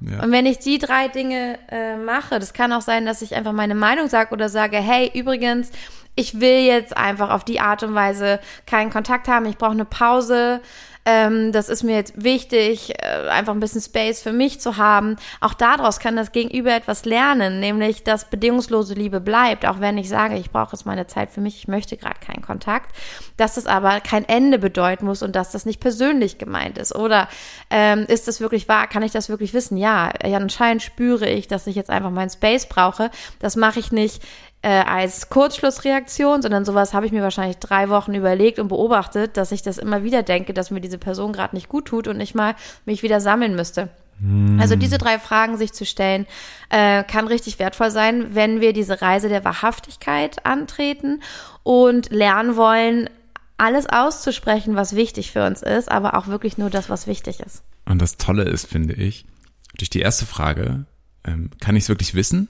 Ja. 0.00 0.22
Und 0.22 0.32
wenn 0.32 0.46
ich 0.46 0.58
die 0.58 0.78
drei 0.78 1.08
Dinge 1.08 1.58
äh, 1.70 1.96
mache, 1.96 2.38
das 2.38 2.52
kann 2.52 2.72
auch 2.72 2.82
sein, 2.82 3.06
dass 3.06 3.22
ich 3.22 3.34
einfach 3.34 3.52
meine 3.52 3.74
Meinung 3.74 4.08
sage 4.08 4.32
oder 4.32 4.48
sage, 4.48 4.76
hey, 4.76 5.10
übrigens, 5.14 5.70
ich 6.14 6.40
will 6.40 6.60
jetzt 6.60 6.96
einfach 6.96 7.30
auf 7.30 7.44
die 7.44 7.60
Art 7.60 7.82
und 7.82 7.94
Weise 7.94 8.40
keinen 8.66 8.90
Kontakt 8.90 9.28
haben, 9.28 9.46
ich 9.46 9.58
brauche 9.58 9.72
eine 9.72 9.84
Pause 9.84 10.60
ähm, 11.06 11.52
das 11.52 11.68
ist 11.68 11.82
mir 11.82 11.96
jetzt 11.96 12.22
wichtig, 12.22 12.94
äh, 12.98 13.28
einfach 13.28 13.52
ein 13.52 13.60
bisschen 13.60 13.82
Space 13.82 14.22
für 14.22 14.32
mich 14.32 14.60
zu 14.60 14.78
haben. 14.78 15.16
Auch 15.40 15.52
daraus 15.52 16.00
kann 16.00 16.16
das 16.16 16.32
Gegenüber 16.32 16.74
etwas 16.74 17.04
lernen, 17.04 17.60
nämlich, 17.60 18.04
dass 18.04 18.30
bedingungslose 18.30 18.94
Liebe 18.94 19.20
bleibt, 19.20 19.66
auch 19.66 19.80
wenn 19.80 19.98
ich 19.98 20.08
sage, 20.08 20.36
ich 20.36 20.50
brauche 20.50 20.72
jetzt 20.72 20.86
meine 20.86 21.06
Zeit 21.06 21.30
für 21.30 21.40
mich, 21.42 21.56
ich 21.58 21.68
möchte 21.68 21.96
gerade 21.96 22.20
keinen 22.20 22.42
Kontakt, 22.42 22.94
dass 23.36 23.54
das 23.54 23.66
aber 23.66 24.00
kein 24.00 24.26
Ende 24.26 24.58
bedeuten 24.58 25.04
muss 25.04 25.22
und 25.22 25.36
dass 25.36 25.52
das 25.52 25.66
nicht 25.66 25.80
persönlich 25.80 26.38
gemeint 26.38 26.78
ist. 26.78 26.94
Oder 26.94 27.28
ähm, 27.70 28.06
ist 28.08 28.26
das 28.26 28.40
wirklich 28.40 28.68
wahr? 28.68 28.86
Kann 28.86 29.02
ich 29.02 29.12
das 29.12 29.28
wirklich 29.28 29.52
wissen? 29.52 29.76
Ja, 29.76 30.10
anscheinend 30.22 30.82
spüre 30.82 31.28
ich, 31.28 31.48
dass 31.48 31.66
ich 31.66 31.76
jetzt 31.76 31.90
einfach 31.90 32.10
meinen 32.10 32.30
Space 32.30 32.66
brauche. 32.66 33.10
Das 33.40 33.56
mache 33.56 33.80
ich 33.80 33.92
nicht 33.92 34.22
äh, 34.64 34.82
als 34.86 35.28
Kurzschlussreaktion, 35.28 36.40
sondern 36.40 36.64
sowas 36.64 36.94
habe 36.94 37.04
ich 37.04 37.12
mir 37.12 37.22
wahrscheinlich 37.22 37.58
drei 37.58 37.90
Wochen 37.90 38.14
überlegt 38.14 38.58
und 38.58 38.68
beobachtet, 38.68 39.36
dass 39.36 39.52
ich 39.52 39.60
das 39.60 39.76
immer 39.76 40.04
wieder 40.04 40.22
denke, 40.22 40.54
dass 40.54 40.70
mir 40.70 40.80
diese 40.80 40.96
Person 40.96 41.34
gerade 41.34 41.54
nicht 41.54 41.68
gut 41.68 41.84
tut 41.84 42.08
und 42.08 42.18
ich 42.18 42.34
mal 42.34 42.54
mich 42.86 43.02
wieder 43.02 43.20
sammeln 43.20 43.54
müsste. 43.56 43.90
Hm. 44.20 44.58
Also 44.58 44.74
diese 44.74 44.96
drei 44.96 45.18
Fragen 45.18 45.58
sich 45.58 45.74
zu 45.74 45.84
stellen, 45.84 46.26
äh, 46.70 47.04
kann 47.04 47.26
richtig 47.26 47.58
wertvoll 47.58 47.90
sein, 47.90 48.34
wenn 48.34 48.62
wir 48.62 48.72
diese 48.72 49.02
Reise 49.02 49.28
der 49.28 49.44
Wahrhaftigkeit 49.44 50.46
antreten 50.46 51.20
und 51.62 52.10
lernen 52.10 52.56
wollen, 52.56 53.10
alles 53.58 53.86
auszusprechen, 53.86 54.76
was 54.76 54.96
wichtig 54.96 55.30
für 55.30 55.44
uns 55.44 55.62
ist, 55.62 55.90
aber 55.90 56.16
auch 56.16 56.26
wirklich 56.28 56.56
nur 56.56 56.70
das, 56.70 56.88
was 56.88 57.06
wichtig 57.06 57.40
ist. 57.40 57.62
Und 57.84 58.00
das 58.00 58.16
Tolle 58.16 58.44
ist, 58.44 58.66
finde 58.66 58.94
ich, 58.94 59.26
durch 59.76 59.90
die 59.90 60.00
erste 60.00 60.24
Frage, 60.24 60.86
ähm, 61.26 61.50
kann 61.60 61.76
ich 61.76 61.84
es 61.84 61.88
wirklich 61.90 62.14
wissen? 62.14 62.48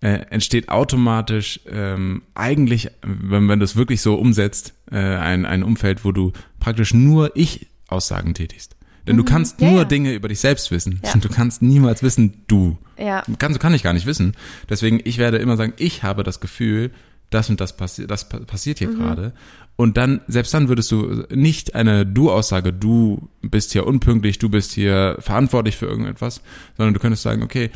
Äh, 0.00 0.26
entsteht 0.30 0.68
automatisch 0.68 1.60
ähm, 1.66 2.22
eigentlich, 2.34 2.90
wenn 3.02 3.44
man 3.44 3.60
das 3.60 3.76
wirklich 3.76 4.02
so 4.02 4.16
umsetzt, 4.16 4.74
äh, 4.90 4.98
ein, 4.98 5.46
ein 5.46 5.62
Umfeld, 5.62 6.04
wo 6.04 6.12
du 6.12 6.32
praktisch 6.60 6.92
nur 6.92 7.36
Ich-Aussagen 7.36 8.34
tätigst. 8.34 8.76
Denn 9.06 9.16
mhm. 9.16 9.18
du 9.18 9.24
kannst 9.24 9.60
ja, 9.60 9.70
nur 9.70 9.80
ja. 9.80 9.84
Dinge 9.84 10.14
über 10.14 10.28
dich 10.28 10.40
selbst 10.40 10.70
wissen. 10.70 11.00
Ja. 11.04 11.14
Du 11.20 11.28
kannst 11.28 11.62
niemals 11.62 12.02
wissen, 12.02 12.44
du. 12.46 12.78
Ja. 12.98 13.22
Kannst, 13.38 13.60
kann 13.60 13.74
ich 13.74 13.82
gar 13.82 13.92
nicht 13.92 14.06
wissen. 14.06 14.34
Deswegen, 14.68 15.00
ich 15.04 15.18
werde 15.18 15.38
immer 15.38 15.56
sagen, 15.56 15.72
ich 15.78 16.02
habe 16.02 16.22
das 16.22 16.40
Gefühl, 16.40 16.90
das 17.30 17.50
und 17.50 17.60
das 17.60 17.76
passiert, 17.76 18.10
das 18.10 18.28
passiert 18.28 18.78
hier 18.78 18.88
mhm. 18.88 18.98
gerade. 18.98 19.32
Und 19.76 19.96
dann, 19.96 20.20
selbst 20.28 20.54
dann 20.54 20.68
würdest 20.68 20.92
du 20.92 21.24
nicht 21.30 21.74
eine 21.74 22.06
Du-Aussage, 22.06 22.72
du 22.72 23.28
bist 23.42 23.72
hier 23.72 23.86
unpünktlich, 23.86 24.38
du 24.38 24.48
bist 24.48 24.72
hier 24.72 25.16
verantwortlich 25.18 25.76
für 25.76 25.86
irgendetwas, 25.86 26.42
sondern 26.76 26.94
du 26.94 27.00
könntest 27.00 27.22
sagen, 27.22 27.42
okay, 27.42 27.70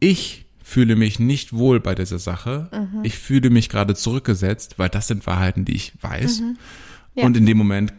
ich 0.00 0.46
fühle 0.68 0.96
mich 0.96 1.18
nicht 1.18 1.54
wohl 1.54 1.80
bei 1.80 1.94
dieser 1.94 2.18
Sache. 2.18 2.68
Mhm. 2.72 3.00
Ich 3.02 3.18
fühle 3.18 3.48
mich 3.48 3.70
gerade 3.70 3.94
zurückgesetzt, 3.94 4.74
weil 4.78 4.90
das 4.90 5.08
sind 5.08 5.26
Wahrheiten, 5.26 5.64
die 5.64 5.74
ich 5.74 5.94
weiß. 6.02 6.42
Mhm. 6.42 6.58
Ja. 7.14 7.24
Und 7.24 7.38
in 7.38 7.46
dem 7.46 7.56
Moment 7.56 7.94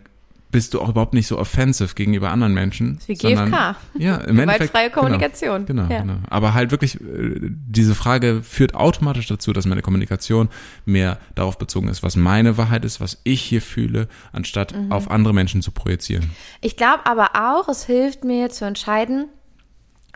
bist 0.51 0.75
du 0.75 0.81
auch 0.81 0.89
überhaupt 0.89 1.15
nicht 1.15 1.25
so 1.25 1.39
offensive 1.39 1.95
gegenüber 1.95 2.29
anderen 2.29 2.53
Menschen. 2.53 2.95
Das 2.95 3.03
ist 3.03 3.09
wie 3.09 3.13
GFK. 3.27 3.37
Sondern, 3.37 3.75
ja, 3.97 4.17
im 4.17 4.37
Endeffekt. 4.37 4.71
freie 4.71 4.89
genau. 4.89 5.01
Kommunikation. 5.01 5.65
Genau, 5.65 5.83
genau, 5.83 5.93
ja. 5.93 6.01
genau. 6.01 6.19
Aber 6.29 6.53
halt 6.53 6.69
wirklich, 6.69 7.01
äh, 7.01 7.39
diese 7.41 7.95
Frage 7.95 8.43
führt 8.43 8.75
automatisch 8.75 9.25
dazu, 9.25 9.51
dass 9.51 9.65
meine 9.65 9.81
Kommunikation 9.81 10.49
mehr 10.85 11.17
darauf 11.33 11.57
bezogen 11.57 11.87
ist, 11.87 12.03
was 12.03 12.15
meine 12.15 12.57
Wahrheit 12.57 12.85
ist, 12.85 13.01
was 13.01 13.19
ich 13.23 13.41
hier 13.41 13.63
fühle, 13.63 14.07
anstatt 14.31 14.75
mhm. 14.75 14.91
auf 14.91 15.09
andere 15.09 15.33
Menschen 15.33 15.63
zu 15.63 15.71
projizieren. 15.71 16.29
Ich 16.61 16.77
glaube 16.77 17.05
aber 17.05 17.31
auch, 17.33 17.67
es 17.67 17.85
hilft 17.85 18.23
mir 18.23 18.49
zu 18.49 18.65
entscheiden, 18.65 19.25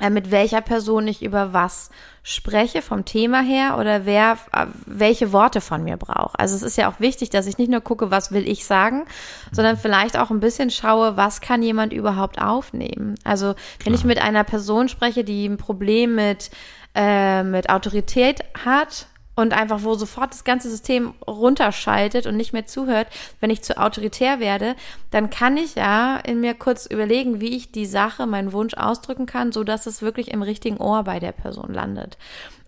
mit 0.09 0.31
welcher 0.31 0.61
Person 0.61 1.07
ich 1.07 1.21
über 1.23 1.53
was 1.53 1.89
spreche 2.23 2.81
vom 2.81 3.03
Thema 3.03 3.41
her 3.41 3.77
oder 3.77 4.05
wer 4.05 4.37
äh, 4.53 4.67
welche 4.85 5.33
Worte 5.33 5.59
von 5.61 5.83
mir 5.83 5.97
braucht. 5.97 6.39
Also 6.39 6.55
es 6.55 6.63
ist 6.63 6.77
ja 6.77 6.89
auch 6.89 6.99
wichtig, 6.99 7.29
dass 7.29 7.47
ich 7.47 7.57
nicht 7.57 7.69
nur 7.69 7.81
gucke, 7.81 8.11
was 8.11 8.31
will 8.31 8.47
ich 8.47 8.65
sagen, 8.65 9.05
sondern 9.51 9.77
vielleicht 9.77 10.17
auch 10.17 10.31
ein 10.31 10.39
bisschen 10.39 10.69
schaue, 10.69 11.17
was 11.17 11.41
kann 11.41 11.61
jemand 11.61 11.91
überhaupt 11.91 12.41
aufnehmen. 12.41 13.15
Also 13.23 13.55
wenn 13.83 13.93
ich 13.93 14.05
mit 14.05 14.21
einer 14.21 14.43
Person 14.45 14.87
spreche, 14.87 15.23
die 15.23 15.45
ein 15.45 15.57
Problem 15.57 16.15
mit 16.15 16.49
äh, 16.95 17.43
mit 17.43 17.69
Autorität 17.69 18.41
hat, 18.63 19.07
und 19.35 19.53
einfach, 19.53 19.83
wo 19.83 19.95
sofort 19.95 20.31
das 20.31 20.43
ganze 20.43 20.69
System 20.69 21.13
runterschaltet 21.27 22.27
und 22.27 22.37
nicht 22.37 22.53
mehr 22.53 22.65
zuhört, 22.65 23.07
wenn 23.39 23.49
ich 23.49 23.63
zu 23.63 23.77
autoritär 23.77 24.39
werde, 24.39 24.75
dann 25.11 25.29
kann 25.29 25.57
ich 25.57 25.75
ja 25.75 26.17
in 26.17 26.41
mir 26.41 26.53
kurz 26.53 26.85
überlegen, 26.85 27.41
wie 27.41 27.55
ich 27.55 27.71
die 27.71 27.85
Sache, 27.85 28.27
meinen 28.27 28.53
Wunsch 28.53 28.75
ausdrücken 28.75 29.25
kann, 29.25 29.51
so 29.51 29.63
dass 29.63 29.85
es 29.85 30.01
wirklich 30.01 30.31
im 30.31 30.41
richtigen 30.41 30.77
Ohr 30.77 31.03
bei 31.03 31.19
der 31.19 31.31
Person 31.31 31.73
landet 31.73 32.17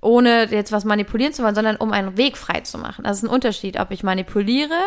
ohne 0.06 0.46
jetzt 0.52 0.72
was 0.72 0.86
manipulieren 0.86 1.34
zu 1.34 1.42
wollen, 1.44 1.56
sondern 1.56 1.78
um 1.78 1.92
einen 1.92 2.16
Weg 2.16 2.38
frei 2.38 2.62
zu 2.62 2.78
machen. 2.78 3.04
Das 3.04 3.18
ist 3.18 3.24
ein 3.24 3.30
Unterschied, 3.30 3.80
ob 3.80 3.90
ich 3.90 4.04
manipuliere 4.04 4.80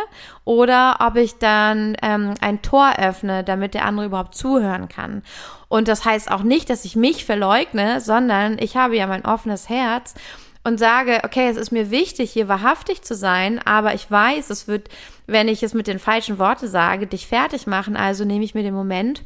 oder 0.44 0.98
ob 1.00 1.16
ich 1.16 1.38
dann 1.38 1.96
ähm, 2.02 2.34
ein 2.40 2.62
Tor 2.62 2.92
öffne, 2.98 3.42
damit 3.42 3.74
der 3.74 3.84
andere 3.84 4.06
überhaupt 4.06 4.36
zuhören 4.36 4.88
kann. 4.88 5.22
Und 5.66 5.88
das 5.88 6.04
heißt 6.04 6.30
auch 6.30 6.44
nicht, 6.44 6.70
dass 6.70 6.84
ich 6.84 6.94
mich 6.94 7.24
verleugne, 7.24 8.00
sondern 8.00 8.58
ich 8.60 8.76
habe 8.76 8.96
ja 8.96 9.08
mein 9.08 9.24
offenes 9.24 9.68
Herz 9.68 10.14
und 10.64 10.78
sage, 10.78 11.20
okay, 11.24 11.48
es 11.48 11.56
ist 11.56 11.70
mir 11.70 11.90
wichtig, 11.90 12.32
hier 12.32 12.48
wahrhaftig 12.48 13.02
zu 13.02 13.14
sein, 13.14 13.58
aber 13.64 13.94
ich 13.94 14.10
weiß, 14.10 14.50
es 14.50 14.68
wird, 14.68 14.88
wenn 15.26 15.48
ich 15.48 15.62
es 15.62 15.74
mit 15.74 15.86
den 15.86 15.98
falschen 15.98 16.38
Worten 16.38 16.68
sage, 16.68 17.06
dich 17.06 17.26
fertig 17.26 17.66
machen. 17.66 17.96
Also 17.96 18.24
nehme 18.24 18.44
ich 18.44 18.54
mir 18.54 18.62
den 18.62 18.74
Moment 18.74 19.22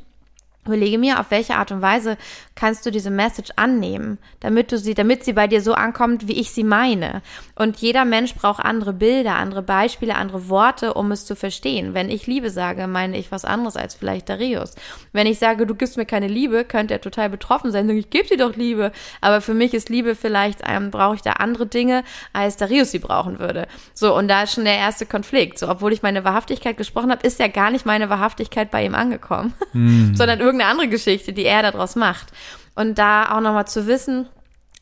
Überlege 0.65 0.97
mir, 0.97 1.19
auf 1.19 1.33
welche 1.33 1.57
Art 1.57 1.73
und 1.73 1.83
Weise 1.83 2.17
kannst 2.55 2.87
du 2.87 2.93
diese 2.93 3.11
Message 3.11 3.51
annehmen, 3.57 4.19
damit 4.39 4.71
du 4.71 4.79
sie, 4.79 4.95
damit 4.95 5.25
sie 5.25 5.33
bei 5.33 5.49
dir 5.49 5.61
so 5.61 5.75
ankommt, 5.75 6.29
wie 6.29 6.39
ich 6.41 6.53
sie 6.53 6.63
meine. 6.63 7.21
Und 7.57 7.79
jeder 7.79 8.05
Mensch 8.05 8.37
braucht 8.37 8.65
andere 8.65 8.93
Bilder, 8.93 9.35
andere 9.35 9.63
Beispiele, 9.63 10.15
andere 10.15 10.49
Worte, 10.49 10.95
um 10.95 11.11
es 11.11 11.27
zu 11.27 11.35
verstehen. 11.35 11.95
Wenn 11.95 12.11
ich 12.11 12.29
Liebe 12.29 12.51
sage, 12.51 12.87
meine 12.87 13.19
ich 13.19 13.33
was 13.33 13.45
anderes 13.45 13.77
als 13.77 13.97
vielleicht 13.97 14.29
Darius. 14.29 14.77
Wenn 15.13 15.27
ich 15.27 15.41
sage, 15.41 15.67
du 15.67 15.75
gibst 15.75 15.97
mir 15.97 16.07
keine 16.07 16.29
Liebe, 16.29 16.65
könnte 16.65 16.95
er 16.95 17.01
total 17.01 17.29
betroffen 17.29 17.73
sein. 17.73 17.91
Ich 17.91 18.11
gebe 18.11 18.29
dir 18.29 18.37
doch 18.37 18.55
Liebe. 18.55 18.93
Aber 19.21 19.41
für 19.41 19.55
mich 19.55 19.75
ist 19.75 19.89
Liebe 19.89 20.15
vielleicht, 20.15 20.61
ähm, 20.65 20.93
brauche 20.93 21.17
ich 21.17 21.23
da 21.23 21.33
andere 21.33 21.67
Dinge, 21.67 22.05
als 22.33 22.57
Darius 22.57 22.93
sie 22.93 23.01
brauchen 23.01 23.41
würde. 23.41 23.67
So, 23.95 24.17
und 24.17 24.29
da 24.29 24.45
ist 24.45 24.55
schon 24.55 24.65
der 24.65 24.77
erste 24.77 25.07
Konflikt. 25.07 25.59
So, 25.59 25.69
obwohl 25.69 25.93
ich 25.93 26.03
meine 26.03 26.23
Wahrhaftigkeit 26.23 26.77
gesprochen 26.77 27.11
habe, 27.11 27.27
ist 27.27 27.41
ja 27.41 27.49
gar 27.49 27.73
nicht 27.73 27.85
meine 27.85 28.11
Wahrhaftigkeit 28.11 28.71
bei 28.71 28.85
ihm 28.85 28.95
angekommen, 28.95 29.55
hm. 29.73 30.13
sondern 30.15 30.41
irgendeine 30.53 30.71
andere 30.71 30.89
Geschichte, 30.89 31.33
die 31.33 31.45
er 31.45 31.63
daraus 31.63 31.97
macht. 31.97 32.29
Und 32.75 32.99
da 32.99 33.35
auch 33.35 33.41
nochmal 33.41 33.67
zu 33.67 33.87
wissen, 33.87 34.29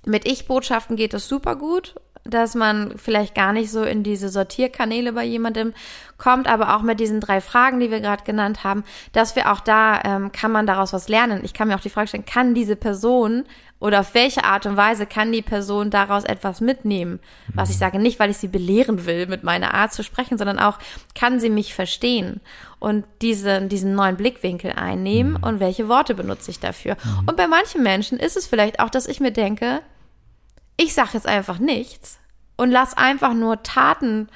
mit 0.05 0.27
Ich-Botschaften 0.27 0.97
geht 0.97 1.15
es 1.15 1.29
super 1.29 1.57
gut, 1.57 1.95
dass 2.25 2.55
man 2.55 2.99
vielleicht 2.99 3.35
gar 3.35 3.53
nicht 3.53 3.71
so 3.71 3.83
in 3.83 4.03
diese 4.03 4.29
Sortierkanäle 4.29 5.13
bei 5.13 5.25
jemandem 5.25 5.73
kommt, 6.19 6.49
aber 6.49 6.77
auch 6.77 6.83
mit 6.83 7.01
diesen 7.01 7.21
drei 7.21 7.41
Fragen, 7.41 7.81
die 7.81 7.91
wir 7.91 8.01
gerade 8.01 8.25
genannt 8.25 8.63
haben, 8.65 8.85
dass 9.13 9.37
wir 9.37 9.51
auch 9.53 9.61
da, 9.61 10.01
ähm, 10.05 10.33
kann 10.33 10.53
man 10.53 10.67
daraus 10.67 10.93
was 10.93 11.09
lernen. 11.09 11.41
Ich 11.45 11.55
kann 11.55 11.69
mir 11.69 11.77
auch 11.77 11.81
die 11.81 11.91
Frage 11.91 12.09
stellen, 12.09 12.27
kann 12.27 12.55
diese 12.55 12.77
Person 12.77 13.45
oder 13.81 14.01
auf 14.01 14.15
welche 14.15 14.45
Art 14.45 14.67
und 14.67 14.77
Weise 14.77 15.07
kann 15.07 15.33
die 15.33 15.43
Person 15.43 15.91
daraus 15.91 16.25
etwas 16.25 16.61
mitnehmen? 16.61 17.19
Was 17.55 17.71
ich 17.71 17.77
mhm. 17.77 17.81
sage, 17.81 17.99
nicht, 17.99 18.21
weil 18.21 18.31
ich 18.31 18.37
sie 18.37 18.49
belehren 18.49 19.07
will, 19.07 19.27
mit 19.27 19.43
meiner 19.43 19.75
Art 19.75 19.93
zu 19.93 20.05
sprechen, 20.05 20.39
sondern 20.39 20.59
auch, 20.59 20.79
kann 21.15 21.41
sie 21.41 21.51
mich 21.51 21.75
verstehen 21.75 22.41
und 22.79 23.07
diesen, 23.23 23.71
diesen 23.71 23.95
neuen 23.95 24.17
Blickwinkel 24.17 24.73
einnehmen 24.73 25.33
mhm. 25.33 25.43
und 25.43 25.61
welche 25.61 25.89
Worte 25.89 26.15
benutze 26.15 26.51
ich 26.51 26.61
dafür? 26.61 26.97
Mhm. 27.03 27.29
Und 27.29 27.37
bei 27.37 27.49
manchen 27.49 27.83
Menschen 27.83 28.19
ist 28.19 28.37
es 28.37 28.47
vielleicht 28.47 28.81
auch, 28.81 28.91
dass 28.91 29.07
ich 29.07 29.19
mir 29.19 29.33
denke, 29.33 29.81
ich 30.77 30.95
sage 30.95 31.11
jetzt 31.15 31.27
einfach 31.27 31.59
nichts 31.59 32.19
und 32.57 32.71
lass 32.71 32.97
einfach 32.97 33.33
nur 33.33 33.63
Taten 33.63 34.29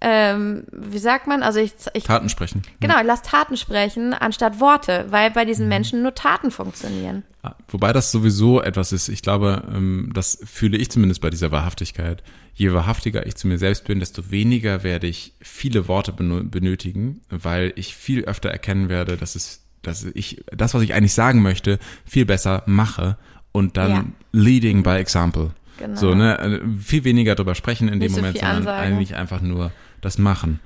ähm, 0.00 0.64
wie 0.70 0.98
sagt 0.98 1.26
man? 1.26 1.42
Also 1.42 1.58
ich, 1.58 1.72
ich 1.94 2.04
Taten 2.04 2.28
sprechen. 2.28 2.62
Genau, 2.80 2.96
lass 3.02 3.22
Taten 3.22 3.56
sprechen 3.56 4.12
anstatt 4.12 4.60
Worte, 4.60 5.06
weil 5.08 5.30
bei 5.30 5.44
diesen. 5.44 5.68
Menschen 5.68 6.02
nur 6.02 6.14
Taten 6.14 6.50
funktionieren. 6.50 7.24
Wobei 7.68 7.92
das 7.92 8.10
sowieso 8.10 8.62
etwas 8.62 8.92
ist, 8.92 9.08
ich 9.08 9.22
glaube, 9.22 9.62
ähm, 9.74 10.10
das 10.12 10.38
fühle 10.44 10.76
ich 10.76 10.90
zumindest 10.90 11.20
bei 11.20 11.30
dieser 11.30 11.52
Wahrhaftigkeit. 11.52 12.22
Je 12.54 12.72
wahrhaftiger 12.72 13.26
ich 13.26 13.36
zu 13.36 13.46
mir 13.48 13.58
selbst 13.58 13.84
bin, 13.84 14.00
desto 14.00 14.30
weniger 14.30 14.82
werde 14.82 15.06
ich 15.06 15.34
viele 15.40 15.88
Worte 15.88 16.12
benötigen, 16.12 17.20
weil 17.28 17.72
ich 17.76 17.94
viel 17.94 18.24
öfter 18.24 18.48
erkennen 18.50 18.88
werde, 18.88 19.16
dass 19.16 19.34
es, 19.34 19.62
dass 19.82 20.04
ich 20.04 20.44
das, 20.50 20.74
was 20.74 20.82
ich 20.82 20.94
eigentlich 20.94 21.14
sagen 21.14 21.42
möchte, 21.42 21.78
viel 22.04 22.24
besser 22.24 22.62
mache 22.66 23.18
und 23.52 23.76
dann 23.76 23.90
ja. 23.90 24.04
leading 24.32 24.82
by 24.82 24.96
example. 24.96 25.52
Genau. 25.78 25.96
So, 25.98 26.14
ne, 26.14 26.38
äh, 26.38 26.60
viel 26.80 27.04
weniger 27.04 27.34
drüber 27.34 27.54
sprechen 27.54 27.88
in 27.88 27.98
Nicht 27.98 28.08
dem 28.08 28.14
so 28.14 28.20
Moment, 28.20 28.38
sondern 28.38 28.56
Ansage. 28.56 28.78
eigentlich 28.78 29.14
einfach 29.14 29.42
nur 29.42 29.72
das 30.00 30.18
machen. 30.18 30.60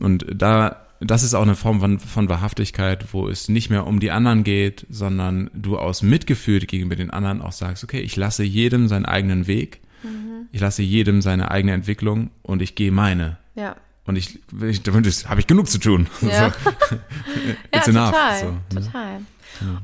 Und 0.00 0.24
da, 0.32 0.86
das 1.04 1.22
ist 1.22 1.34
auch 1.34 1.42
eine 1.42 1.56
Form 1.56 1.80
von, 1.80 1.98
von 1.98 2.28
Wahrhaftigkeit, 2.28 3.12
wo 3.12 3.28
es 3.28 3.48
nicht 3.48 3.70
mehr 3.70 3.86
um 3.86 4.00
die 4.00 4.10
anderen 4.10 4.44
geht, 4.44 4.86
sondern 4.90 5.50
du 5.54 5.78
aus 5.78 6.02
Mitgefühl 6.02 6.60
gegenüber 6.60 6.96
den 6.96 7.10
anderen 7.10 7.42
auch 7.42 7.52
sagst, 7.52 7.84
okay, 7.84 8.00
ich 8.00 8.16
lasse 8.16 8.44
jedem 8.44 8.88
seinen 8.88 9.06
eigenen 9.06 9.46
Weg, 9.46 9.80
mhm. 10.02 10.48
ich 10.52 10.60
lasse 10.60 10.82
jedem 10.82 11.22
seine 11.22 11.50
eigene 11.50 11.72
Entwicklung 11.72 12.30
und 12.42 12.62
ich 12.62 12.74
gehe 12.74 12.92
meine. 12.92 13.38
Ja. 13.54 13.76
Und 14.04 14.16
ich, 14.16 14.40
ich 14.62 14.82
damit 14.82 15.06
habe 15.28 15.40
ich 15.40 15.46
genug 15.46 15.68
zu 15.68 15.78
tun. 15.78 16.08
Ja, 16.20 16.50
so. 16.90 16.96
ja 17.74 17.80
total, 17.80 18.38
so. 18.40 18.46
Ne? 18.46 18.86
total. 18.86 19.20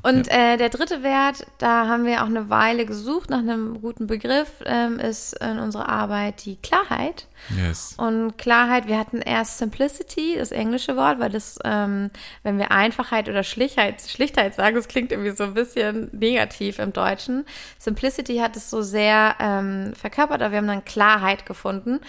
Und 0.02 0.26
ja. 0.26 0.54
äh, 0.54 0.56
der 0.56 0.68
dritte 0.68 1.02
Wert, 1.02 1.46
da 1.58 1.86
haben 1.86 2.04
wir 2.04 2.22
auch 2.22 2.26
eine 2.26 2.50
Weile 2.50 2.86
gesucht 2.86 3.30
nach 3.30 3.38
einem 3.38 3.80
guten 3.80 4.06
Begriff, 4.06 4.50
ähm, 4.64 4.98
ist 4.98 5.34
in 5.34 5.58
unserer 5.58 5.88
Arbeit 5.88 6.44
die 6.44 6.56
Klarheit. 6.56 7.26
Yes. 7.56 7.94
Und 7.96 8.36
Klarheit, 8.36 8.88
wir 8.88 8.98
hatten 8.98 9.20
erst 9.20 9.58
Simplicity, 9.58 10.36
das 10.36 10.50
englische 10.50 10.96
Wort, 10.96 11.20
weil 11.20 11.30
das, 11.30 11.58
ähm, 11.64 12.10
wenn 12.42 12.58
wir 12.58 12.72
Einfachheit 12.72 13.28
oder 13.28 13.42
Schlichtheit, 13.42 14.02
Schlichtheit 14.02 14.54
sagen, 14.54 14.76
das 14.76 14.88
klingt 14.88 15.12
irgendwie 15.12 15.30
so 15.30 15.44
ein 15.44 15.54
bisschen 15.54 16.10
negativ 16.12 16.78
im 16.78 16.92
Deutschen. 16.92 17.44
Simplicity 17.78 18.38
hat 18.38 18.56
es 18.56 18.70
so 18.70 18.82
sehr 18.82 19.36
ähm, 19.40 19.92
verkörpert, 19.94 20.42
aber 20.42 20.52
wir 20.52 20.58
haben 20.58 20.66
dann 20.66 20.84
Klarheit 20.84 21.46
gefunden. 21.46 22.00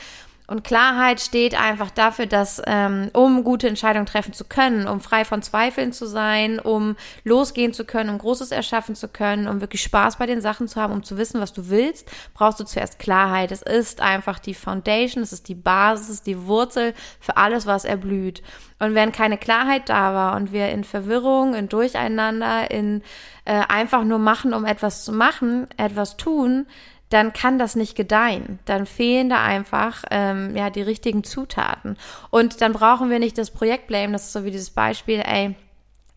Und 0.49 0.63
Klarheit 0.63 1.21
steht 1.21 1.53
einfach 1.53 1.91
dafür, 1.91 2.25
dass 2.25 2.59
ähm, 2.65 3.11
um 3.13 3.43
gute 3.43 3.67
Entscheidungen 3.67 4.07
treffen 4.07 4.33
zu 4.33 4.45
können, 4.45 4.87
um 4.87 4.99
frei 4.99 5.23
von 5.23 5.43
Zweifeln 5.43 5.93
zu 5.93 6.07
sein, 6.07 6.57
um 6.57 6.95
losgehen 7.23 7.71
zu 7.71 7.85
können, 7.85 8.09
um 8.09 8.17
Großes 8.17 8.49
erschaffen 8.49 8.95
zu 8.95 9.09
können, 9.09 9.47
um 9.47 9.61
wirklich 9.61 9.83
Spaß 9.83 10.17
bei 10.17 10.25
den 10.25 10.41
Sachen 10.41 10.67
zu 10.67 10.81
haben, 10.81 10.91
um 10.91 11.03
zu 11.03 11.19
wissen, 11.19 11.39
was 11.39 11.53
du 11.53 11.69
willst, 11.69 12.09
brauchst 12.33 12.59
du 12.59 12.63
zuerst 12.63 12.97
Klarheit. 12.97 13.51
Es 13.51 13.61
ist 13.61 14.01
einfach 14.01 14.39
die 14.39 14.55
Foundation, 14.55 15.21
es 15.21 15.33
ist 15.33 15.49
die 15.49 15.55
Basis, 15.55 16.23
die 16.23 16.47
Wurzel 16.47 16.95
für 17.19 17.37
alles, 17.37 17.67
was 17.67 17.85
erblüht. 17.85 18.41
Und 18.79 18.95
wenn 18.95 19.11
keine 19.11 19.37
Klarheit 19.37 19.87
da 19.87 20.15
war 20.15 20.35
und 20.35 20.51
wir 20.51 20.69
in 20.69 20.83
Verwirrung, 20.83 21.53
in 21.53 21.69
Durcheinander, 21.69 22.71
in 22.71 23.03
äh, 23.45 23.61
einfach 23.67 24.03
nur 24.03 24.19
machen, 24.19 24.55
um 24.55 24.65
etwas 24.65 25.05
zu 25.05 25.11
machen, 25.11 25.67
etwas 25.77 26.17
tun, 26.17 26.65
dann 27.09 27.33
kann 27.33 27.57
das 27.57 27.75
nicht 27.75 27.95
gedeihen. 27.95 28.59
Dann 28.65 28.85
fehlen 28.85 29.29
da 29.29 29.43
einfach 29.43 30.03
ähm, 30.11 30.55
ja 30.55 30.69
die 30.69 30.81
richtigen 30.81 31.23
Zutaten. 31.23 31.97
Und 32.29 32.61
dann 32.61 32.73
brauchen 32.73 33.09
wir 33.09 33.19
nicht 33.19 33.37
das 33.37 33.51
Projekt 33.51 33.87
blame. 33.87 34.13
Das 34.13 34.25
ist 34.25 34.33
so 34.33 34.45
wie 34.45 34.51
dieses 34.51 34.69
Beispiel, 34.69 35.21
ey, 35.25 35.55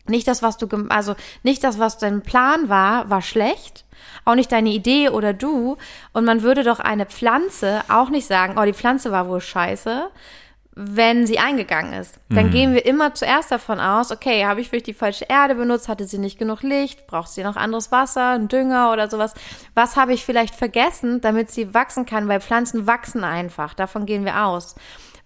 nicht 0.05 0.27
das, 0.27 0.43
was 0.43 0.57
du, 0.57 0.67
also 0.89 1.15
nicht 1.43 1.63
das, 1.63 1.79
was 1.79 1.97
dein 1.97 2.21
Plan 2.21 2.69
war, 2.69 3.09
war 3.09 3.21
schlecht. 3.21 3.85
Auch 4.25 4.35
nicht 4.35 4.51
deine 4.51 4.69
Idee 4.69 5.09
oder 5.09 5.33
du. 5.33 5.77
Und 6.11 6.25
man 6.25 6.41
würde 6.41 6.63
doch 6.63 6.79
eine 6.79 7.05
Pflanze 7.05 7.81
auch 7.87 8.09
nicht 8.09 8.27
sagen, 8.27 8.55
oh, 8.57 8.65
die 8.65 8.73
Pflanze 8.73 9.11
war 9.11 9.27
wohl 9.27 9.41
scheiße, 9.41 10.09
wenn 10.75 11.27
sie 11.27 11.37
eingegangen 11.37 11.93
ist. 11.93 12.19
Dann 12.29 12.47
mhm. 12.47 12.51
gehen 12.51 12.73
wir 12.73 12.85
immer 12.85 13.13
zuerst 13.13 13.51
davon 13.51 13.79
aus, 13.79 14.11
okay, 14.11 14.45
habe 14.45 14.61
ich 14.61 14.69
vielleicht 14.69 14.87
die 14.87 14.93
falsche 14.93 15.25
Erde 15.25 15.55
benutzt, 15.55 15.87
hatte 15.87 16.05
sie 16.05 16.17
nicht 16.17 16.39
genug 16.39 16.63
Licht, 16.63 17.05
braucht 17.05 17.29
sie 17.29 17.43
noch 17.43 17.55
anderes 17.55 17.91
Wasser, 17.91 18.31
ein 18.31 18.47
Dünger 18.47 18.91
oder 18.91 19.09
sowas. 19.09 19.33
Was 19.75 19.95
habe 19.95 20.13
ich 20.13 20.25
vielleicht 20.25 20.55
vergessen, 20.55 21.21
damit 21.21 21.51
sie 21.51 21.73
wachsen 21.73 22.05
kann, 22.05 22.27
weil 22.27 22.41
Pflanzen 22.41 22.87
wachsen 22.87 23.23
einfach. 23.23 23.73
Davon 23.75 24.05
gehen 24.05 24.25
wir 24.25 24.45
aus. 24.45 24.75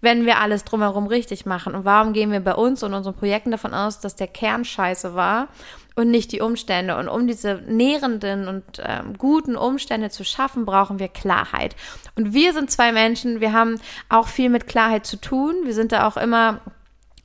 Wenn 0.00 0.26
wir 0.26 0.38
alles 0.38 0.64
drumherum 0.64 1.06
richtig 1.06 1.46
machen. 1.46 1.74
Und 1.74 1.84
warum 1.84 2.12
gehen 2.12 2.30
wir 2.30 2.40
bei 2.40 2.54
uns 2.54 2.82
und 2.82 2.94
unseren 2.94 3.14
Projekten 3.14 3.50
davon 3.50 3.74
aus, 3.74 4.00
dass 4.00 4.16
der 4.16 4.28
Kern 4.28 4.64
scheiße 4.64 5.14
war 5.14 5.48
und 5.98 6.10
nicht 6.10 6.30
die 6.32 6.40
Umstände. 6.40 6.96
Und 6.96 7.08
um 7.08 7.26
diese 7.26 7.60
nährenden 7.66 8.46
und 8.46 8.64
ähm, 8.78 9.14
guten 9.18 9.56
Umstände 9.56 10.10
zu 10.10 10.24
schaffen, 10.24 10.64
brauchen 10.64 10.98
wir 10.98 11.08
Klarheit. 11.08 11.74
Und 12.14 12.32
wir 12.32 12.52
sind 12.52 12.70
zwei 12.70 12.92
Menschen, 12.92 13.40
wir 13.40 13.52
haben 13.52 13.80
auch 14.08 14.28
viel 14.28 14.48
mit 14.48 14.68
Klarheit 14.68 15.06
zu 15.06 15.16
tun. 15.16 15.54
Wir 15.64 15.74
sind 15.74 15.90
da 15.92 16.06
auch 16.06 16.16
immer 16.16 16.60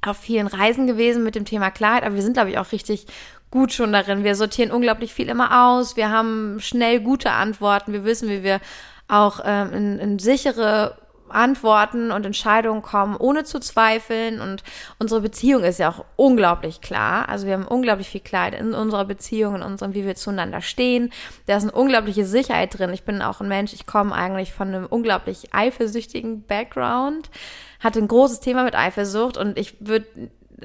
auf 0.01 0.17
vielen 0.17 0.47
Reisen 0.47 0.87
gewesen 0.87 1.23
mit 1.23 1.35
dem 1.35 1.45
Thema 1.45 1.71
Klarheit, 1.71 2.03
aber 2.03 2.15
wir 2.15 2.23
sind, 2.23 2.33
glaube 2.33 2.49
ich, 2.49 2.57
auch 2.57 2.71
richtig 2.71 3.05
gut 3.51 3.71
schon 3.71 3.93
darin. 3.93 4.23
Wir 4.23 4.35
sortieren 4.35 4.71
unglaublich 4.71 5.13
viel 5.13 5.29
immer 5.29 5.67
aus. 5.67 5.95
Wir 5.95 6.09
haben 6.09 6.57
schnell 6.59 6.99
gute 6.99 7.31
Antworten. 7.31 7.93
Wir 7.93 8.03
wissen, 8.03 8.27
wie 8.27 8.41
wir 8.41 8.59
auch 9.07 9.39
ähm, 9.45 9.71
in, 9.73 9.99
in 9.99 10.19
sichere 10.19 10.97
Antworten 11.33 12.11
und 12.11 12.25
Entscheidungen 12.25 12.81
kommen, 12.81 13.15
ohne 13.15 13.43
zu 13.43 13.59
zweifeln. 13.59 14.41
Und 14.41 14.63
unsere 14.99 15.21
Beziehung 15.21 15.63
ist 15.63 15.79
ja 15.79 15.89
auch 15.89 16.05
unglaublich 16.15 16.81
klar. 16.81 17.29
Also 17.29 17.47
wir 17.47 17.53
haben 17.53 17.67
unglaublich 17.67 18.09
viel 18.09 18.21
Klarheit 18.21 18.55
in 18.55 18.73
unserer 18.73 19.05
Beziehung, 19.05 19.55
in 19.55 19.61
unserem, 19.61 19.93
wie 19.93 20.05
wir 20.05 20.15
zueinander 20.15 20.61
stehen. 20.61 21.11
Da 21.45 21.57
ist 21.57 21.63
eine 21.63 21.71
unglaubliche 21.71 22.25
Sicherheit 22.25 22.77
drin. 22.77 22.93
Ich 22.93 23.03
bin 23.03 23.21
auch 23.21 23.41
ein 23.41 23.47
Mensch, 23.47 23.73
ich 23.73 23.85
komme 23.85 24.13
eigentlich 24.13 24.53
von 24.53 24.69
einem 24.69 24.85
unglaublich 24.85 25.53
eifersüchtigen 25.53 26.43
Background, 26.43 27.29
hatte 27.79 27.99
ein 27.99 28.07
großes 28.07 28.39
Thema 28.39 28.63
mit 28.63 28.75
Eifersucht 28.75 29.37
und 29.37 29.57
ich 29.57 29.75
würde 29.79 30.05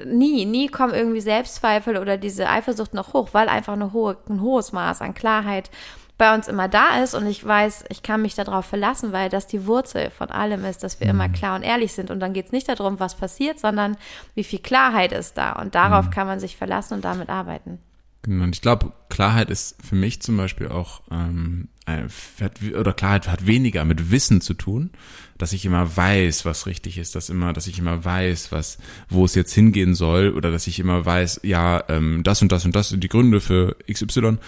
nie, 0.05 0.45
nie 0.45 0.69
kommen 0.69 0.95
irgendwie 0.95 1.21
Selbstzweifel 1.21 1.97
oder 1.97 2.17
diese 2.17 2.49
Eifersucht 2.49 2.95
noch 2.95 3.13
hoch, 3.13 3.31
weil 3.33 3.49
einfach 3.49 3.73
eine 3.73 3.93
hohe, 3.93 4.17
ein 4.29 4.41
hohes 4.41 4.73
Maß 4.73 5.03
an 5.03 5.15
Klarheit 5.15 5.71
bei 6.19 6.35
uns 6.35 6.49
immer 6.49 6.69
da 6.69 7.03
ist 7.03 7.15
und 7.15 7.27
ich 7.27 7.45
weiß, 7.45 7.85
ich 7.91 8.03
kann 8.03 8.23
mich 8.23 8.35
darauf 8.35 8.67
verlassen, 8.67 9.13
weil 9.13 9.29
das 9.31 9.47
die 9.47 9.67
Wurzel 9.67 10.11
von 10.11 10.31
allem 10.31 10.65
ist, 10.65 10.83
dass 10.83 10.99
wir 10.99 11.07
mhm. 11.07 11.13
immer 11.13 11.29
klar 11.29 11.55
und 11.55 11.63
ehrlich 11.63 11.93
sind. 11.93 12.11
Und 12.11 12.19
dann 12.19 12.33
geht 12.33 12.47
es 12.47 12.53
nicht 12.53 12.69
darum, 12.69 12.99
was 12.99 13.15
passiert, 13.15 13.61
sondern 13.61 13.97
wie 14.35 14.45
viel 14.45 14.59
Klarheit 14.59 15.13
ist 15.13 15.39
da. 15.39 15.53
Und 15.53 15.77
darauf 15.77 16.07
mhm. 16.07 16.11
kann 16.11 16.27
man 16.27 16.41
sich 16.41 16.57
verlassen 16.57 16.95
und 16.95 17.05
damit 17.05 17.31
arbeiten. 17.31 17.79
Genau, 18.23 18.45
und 18.45 18.55
ich 18.55 18.61
glaube, 18.61 18.93
Klarheit 19.09 19.49
ist 19.49 19.77
für 19.83 19.95
mich 19.95 20.21
zum 20.21 20.37
Beispiel 20.37 20.69
auch, 20.69 21.03
ähm, 21.11 21.69
hat, 21.87 22.61
oder 22.79 22.93
Klarheit 22.93 23.29
hat 23.29 23.47
weniger 23.47 23.85
mit 23.85 24.11
Wissen 24.11 24.41
zu 24.41 24.55
tun, 24.55 24.91
dass 25.39 25.53
ich 25.53 25.65
immer 25.65 25.97
weiß, 25.97 26.45
was 26.45 26.67
richtig 26.67 26.99
ist, 26.99 27.15
dass 27.15 27.31
immer, 27.31 27.53
dass 27.53 27.69
ich 27.69 27.79
immer 27.79 28.05
weiß, 28.05 28.51
was, 28.51 28.79
wo 29.09 29.25
es 29.25 29.35
jetzt 29.35 29.55
hingehen 29.55 29.95
soll, 29.95 30.35
oder 30.35 30.51
dass 30.51 30.67
ich 30.67 30.81
immer 30.81 31.07
weiß, 31.07 31.41
ja, 31.45 31.85
ähm, 31.89 32.23
das 32.25 32.43
und 32.43 32.51
das 32.51 32.65
und 32.65 32.75
das 32.75 32.89
sind 32.89 33.05
die 33.05 33.09
Gründe 33.09 33.41
für 33.41 33.77
XY, 33.91 34.39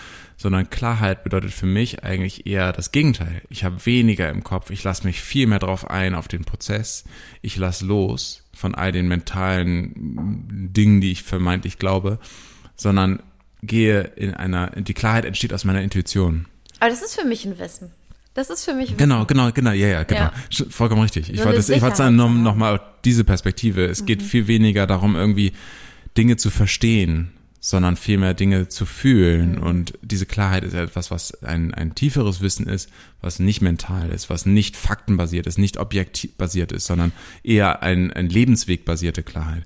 sondern 0.41 0.71
Klarheit 0.71 1.23
bedeutet 1.23 1.53
für 1.53 1.67
mich 1.67 2.03
eigentlich 2.03 2.47
eher 2.47 2.73
das 2.73 2.93
Gegenteil. 2.93 3.43
Ich 3.51 3.63
habe 3.63 3.85
weniger 3.85 4.31
im 4.31 4.43
Kopf, 4.43 4.71
ich 4.71 4.83
lasse 4.83 5.05
mich 5.05 5.21
viel 5.21 5.47
mehr 5.47 5.59
drauf 5.59 5.91
ein, 5.91 6.15
auf 6.15 6.29
den 6.29 6.47
Prozess, 6.47 7.05
ich 7.43 7.59
lasse 7.59 7.85
los 7.85 8.43
von 8.55 8.75
all 8.75 8.91
den 8.91 9.07
mentalen 9.07 10.73
Dingen, 10.73 11.03
die 11.03 11.13
ich 11.13 11.25
vermeintlich 11.25 11.79
glaube, 11.79 12.19
sondern 12.75 13.23
gehe 13.63 14.01
in 14.17 14.33
einer, 14.33 14.71
die 14.71 14.95
Klarheit 14.95 15.27
entsteht 15.27 15.53
aus 15.53 15.65
meiner 15.65 15.83
Intuition. 15.83 16.47
Aber 16.79 16.89
das 16.89 17.03
ist 17.03 17.21
für 17.21 17.27
mich 17.27 17.45
ein 17.45 17.59
Wissen. 17.59 17.91
Das 18.33 18.49
ist 18.49 18.65
für 18.65 18.73
mich 18.73 18.87
Wissen. 18.87 18.97
Genau, 18.97 19.27
genau, 19.27 19.53
genau, 19.53 19.73
ja, 19.73 19.89
ja, 19.89 20.05
genau. 20.05 20.31
Ja. 20.51 20.65
Vollkommen 20.71 21.03
richtig. 21.03 21.29
Ich 21.29 21.41
so 21.41 21.45
wollte, 21.45 21.71
ich 21.71 21.83
wollte 21.83 21.97
sagen, 21.99 22.17
noch, 22.17 22.31
noch 22.31 22.81
diese 23.05 23.25
Perspektive. 23.25 23.85
Es 23.85 24.01
mhm. 24.01 24.07
geht 24.07 24.23
viel 24.23 24.47
weniger 24.47 24.87
darum, 24.87 25.17
irgendwie 25.17 25.53
Dinge 26.17 26.39
zu 26.39 26.49
verstehen, 26.49 27.33
sondern 27.61 27.97
vielmehr 27.97 28.33
Dinge 28.33 28.69
zu 28.69 28.87
fühlen. 28.87 29.57
Mhm. 29.57 29.63
Und 29.63 29.99
diese 30.03 30.25
Klarheit 30.25 30.65
ist 30.65 30.75
etwas, 30.75 31.11
was 31.11 31.43
ein, 31.45 31.75
ein 31.75 31.95
tieferes 31.95 32.41
Wissen 32.41 32.67
ist, 32.67 32.91
was 33.21 33.39
nicht 33.39 33.61
mental 33.61 34.09
ist, 34.11 34.31
was 34.31 34.47
nicht 34.47 34.77
faktenbasiert 34.77 35.47
ist, 35.47 35.59
nicht 35.59 35.77
objektbasiert 35.77 36.73
ist, 36.73 36.87
sondern 36.87 37.13
eher 37.43 37.83
ein, 37.83 38.13
ein 38.15 38.31
lebenswegbasierte 38.31 39.23
Klarheit. 39.23 39.65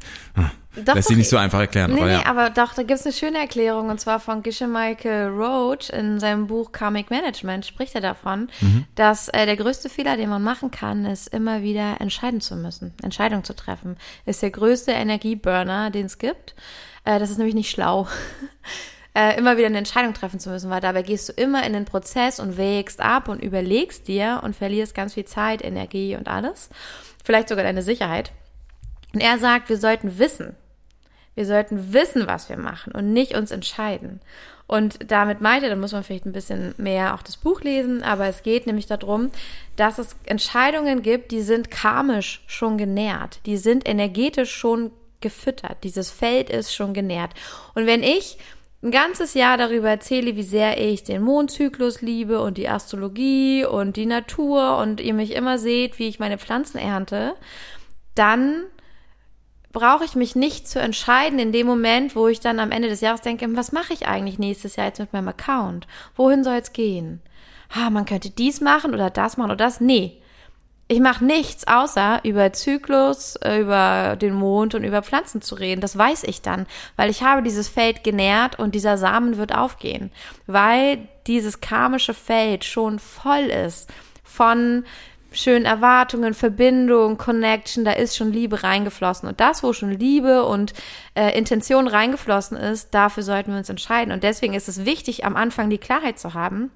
Doch, 0.76 0.96
lässt 0.96 1.06
sich 1.06 1.16
nicht 1.16 1.28
so 1.28 1.36
einfach 1.36 1.60
erklären. 1.60 1.92
Nee, 1.92 2.00
aber, 2.00 2.10
ja. 2.10 2.18
nee, 2.18 2.24
aber 2.24 2.50
doch, 2.50 2.74
da 2.74 2.82
gibt 2.82 2.98
es 2.98 3.06
eine 3.06 3.12
schöne 3.12 3.38
Erklärung 3.38 3.90
und 3.90 4.00
zwar 4.00 4.18
von 4.18 4.42
Gische 4.42 4.66
Michael 4.66 5.28
Roach 5.28 5.90
in 5.90 6.18
seinem 6.18 6.48
Buch 6.48 6.72
Karmic 6.72 7.10
Management 7.10 7.64
spricht 7.64 7.94
er 7.94 8.00
davon, 8.00 8.48
mhm. 8.60 8.86
dass 8.96 9.28
äh, 9.28 9.46
der 9.46 9.56
größte 9.56 9.88
Fehler, 9.88 10.16
den 10.16 10.30
man 10.30 10.42
machen 10.42 10.72
kann, 10.72 11.04
ist 11.04 11.32
immer 11.32 11.62
wieder 11.62 12.00
entscheiden 12.00 12.40
zu 12.40 12.56
müssen, 12.56 12.92
Entscheidungen 13.02 13.44
zu 13.44 13.54
treffen. 13.54 13.96
Ist 14.26 14.42
der 14.42 14.50
größte 14.50 14.90
Energieburner, 14.90 15.90
den 15.90 16.06
es 16.06 16.18
gibt. 16.18 16.56
Äh, 17.04 17.18
das 17.18 17.30
ist 17.30 17.38
nämlich 17.38 17.54
nicht 17.54 17.70
schlau. 17.70 18.08
äh, 19.14 19.36
immer 19.38 19.56
wieder 19.56 19.66
eine 19.66 19.78
Entscheidung 19.78 20.14
treffen 20.14 20.40
zu 20.40 20.50
müssen, 20.50 20.70
weil 20.70 20.80
dabei 20.80 21.02
gehst 21.02 21.28
du 21.28 21.32
immer 21.32 21.64
in 21.64 21.72
den 21.72 21.84
Prozess 21.84 22.40
und 22.40 22.56
wägst 22.56 23.00
ab 23.00 23.28
und 23.28 23.42
überlegst 23.42 24.08
dir 24.08 24.40
und 24.42 24.56
verlierst 24.56 24.94
ganz 24.94 25.14
viel 25.14 25.24
Zeit, 25.24 25.64
Energie 25.64 26.16
und 26.16 26.28
alles. 26.28 26.70
Vielleicht 27.22 27.48
sogar 27.48 27.64
deine 27.64 27.82
Sicherheit. 27.82 28.32
Und 29.12 29.20
er 29.20 29.38
sagt, 29.38 29.68
wir 29.68 29.78
sollten 29.78 30.18
wissen. 30.18 30.56
Wir 31.34 31.46
sollten 31.46 31.92
wissen, 31.92 32.26
was 32.26 32.48
wir 32.48 32.56
machen 32.56 32.92
und 32.92 33.12
nicht 33.12 33.36
uns 33.36 33.50
entscheiden. 33.50 34.20
Und 34.66 35.10
damit 35.10 35.40
meinte, 35.40 35.68
da 35.68 35.76
muss 35.76 35.92
man 35.92 36.04
vielleicht 36.04 36.26
ein 36.26 36.32
bisschen 36.32 36.74
mehr 36.78 37.14
auch 37.14 37.22
das 37.22 37.36
Buch 37.36 37.60
lesen, 37.60 38.02
aber 38.02 38.26
es 38.26 38.42
geht 38.42 38.66
nämlich 38.66 38.86
darum, 38.86 39.30
dass 39.76 39.98
es 39.98 40.16
Entscheidungen 40.24 41.02
gibt, 41.02 41.32
die 41.32 41.42
sind 41.42 41.70
karmisch 41.70 42.42
schon 42.46 42.78
genährt, 42.78 43.40
die 43.46 43.58
sind 43.58 43.86
energetisch 43.86 44.54
schon 44.54 44.90
gefüttert. 45.24 45.78
Dieses 45.82 46.10
Feld 46.12 46.50
ist 46.50 46.72
schon 46.72 46.94
genährt. 46.94 47.32
Und 47.74 47.86
wenn 47.86 48.04
ich 48.04 48.38
ein 48.84 48.90
ganzes 48.90 49.32
Jahr 49.34 49.56
darüber 49.56 49.88
erzähle, 49.88 50.36
wie 50.36 50.42
sehr 50.42 50.78
ich 50.78 51.02
den 51.02 51.22
Mondzyklus 51.22 52.02
liebe 52.02 52.40
und 52.40 52.58
die 52.58 52.68
Astrologie 52.68 53.64
und 53.64 53.96
die 53.96 54.06
Natur 54.06 54.76
und 54.76 55.00
ihr 55.00 55.14
mich 55.14 55.32
immer 55.34 55.58
seht, 55.58 55.98
wie 55.98 56.06
ich 56.06 56.18
meine 56.18 56.36
Pflanzen 56.36 56.78
ernte, 56.78 57.34
dann 58.14 58.64
brauche 59.72 60.04
ich 60.04 60.14
mich 60.14 60.36
nicht 60.36 60.68
zu 60.68 60.80
entscheiden 60.80 61.38
in 61.38 61.50
dem 61.50 61.66
Moment, 61.66 62.14
wo 62.14 62.28
ich 62.28 62.40
dann 62.40 62.60
am 62.60 62.70
Ende 62.70 62.88
des 62.88 63.00
Jahres 63.00 63.22
denke, 63.22 63.46
was 63.56 63.72
mache 63.72 63.94
ich 63.94 64.06
eigentlich 64.06 64.38
nächstes 64.38 64.76
Jahr 64.76 64.86
jetzt 64.86 65.00
mit 65.00 65.14
meinem 65.14 65.28
Account? 65.28 65.86
Wohin 66.14 66.44
soll 66.44 66.56
es 66.56 66.72
gehen? 66.74 67.22
Ah, 67.70 67.88
man 67.88 68.04
könnte 68.04 68.30
dies 68.30 68.60
machen 68.60 68.92
oder 68.92 69.08
das 69.08 69.38
machen 69.38 69.50
oder 69.50 69.56
das. 69.56 69.80
Nee, 69.80 70.20
ich 70.86 71.00
mache 71.00 71.24
nichts 71.24 71.66
außer 71.66 72.20
über 72.24 72.52
Zyklus, 72.52 73.36
äh, 73.36 73.58
über 73.58 74.16
den 74.16 74.34
Mond 74.34 74.74
und 74.74 74.84
über 74.84 75.02
Pflanzen 75.02 75.40
zu 75.40 75.54
reden. 75.54 75.80
Das 75.80 75.96
weiß 75.96 76.24
ich 76.24 76.42
dann, 76.42 76.66
weil 76.96 77.10
ich 77.10 77.22
habe 77.22 77.42
dieses 77.42 77.68
Feld 77.68 78.04
genährt 78.04 78.58
und 78.58 78.74
dieser 78.74 78.98
Samen 78.98 79.38
wird 79.38 79.54
aufgehen, 79.54 80.12
weil 80.46 81.08
dieses 81.26 81.60
karmische 81.60 82.12
Feld 82.12 82.64
schon 82.64 82.98
voll 82.98 83.44
ist 83.44 83.90
von 84.22 84.84
schönen 85.32 85.64
Erwartungen, 85.64 86.34
Verbindung, 86.34 87.18
Connection, 87.18 87.84
da 87.84 87.92
ist 87.92 88.16
schon 88.16 88.32
Liebe 88.32 88.62
reingeflossen. 88.62 89.28
Und 89.28 89.40
das, 89.40 89.62
wo 89.62 89.72
schon 89.72 89.90
Liebe 89.90 90.44
und 90.44 90.74
äh, 91.14 91.36
Intention 91.36 91.88
reingeflossen 91.88 92.56
ist, 92.56 92.94
dafür 92.94 93.22
sollten 93.22 93.50
wir 93.50 93.58
uns 93.58 93.68
entscheiden. 93.68 94.12
Und 94.12 94.22
deswegen 94.22 94.54
ist 94.54 94.68
es 94.68 94.84
wichtig, 94.84 95.24
am 95.24 95.34
Anfang 95.34 95.70
die 95.70 95.78
Klarheit 95.78 96.18
zu 96.18 96.34
haben. 96.34 96.70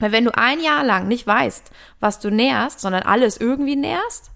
Weil 0.00 0.12
wenn 0.12 0.24
du 0.24 0.36
ein 0.36 0.60
Jahr 0.60 0.82
lang 0.82 1.06
nicht 1.06 1.26
weißt, 1.26 1.70
was 2.00 2.18
du 2.18 2.30
nährst, 2.30 2.80
sondern 2.80 3.04
alles 3.04 3.36
irgendwie 3.36 3.76
nährst, 3.76 4.32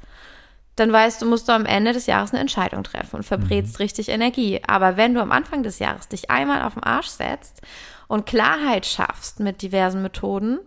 dann 0.77 0.93
weißt 0.93 1.23
du, 1.23 1.27
musst 1.27 1.49
du 1.49 1.53
am 1.53 1.67
Ende 1.67 1.93
des 1.93 2.07
Jahres 2.07 2.33
eine 2.33 2.41
Entscheidung 2.41 2.83
treffen 2.83 3.17
und 3.17 3.23
verbrätst 3.23 3.75
mhm. 3.75 3.83
richtig 3.83 4.09
Energie. 4.09 4.61
Aber 4.67 4.97
wenn 4.97 5.15
du 5.15 5.21
am 5.21 5.33
Anfang 5.33 5.63
des 5.63 5.79
Jahres 5.79 6.09
dich 6.09 6.31
einmal 6.31 6.63
auf 6.63 6.75
den 6.75 6.83
Arsch 6.83 7.09
setzt 7.09 7.63
und 8.09 8.27
Klarheit 8.27 8.87
schaffst 8.87 9.41
mit 9.41 9.63
diversen 9.63 10.03
Methoden, 10.03 10.59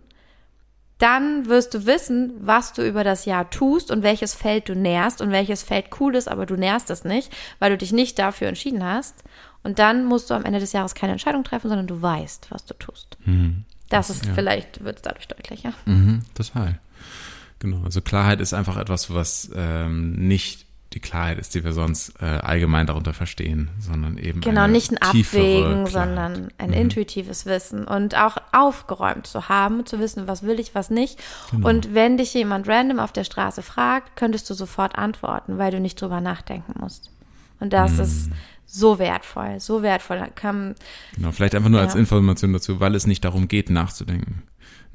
dann 0.97 1.47
wirst 1.47 1.73
du 1.73 1.85
wissen, 1.85 2.33
was 2.39 2.73
du 2.73 2.87
über 2.87 3.03
das 3.03 3.25
Jahr 3.25 3.49
tust 3.49 3.91
und 3.91 4.01
welches 4.01 4.33
Feld 4.33 4.67
du 4.67 4.75
nährst 4.75 5.21
und 5.21 5.31
welches 5.31 5.61
Feld 5.61 5.87
cool 5.99 6.15
ist, 6.15 6.27
aber 6.27 6.45
du 6.45 6.55
nährst 6.55 6.89
es 6.89 7.03
nicht, 7.03 7.31
weil 7.59 7.69
du 7.69 7.77
dich 7.77 7.91
nicht 7.91 8.17
dafür 8.17 8.47
entschieden 8.47 8.83
hast. 8.83 9.23
Und 9.63 9.79
dann 9.79 10.05
musst 10.05 10.29
du 10.29 10.33
am 10.33 10.45
Ende 10.45 10.59
des 10.59 10.73
Jahres 10.73 10.95
keine 10.95 11.11
Entscheidung 11.11 11.43
treffen, 11.43 11.67
sondern 11.67 11.87
du 11.87 12.01
weißt, 12.01 12.47
was 12.49 12.65
du 12.65 12.73
tust. 12.73 13.17
Mhm. 13.25 13.65
Das 13.89 14.09
ist 14.09 14.25
ja. 14.25 14.33
vielleicht, 14.33 14.83
wird 14.83 14.97
es 14.97 15.01
dadurch 15.01 15.27
deutlicher. 15.27 15.73
Mhm, 15.85 16.21
total. 16.33 16.79
Genau. 17.59 17.83
Also 17.83 18.01
Klarheit 18.01 18.41
ist 18.41 18.53
einfach 18.53 18.77
etwas, 18.77 19.13
was 19.13 19.49
ähm, 19.55 20.13
nicht 20.13 20.67
die 20.93 20.99
Klarheit 20.99 21.37
ist, 21.37 21.53
die 21.53 21.63
wir 21.63 21.73
sonst 21.73 22.13
äh, 22.21 22.25
allgemein 22.25 22.87
darunter 22.87 23.13
verstehen, 23.13 23.69
sondern 23.79 24.17
eben 24.17 24.39
genau 24.41 24.67
nicht 24.67 24.91
ein 24.91 24.97
Abwägen, 24.97 25.85
sondern 25.85 26.47
ein 26.57 26.69
mhm. 26.69 26.75
intuitives 26.75 27.45
Wissen 27.45 27.85
und 27.85 28.15
auch 28.15 28.37
aufgeräumt 28.53 29.27
zu 29.27 29.49
haben, 29.49 29.85
zu 29.85 29.99
wissen, 29.99 30.27
was 30.27 30.43
will 30.43 30.59
ich, 30.59 30.75
was 30.75 30.89
nicht. 30.89 31.19
Genau. 31.51 31.67
Und 31.67 31.93
wenn 31.93 32.17
dich 32.17 32.33
jemand 32.33 32.67
random 32.67 32.99
auf 32.99 33.11
der 33.11 33.25
Straße 33.25 33.61
fragt, 33.61 34.15
könntest 34.15 34.49
du 34.49 34.53
sofort 34.53 34.97
antworten, 34.97 35.57
weil 35.57 35.71
du 35.71 35.79
nicht 35.79 36.01
drüber 36.01 36.21
nachdenken 36.21 36.79
musst. 36.79 37.11
Und 37.59 37.73
das 37.73 37.93
mhm. 37.93 37.99
ist 38.01 38.29
so 38.67 38.99
wertvoll, 38.99 39.59
so 39.59 39.81
wertvoll. 39.81 40.27
Kann, 40.35 40.75
genau, 41.15 41.31
vielleicht 41.31 41.55
einfach 41.55 41.69
nur 41.69 41.79
ja. 41.79 41.85
als 41.85 41.95
Information 41.95 42.53
dazu, 42.53 42.79
weil 42.79 42.93
es 42.93 43.07
nicht 43.07 43.25
darum 43.25 43.47
geht, 43.47 43.69
nachzudenken. 43.69 44.43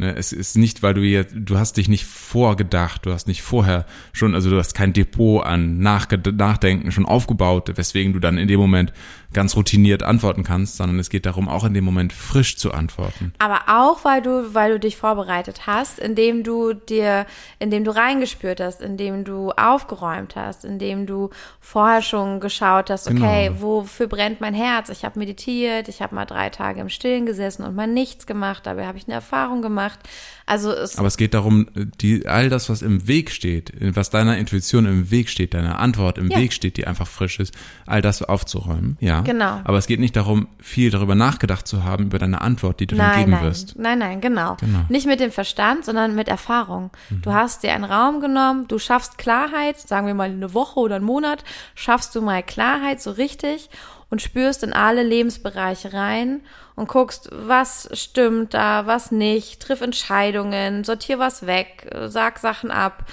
Ne, 0.03 0.17
es 0.17 0.33
ist 0.33 0.57
nicht, 0.57 0.83
weil 0.83 0.95
du 0.95 1.03
jetzt, 1.03 1.33
du 1.33 1.59
hast 1.59 1.77
dich 1.77 1.89
nicht 1.89 2.05
vorgedacht, 2.05 3.07
du 3.07 3.13
hast 3.13 3.29
nicht 3.29 3.41
vorher 3.41 3.87
schon, 4.13 4.35
also 4.35 4.51
du 4.51 4.59
hast 4.59 4.75
kein 4.75 4.93
Depot 4.93 5.47
an 5.47 5.79
Nachdenken 5.79 6.91
schon 6.91 7.07
aufgebaut, 7.07 7.71
weswegen 7.77 8.13
du 8.13 8.19
dann 8.19 8.37
in 8.37 8.49
dem 8.49 8.59
Moment 8.59 8.93
ganz 9.33 9.57
routiniert 9.57 10.03
antworten 10.03 10.43
kannst, 10.45 10.77
sondern 10.77 10.99
es 10.99 11.09
geht 11.09 11.25
darum, 11.25 11.49
auch 11.49 11.65
in 11.65 11.73
dem 11.73 11.85
Moment 11.85 12.13
frisch 12.13 12.57
zu 12.57 12.73
antworten. 12.73 13.33
Aber 13.39 13.61
auch, 13.69 14.05
weil 14.05 14.23
du, 14.23 14.55
weil 14.55 14.73
du 14.73 14.81
dich 14.81 14.97
vorbereitet 14.97 15.67
hast, 15.67 15.99
indem 15.99 16.43
du 16.43 16.73
dir, 16.73 17.27
indem 17.59 17.85
du 17.85 17.95
reingespürt 17.95 18.61
hast, 18.61 18.83
indem 18.83 19.25
du 19.25 19.51
aufgeräumt 19.53 20.37
hast, 20.37 20.65
indem 20.65 21.07
du 21.07 21.31
vorher 21.61 22.03
schon 22.03 22.41
geschaut 22.41 22.91
hast, 22.91 23.09
okay, 23.09 23.49
genau. 23.49 23.61
wofür 23.63 24.09
brennt 24.09 24.41
mein 24.41 24.55
Herz? 24.55 24.89
Ich 24.89 25.05
habe 25.05 25.19
meditiert, 25.19 25.89
ich 25.89 26.03
habe 26.03 26.15
mal 26.15 26.27
drei 26.27 26.51
Tage 26.51 26.81
im 26.81 26.89
Stillen 26.89 27.25
gesessen 27.25 27.63
und 27.63 27.75
mal 27.75 27.87
nichts 27.87 28.27
gemacht, 28.27 28.67
dabei 28.67 28.87
habe 28.87 28.99
ich 28.99 29.07
eine 29.07 29.15
Erfahrung 29.15 29.63
gemacht. 29.93 30.09
Also 30.45 30.73
es 30.73 30.99
Aber 30.99 31.07
es 31.07 31.17
geht 31.17 31.35
darum, 31.35 31.69
die, 32.01 32.27
all 32.27 32.51
das, 32.51 32.69
was 32.69 32.83
im 32.83 33.07
Weg 33.07 33.31
steht, 33.31 33.73
was 33.79 34.11
deiner 34.11 34.37
Intuition 34.39 34.87
im 34.87 35.11
Weg 35.11 35.29
steht, 35.29 35.55
deiner 35.55 35.79
Antwort 35.79 36.19
im 36.19 36.31
ja. 36.31 36.39
Weg 36.39 36.53
steht, 36.53 36.77
die 36.77 36.87
einfach 36.87 37.07
frisch 37.07 37.39
ist, 37.39 37.55
all 37.87 38.03
das 38.03 38.23
aufzuräumen. 38.23 38.97
Ja. 39.01 39.21
Genau. 39.21 39.61
Aber 39.65 39.79
es 39.79 39.87
geht 39.87 40.01
nicht 40.01 40.17
darum, 40.17 40.49
viel 40.61 40.91
darüber 40.91 41.15
nachgedacht 41.15 41.69
zu 41.69 41.85
haben, 41.85 42.07
über 42.07 42.19
deine 42.19 42.41
Antwort, 42.41 42.81
die 42.81 42.87
du 42.89 42.97
nein, 42.97 43.11
dann 43.11 43.19
geben 43.21 43.31
nein. 43.31 43.45
wirst. 43.45 43.79
Nein, 43.79 43.99
nein, 44.01 44.21
genau. 44.21 44.57
genau. 44.59 44.81
Nicht 44.89 45.07
mit 45.07 45.21
dem 45.21 45.31
Verstand, 45.31 45.85
sondern 45.85 46.17
mit 46.17 46.29
Erfahrung. 46.29 46.91
Mhm. 47.11 47.23
Du 47.23 47.33
hast 47.33 47.63
dir 47.63 47.73
einen 47.73 47.85
Raum 47.85 48.21
genommen, 48.21 48.67
du 48.67 48.79
schaffst 48.79 49.19
Klarheit, 49.19 49.79
sagen 49.79 50.09
wir 50.09 50.15
mal 50.15 50.29
eine 50.29 50.55
Woche 50.55 50.81
oder 50.81 50.97
einen 50.97 51.05
Monat, 51.05 51.45
schaffst 51.77 52.15
du 52.17 52.21
mal 52.21 52.43
Klarheit 52.43 53.01
so 53.01 53.13
richtig 53.13 53.71
und 54.11 54.21
spürst 54.21 54.65
in 54.65 54.73
alle 54.73 55.03
Lebensbereiche 55.05 55.93
rein 55.93 56.41
und 56.83 56.89
guckst, 56.89 57.29
was 57.31 57.89
stimmt 57.93 58.55
da, 58.55 58.87
was 58.87 59.13
nicht, 59.13 59.63
triff 59.63 59.81
Entscheidungen, 59.81 60.83
sortier 60.83 61.21
was 61.21 61.47
weg, 61.47 61.89
sag 62.07 62.39
Sachen 62.41 62.73
ab 62.73 63.05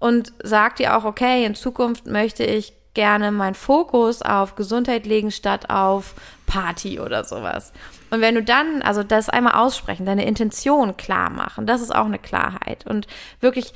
und 0.00 0.32
sag 0.42 0.74
dir 0.74 0.96
auch, 0.96 1.04
okay, 1.04 1.44
in 1.44 1.54
Zukunft 1.54 2.06
möchte 2.06 2.44
ich 2.44 2.74
gerne 2.94 3.30
meinen 3.30 3.54
Fokus 3.54 4.22
auf 4.22 4.56
Gesundheit 4.56 5.06
legen 5.06 5.30
statt 5.30 5.70
auf 5.70 6.14
Party 6.46 6.98
oder 6.98 7.22
sowas. 7.22 7.72
Und 8.10 8.20
wenn 8.20 8.34
du 8.34 8.42
dann, 8.42 8.82
also 8.82 9.04
das 9.04 9.28
einmal 9.28 9.54
aussprechen, 9.54 10.04
deine 10.04 10.26
Intention 10.26 10.96
klar 10.96 11.30
machen, 11.30 11.64
das 11.64 11.80
ist 11.80 11.94
auch 11.94 12.06
eine 12.06 12.18
Klarheit. 12.18 12.84
Und 12.88 13.06
wirklich 13.38 13.72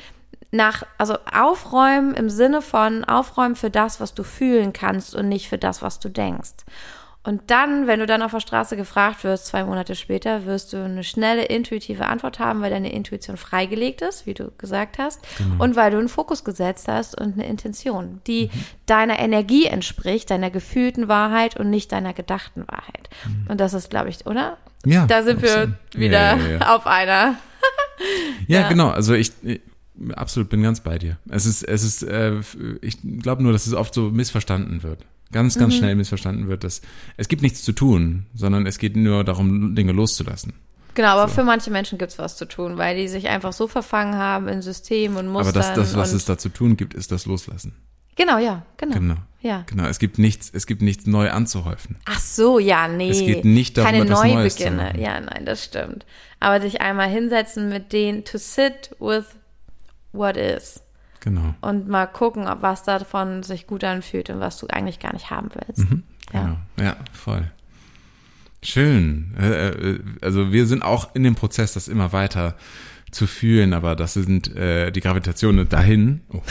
nach, 0.50 0.82
also 0.98 1.16
aufräumen 1.32 2.14
im 2.14 2.30
Sinne 2.30 2.62
von 2.62 3.04
aufräumen 3.04 3.54
für 3.54 3.70
das, 3.70 4.00
was 4.00 4.12
du 4.12 4.24
fühlen 4.24 4.72
kannst 4.72 5.14
und 5.14 5.28
nicht 5.28 5.48
für 5.48 5.59
das, 5.59 5.82
was 5.82 6.00
du 6.00 6.09
denkst. 6.09 6.64
Und 7.26 7.42
dann, 7.48 7.88
wenn 7.88 7.98
du 7.98 8.06
dann 8.06 8.22
auf 8.22 8.30
der 8.30 8.38
Straße 8.38 8.76
gefragt 8.76 9.24
wirst, 9.24 9.46
zwei 9.46 9.64
Monate 9.64 9.96
später, 9.96 10.46
wirst 10.46 10.72
du 10.72 10.84
eine 10.84 11.02
schnelle, 11.02 11.44
intuitive 11.44 12.06
Antwort 12.06 12.38
haben, 12.38 12.60
weil 12.60 12.70
deine 12.70 12.92
Intuition 12.92 13.36
freigelegt 13.36 14.00
ist, 14.00 14.26
wie 14.26 14.34
du 14.34 14.52
gesagt 14.58 14.98
hast, 14.98 15.20
genau. 15.36 15.64
und 15.64 15.74
weil 15.74 15.90
du 15.90 15.98
einen 15.98 16.08
Fokus 16.08 16.44
gesetzt 16.44 16.86
hast 16.86 17.20
und 17.20 17.34
eine 17.34 17.48
Intention, 17.48 18.20
die 18.28 18.44
mhm. 18.44 18.60
deiner 18.86 19.18
Energie 19.18 19.66
entspricht, 19.66 20.30
deiner 20.30 20.50
gefühlten 20.50 21.08
Wahrheit 21.08 21.58
und 21.58 21.68
nicht 21.68 21.90
deiner 21.90 22.12
gedachten 22.12 22.60
Wahrheit. 22.68 23.10
Mhm. 23.26 23.46
Und 23.48 23.60
das 23.60 23.74
ist, 23.74 23.90
glaube 23.90 24.08
ich, 24.08 24.24
oder? 24.24 24.56
Ja. 24.84 25.06
Da 25.06 25.24
sind 25.24 25.42
wir 25.42 25.76
wieder 25.94 26.36
ja, 26.36 26.58
ja, 26.60 26.76
auf 26.76 26.86
einer. 26.86 27.34
ja, 28.46 28.68
genau. 28.68 28.90
Also 28.90 29.14
ich, 29.14 29.32
ich 29.42 29.60
absolut 30.14 30.48
bin 30.48 30.62
ganz 30.62 30.78
bei 30.78 30.96
dir. 30.96 31.18
Es 31.28 31.44
ist, 31.44 31.64
es 31.64 31.82
ist, 31.82 32.04
äh, 32.04 32.34
ich 32.82 32.98
glaube 33.02 33.42
nur, 33.42 33.50
dass 33.50 33.66
es 33.66 33.74
oft 33.74 33.92
so 33.92 34.10
missverstanden 34.10 34.84
wird 34.84 35.04
ganz, 35.32 35.58
ganz 35.58 35.74
mhm. 35.74 35.78
schnell 35.78 35.94
missverstanden 35.94 36.48
wird, 36.48 36.64
dass 36.64 36.82
es 37.16 37.28
gibt 37.28 37.42
nichts 37.42 37.62
zu 37.62 37.72
tun, 37.72 38.26
sondern 38.34 38.66
es 38.66 38.78
geht 38.78 38.96
nur 38.96 39.24
darum, 39.24 39.74
Dinge 39.74 39.92
loszulassen. 39.92 40.54
Genau, 40.94 41.08
aber 41.08 41.28
so. 41.28 41.34
für 41.34 41.44
manche 41.44 41.70
Menschen 41.70 41.98
gibt 41.98 42.12
es 42.12 42.18
was 42.18 42.36
zu 42.36 42.46
tun, 42.46 42.78
weil 42.78 42.96
die 42.96 43.08
sich 43.08 43.28
einfach 43.28 43.52
so 43.52 43.68
verfangen 43.68 44.14
haben 44.14 44.48
in 44.48 44.62
System 44.62 45.16
und 45.16 45.28
Mustern. 45.28 45.54
Aber 45.54 45.74
das, 45.74 45.74
das 45.74 45.96
was 45.96 46.12
es 46.12 46.24
da 46.24 46.38
zu 46.38 46.48
tun 46.48 46.76
gibt, 46.76 46.94
ist 46.94 47.12
das 47.12 47.26
Loslassen. 47.26 47.74
Genau, 48.16 48.38
ja, 48.38 48.62
genau. 48.78 48.94
Genau. 48.94 49.14
Ja. 49.42 49.64
Genau, 49.66 49.84
es 49.84 49.98
gibt 49.98 50.18
nichts, 50.18 50.50
es 50.52 50.66
gibt 50.66 50.80
nichts 50.80 51.06
neu 51.06 51.30
anzuhäufen. 51.30 51.98
Ach 52.06 52.18
so, 52.18 52.58
ja, 52.58 52.88
nee. 52.88 53.10
Es 53.10 53.20
geht 53.20 53.44
nicht 53.44 53.76
darum, 53.76 53.90
Keine 53.92 54.04
Neubeginne. 54.06 54.98
Ja, 54.98 55.20
nein, 55.20 55.44
das 55.44 55.64
stimmt. 55.64 56.06
Aber 56.40 56.58
dich 56.58 56.80
einmal 56.80 57.08
hinsetzen 57.08 57.68
mit 57.68 57.92
denen, 57.92 58.24
to 58.24 58.38
sit 58.38 58.90
with 58.98 59.26
what 60.12 60.36
is. 60.38 60.80
Genau. 61.26 61.56
Und 61.60 61.88
mal 61.88 62.06
gucken, 62.06 62.46
ob 62.46 62.62
was 62.62 62.84
davon 62.84 63.42
sich 63.42 63.66
gut 63.66 63.82
anfühlt 63.82 64.30
und 64.30 64.38
was 64.38 64.58
du 64.58 64.68
eigentlich 64.68 65.00
gar 65.00 65.12
nicht 65.12 65.28
haben 65.28 65.48
willst. 65.52 65.90
Mhm, 65.90 66.04
ja. 66.32 66.40
Genau. 66.40 66.56
ja, 66.88 66.96
voll. 67.12 67.50
Schön. 68.62 69.34
Äh, 69.36 69.70
äh, 69.70 69.98
also 70.20 70.52
wir 70.52 70.68
sind 70.68 70.82
auch 70.82 71.16
in 71.16 71.24
dem 71.24 71.34
Prozess, 71.34 71.72
das 71.72 71.88
immer 71.88 72.12
weiter 72.12 72.54
zu 73.10 73.26
fühlen, 73.26 73.74
aber 73.74 73.96
das 73.96 74.14
sind 74.14 74.54
äh, 74.54 74.92
die 74.92 75.00
Gravitationen 75.00 75.68
dahin. 75.68 76.20
Oh 76.32 76.42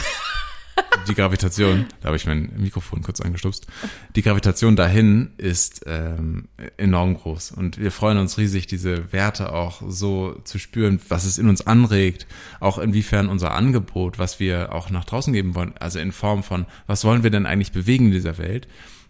die 1.08 1.14
Gravitation, 1.14 1.86
da 2.00 2.06
habe 2.06 2.16
ich 2.16 2.26
mein 2.26 2.52
Mikrofon 2.56 3.02
kurz 3.02 3.20
angestupst, 3.20 3.66
die 4.14 4.22
Gravitation 4.22 4.76
dahin 4.76 5.30
ist 5.36 5.84
ähm, 5.86 6.48
enorm 6.76 7.14
groß. 7.14 7.52
Und 7.52 7.78
wir 7.78 7.92
freuen 7.92 8.18
uns 8.18 8.38
riesig, 8.38 8.66
diese 8.66 9.12
Werte 9.12 9.52
auch 9.52 9.82
so 9.86 10.40
zu 10.44 10.58
spüren, 10.58 11.00
was 11.08 11.24
es 11.24 11.38
in 11.38 11.48
uns 11.48 11.66
anregt, 11.66 12.26
auch 12.60 12.78
inwiefern 12.78 13.28
unser 13.28 13.52
Angebot, 13.52 14.18
was 14.18 14.40
wir 14.40 14.72
auch 14.72 14.90
nach 14.90 15.04
draußen 15.04 15.32
geben 15.32 15.54
wollen, 15.54 15.74
also 15.78 15.98
in 15.98 16.12
Form 16.12 16.42
von, 16.42 16.66
was 16.86 17.04
wollen 17.04 17.22
wir 17.22 17.30
denn 17.30 17.46
eigentlich 17.46 17.72
bewegen 17.72 18.06
in 18.06 18.12
dieser 18.12 18.38
Welt, 18.38 18.66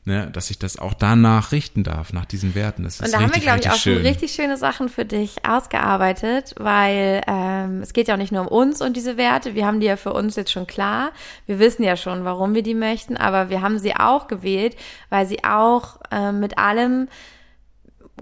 ne, 0.07 0.31
dass 0.33 0.51
ich 0.51 0.59
das 0.59 0.79
auch 0.79 0.95
danach 0.95 1.53
richten 1.53 1.83
darf, 1.83 2.13
nach 2.13 2.25
diesen 2.25 2.55
Werten. 2.55 2.85
Das 2.85 2.95
ist 2.95 3.01
und 3.01 3.13
da 3.13 3.19
richtig, 3.19 3.35
haben 3.35 3.35
wir, 3.35 3.43
glaube 3.43 3.61
ich, 3.61 3.71
auch 3.71 3.83
schön. 3.83 3.97
schon 3.97 4.07
richtig 4.07 4.33
schöne 4.33 4.57
Sachen 4.57 4.89
für 4.89 5.05
dich 5.05 5.45
ausgearbeitet, 5.47 6.55
weil 6.59 7.23
ähm, 7.27 7.83
es 7.83 7.93
geht 7.93 8.09
ja 8.09 8.15
auch 8.15 8.19
nicht 8.19 8.33
nur 8.33 8.43
um 8.43 8.49
uns 8.49 8.81
und 8.81 8.97
diese 8.97 9.17
Werte. 9.17 9.55
Wir 9.55 9.67
haben 9.67 9.81
die 9.81 9.87
ja 9.87 9.97
für 9.97 10.13
uns 10.13 10.37
jetzt 10.37 10.53
schon 10.53 10.67
klar. 10.67 11.11
Wir 11.47 11.59
wissen 11.59 11.83
ja 11.83 11.97
schon, 11.97 12.25
warum 12.25 12.55
wir 12.55 12.63
die 12.63 12.75
möchten, 12.75 13.17
aber 13.17 13.51
wir 13.51 13.61
haben 13.61 13.79
sie 13.79 13.97
auch 13.97 14.29
gewählt, 14.29 14.77
weil 15.11 15.27
sie 15.27 15.45
auch 15.45 16.01
äh, 16.11 16.33
mit 16.33 16.57
allem 16.57 17.09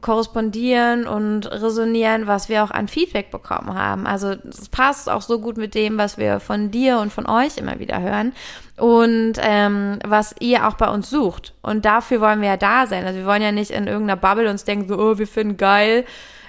korrespondieren 0.00 1.07
und 1.07 1.50
resonieren, 1.50 2.26
was 2.26 2.48
wir 2.48 2.64
auch 2.64 2.70
an 2.70 2.88
Feedback 2.88 3.30
bekommen 3.30 3.74
haben. 3.74 4.07
Also 4.07 4.35
es 4.48 4.68
passt 4.68 5.09
auch 5.09 5.22
so 5.22 5.38
gut 5.38 5.57
mit 5.57 5.74
dem, 5.74 5.98
was 5.98 6.18
wir 6.18 6.40
von 6.40 6.70
dir 6.70 6.98
und 6.98 7.12
von 7.12 7.26
euch 7.26 7.57
immer 7.57 7.78
wieder 7.78 8.00
hören 8.00 8.33
und 8.76 9.35
ähm, 9.40 9.98
was 10.04 10.35
ihr 10.40 10.66
auch 10.66 10.74
bei 10.74 10.88
uns 10.88 11.11
sucht. 11.11 11.54
Und 11.62 11.85
dafür 11.85 12.20
wollen 12.20 12.40
wir 12.40 12.48
ja 12.48 12.57
da 12.57 12.87
sein. 12.87 13.04
Also 13.04 13.20
wir 13.20 13.26
wollen 13.26 13.42
ja 13.42 13.52
nicht 13.52 13.70
in 13.70 13.87
irgendeiner 13.87 14.20
Bubble 14.20 14.50
uns 14.50 14.64
denken, 14.64 14.88
so, 14.88 14.98
oh, 14.98 15.18
wir 15.18 15.28
finden 15.28 15.57
geil, 15.57 16.04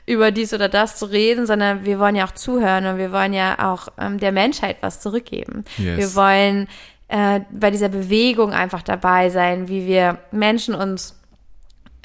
über 0.08 0.32
dies 0.32 0.54
oder 0.54 0.70
das 0.70 0.98
zu 0.98 1.06
reden, 1.06 1.46
sondern 1.46 1.86
wir 1.86 2.00
wollen 2.00 2.16
ja 2.16 2.26
auch 2.26 2.34
zuhören 2.34 2.86
und 2.86 2.98
wir 2.98 3.12
wollen 3.12 3.34
ja 3.34 3.72
auch 3.72 3.88
ähm, 4.00 4.20
der 4.20 4.32
Menschheit 4.32 4.78
was 4.82 5.00
zurückgeben. 5.00 5.66
Yes. 5.78 5.98
Wir 5.98 6.16
wollen 6.16 6.68
äh, 7.08 7.42
bei 7.52 7.72
dieser 7.72 7.90
Bewegung 7.90 8.54
einfach 8.54 8.82
dabei 8.82 9.30
sein, 9.30 9.68
wie 9.68 9.88
wir 9.88 10.20
Menschen 10.32 10.76
uns 10.76 11.20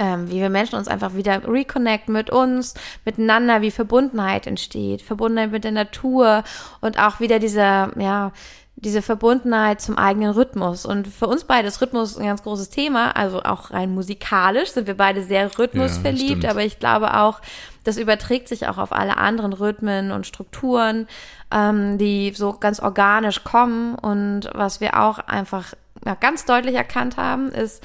ähm, 0.00 0.30
wie 0.30 0.40
wir 0.40 0.48
Menschen 0.48 0.76
uns 0.76 0.88
einfach 0.88 1.14
wieder 1.14 1.46
reconnecten 1.46 2.14
mit 2.14 2.30
uns, 2.30 2.72
miteinander, 3.04 3.60
wie 3.60 3.70
Verbundenheit 3.70 4.46
entsteht, 4.46 5.02
Verbundenheit 5.02 5.52
mit 5.52 5.62
der 5.62 5.72
Natur 5.72 6.42
und 6.80 6.98
auch 6.98 7.20
wieder 7.20 7.38
diese, 7.38 7.92
ja, 7.96 8.32
diese 8.76 9.02
Verbundenheit 9.02 9.82
zum 9.82 9.98
eigenen 9.98 10.30
Rhythmus. 10.30 10.86
Und 10.86 11.06
für 11.06 11.26
uns 11.26 11.44
beide 11.44 11.68
ist 11.68 11.82
Rhythmus 11.82 12.16
ein 12.16 12.24
ganz 12.24 12.42
großes 12.42 12.70
Thema. 12.70 13.14
Also 13.14 13.42
auch 13.42 13.72
rein 13.72 13.92
musikalisch 13.92 14.70
sind 14.70 14.86
wir 14.86 14.96
beide 14.96 15.22
sehr 15.22 15.58
rhythmusverliebt, 15.58 16.44
ja, 16.44 16.50
aber 16.50 16.64
ich 16.64 16.78
glaube 16.78 17.18
auch, 17.18 17.40
das 17.84 17.98
überträgt 17.98 18.48
sich 18.48 18.68
auch 18.68 18.78
auf 18.78 18.92
alle 18.92 19.18
anderen 19.18 19.52
Rhythmen 19.52 20.12
und 20.12 20.26
Strukturen, 20.26 21.08
ähm, 21.50 21.98
die 21.98 22.32
so 22.34 22.54
ganz 22.54 22.80
organisch 22.80 23.44
kommen. 23.44 23.96
Und 23.96 24.48
was 24.54 24.80
wir 24.80 24.98
auch 24.98 25.18
einfach 25.18 25.74
ja, 26.06 26.14
ganz 26.14 26.46
deutlich 26.46 26.74
erkannt 26.74 27.18
haben, 27.18 27.50
ist, 27.50 27.84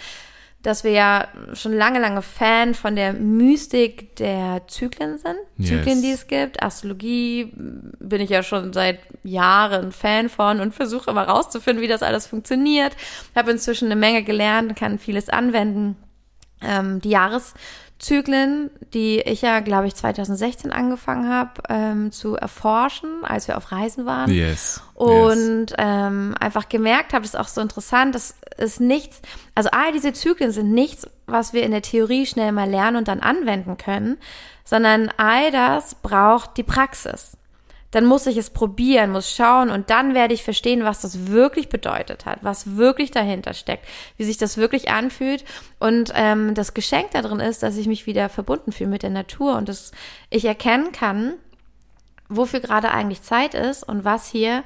dass 0.66 0.84
wir 0.84 0.92
ja 0.92 1.28
schon 1.54 1.74
lange, 1.74 2.00
lange 2.00 2.24
Fan 2.24 2.74
von 2.74 2.96
der 2.96 3.14
Mystik 3.14 4.16
der 4.16 4.64
Zyklen 4.68 5.20
sind. 5.20 5.38
Yes. 5.58 5.70
Zyklen, 5.70 6.02
die 6.02 6.12
es 6.12 6.26
gibt. 6.26 6.64
Astrologie 6.64 7.52
bin 7.54 8.22
ich 8.22 8.32
ja 8.32 8.42
schon 8.42 8.74
seit 8.74 9.00
Jahren 9.24 9.92
Fan 9.92 10.28
von 10.28 10.60
und 10.62 10.74
versuche 10.74 11.12
immer 11.12 11.28
rauszufinden, 11.28 11.84
wie 11.84 11.88
das 11.88 12.02
alles 12.02 12.26
funktioniert. 12.26 12.96
Habe 13.36 13.52
inzwischen 13.52 13.86
eine 13.86 13.96
Menge 13.96 14.24
gelernt, 14.24 14.76
kann 14.76 14.98
vieles 14.98 15.30
anwenden. 15.30 15.98
Ähm, 16.62 17.00
die 17.00 17.10
Jahres 17.10 17.54
Zyklen, 17.98 18.70
die 18.94 19.20
ich 19.20 19.42
ja, 19.42 19.62
glaube 19.62 19.88
ich, 19.88 19.96
2016 19.96 20.72
angefangen 20.72 21.30
habe 21.30 21.62
ähm, 21.70 22.12
zu 22.12 22.36
erforschen, 22.36 23.24
als 23.24 23.48
wir 23.48 23.56
auf 23.58 23.72
Reisen 23.72 24.06
waren. 24.06 24.30
Yes. 24.32 24.82
Und 24.94 25.72
yes. 25.72 25.78
Ähm, 25.78 26.36
einfach 26.40 26.68
gemerkt 26.68 27.14
habe, 27.14 27.22
das 27.22 27.34
ist 27.34 27.40
auch 27.40 27.48
so 27.48 27.62
interessant, 27.62 28.14
das 28.14 28.36
ist 28.58 28.82
nichts, 28.82 29.22
also 29.54 29.70
all 29.72 29.92
diese 29.94 30.14
Zyklen 30.14 30.52
sind 30.52 30.72
nichts, 30.72 31.08
was 31.26 31.54
wir 31.54 31.64
in 31.64 31.72
der 31.72 31.82
Theorie 31.82 32.26
schnell 32.26 32.52
mal 32.52 32.70
lernen 32.70 32.98
und 32.98 33.08
dann 33.08 33.22
anwenden 33.22 33.78
können, 33.78 34.18
sondern 34.66 35.10
all 35.18 35.52
das 35.52 35.96
braucht 35.96 36.58
die 36.58 36.64
Praxis 36.64 37.38
dann 37.96 38.04
muss 38.04 38.28
ich 38.28 38.36
es 38.36 38.50
probieren, 38.50 39.12
muss 39.12 39.34
schauen 39.34 39.70
und 39.70 39.90
dann 39.90 40.14
werde 40.14 40.34
ich 40.34 40.44
verstehen, 40.44 40.84
was 40.84 41.00
das 41.00 41.28
wirklich 41.28 41.70
bedeutet 41.70 42.26
hat, 42.26 42.40
was 42.42 42.76
wirklich 42.76 43.10
dahinter 43.10 43.54
steckt, 43.54 43.88
wie 44.18 44.26
sich 44.26 44.36
das 44.36 44.58
wirklich 44.58 44.90
anfühlt. 44.92 45.46
Und 45.80 46.12
ähm, 46.14 46.56
das 46.56 46.74
Geschenk 46.74 47.12
darin 47.12 47.40
ist, 47.40 47.64
dass 47.64 47.78
ich 47.78 47.88
mich 47.88 48.06
wieder 48.06 48.28
verbunden 48.28 48.74
fühle 48.74 48.90
mit 48.90 49.04
der 49.04 49.12
Natur 49.12 49.56
und 49.56 49.70
dass 49.70 49.94
ich 50.30 50.44
erkennen 50.44 50.92
kann, 50.92 51.36
wofür 52.28 52.60
gerade 52.60 52.92
eigentlich 52.92 53.22
Zeit 53.22 53.54
ist 53.54 53.84
und 53.84 54.04
was 54.04 54.28
hier 54.28 54.66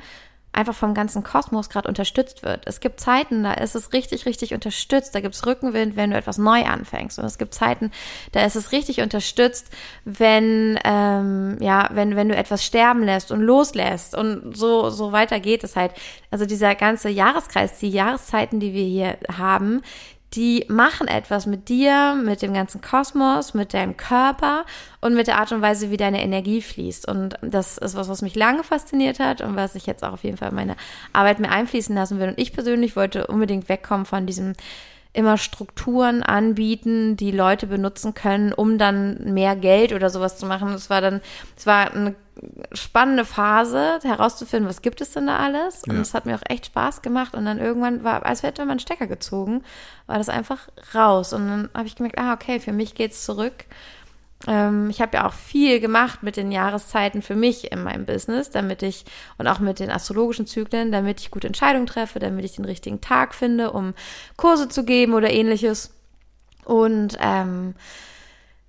einfach 0.51 0.73
vom 0.73 0.93
ganzen 0.93 1.23
Kosmos 1.23 1.69
gerade 1.69 1.87
unterstützt 1.87 2.43
wird. 2.43 2.63
Es 2.65 2.79
gibt 2.79 2.99
Zeiten, 2.99 3.43
da 3.43 3.53
ist 3.53 3.75
es 3.75 3.93
richtig, 3.93 4.25
richtig 4.25 4.53
unterstützt. 4.53 5.13
Da 5.13 5.21
gibt 5.21 5.35
es 5.35 5.45
Rückenwind, 5.45 5.95
wenn 5.95 6.11
du 6.11 6.17
etwas 6.17 6.37
neu 6.37 6.65
anfängst. 6.65 7.19
Und 7.19 7.25
es 7.25 7.37
gibt 7.37 7.53
Zeiten, 7.53 7.91
da 8.31 8.43
ist 8.43 8.55
es 8.55 8.71
richtig 8.71 9.01
unterstützt, 9.01 9.67
wenn 10.05 10.79
ähm, 10.83 11.57
ja, 11.59 11.89
wenn 11.93 12.15
wenn 12.15 12.29
du 12.29 12.35
etwas 12.35 12.65
sterben 12.65 13.03
lässt 13.03 13.31
und 13.31 13.41
loslässt 13.41 14.15
und 14.15 14.57
so 14.57 14.89
so 14.89 15.11
weiter 15.11 15.39
geht 15.39 15.63
es 15.63 15.75
halt. 15.75 15.91
Also 16.31 16.45
dieser 16.45 16.75
ganze 16.75 17.09
Jahreskreis, 17.09 17.79
die 17.79 17.89
Jahreszeiten, 17.89 18.59
die 18.59 18.73
wir 18.73 18.85
hier 18.85 19.17
haben, 19.37 19.81
die 20.35 20.65
machen 20.67 21.07
etwas 21.07 21.47
mit 21.47 21.69
dir, 21.69 22.15
mit 22.23 22.41
dem 22.41 22.53
ganzen 22.53 22.81
Kosmos, 22.81 23.53
mit 23.53 23.73
deinem 23.73 23.97
Körper 23.97 24.65
und 25.01 25.15
mit 25.15 25.27
der 25.27 25.39
Art 25.39 25.51
und 25.51 25.61
Weise, 25.61 25.89
wie 25.89 25.97
deine 25.97 26.21
Energie 26.21 26.61
fließt. 26.61 27.07
Und 27.07 27.35
das 27.41 27.77
ist 27.79 27.95
was, 27.95 28.09
was 28.09 28.21
mich 28.21 28.35
lange 28.35 28.63
fasziniert 28.63 29.19
hat 29.19 29.41
und 29.41 29.55
was 29.55 29.75
ich 29.75 29.87
jetzt 29.87 30.03
auch 30.03 30.13
auf 30.13 30.23
jeden 30.23 30.37
Fall 30.37 30.49
in 30.49 30.55
meine 30.55 30.75
Arbeit 31.13 31.39
mir 31.39 31.49
einfließen 31.49 31.95
lassen 31.95 32.19
will. 32.19 32.29
Und 32.29 32.39
ich 32.39 32.53
persönlich 32.53 32.95
wollte 32.95 33.25
unbedingt 33.27 33.69
wegkommen 33.69 34.05
von 34.05 34.27
diesem 34.27 34.53
immer 35.13 35.37
Strukturen 35.37 36.21
anbieten, 36.21 37.17
die 37.17 37.31
Leute 37.31 37.67
benutzen 37.67 38.13
können, 38.13 38.53
um 38.53 38.77
dann 38.77 39.33
mehr 39.33 39.55
Geld 39.55 39.91
oder 39.91 40.09
sowas 40.09 40.37
zu 40.37 40.45
machen. 40.45 40.69
Es 40.69 40.89
war 40.89 41.01
dann, 41.01 41.21
es 41.57 41.65
war 41.65 41.91
eine 41.91 42.15
spannende 42.71 43.25
Phase, 43.25 43.99
herauszufinden, 44.03 44.69
was 44.69 44.81
gibt 44.81 45.01
es 45.01 45.11
denn 45.11 45.27
da 45.27 45.37
alles. 45.37 45.83
Und 45.87 45.97
es 45.97 46.11
ja. 46.11 46.13
hat 46.13 46.25
mir 46.25 46.35
auch 46.35 46.47
echt 46.47 46.67
Spaß 46.67 47.01
gemacht. 47.01 47.33
Und 47.33 47.45
dann 47.45 47.59
irgendwann 47.59 48.03
war, 48.03 48.25
als 48.25 48.43
hätte 48.43 48.61
man 48.61 48.71
einen 48.71 48.79
Stecker 48.79 49.07
gezogen, 49.07 49.63
war 50.05 50.19
das 50.19 50.29
einfach 50.29 50.69
raus. 50.93 51.33
Und 51.33 51.47
dann 51.47 51.69
habe 51.73 51.87
ich 51.87 51.95
gemerkt, 51.95 52.19
ah, 52.19 52.33
okay, 52.33 52.59
für 52.59 52.71
mich 52.71 52.93
geht's 52.93 53.25
zurück 53.25 53.65
ähm, 54.47 54.89
ich 54.89 55.01
habe 55.01 55.17
ja 55.17 55.27
auch 55.27 55.33
viel 55.33 55.79
gemacht 55.79 56.23
mit 56.23 56.37
den 56.37 56.51
Jahreszeiten 56.51 57.21
für 57.21 57.35
mich 57.35 57.71
in 57.71 57.83
meinem 57.83 58.05
Business, 58.05 58.49
damit 58.49 58.83
ich 58.83 59.05
und 59.37 59.47
auch 59.47 59.59
mit 59.59 59.79
den 59.79 59.91
astrologischen 59.91 60.47
Zyklen, 60.47 60.91
damit 60.91 61.19
ich 61.19 61.31
gute 61.31 61.47
Entscheidungen 61.47 61.87
treffe, 61.87 62.19
damit 62.19 62.45
ich 62.45 62.55
den 62.55 62.65
richtigen 62.65 63.01
Tag 63.01 63.35
finde, 63.35 63.71
um 63.71 63.93
Kurse 64.37 64.69
zu 64.69 64.85
geben 64.85 65.13
oder 65.13 65.31
ähnliches. 65.31 65.93
Und 66.63 67.17
ähm, 67.19 67.75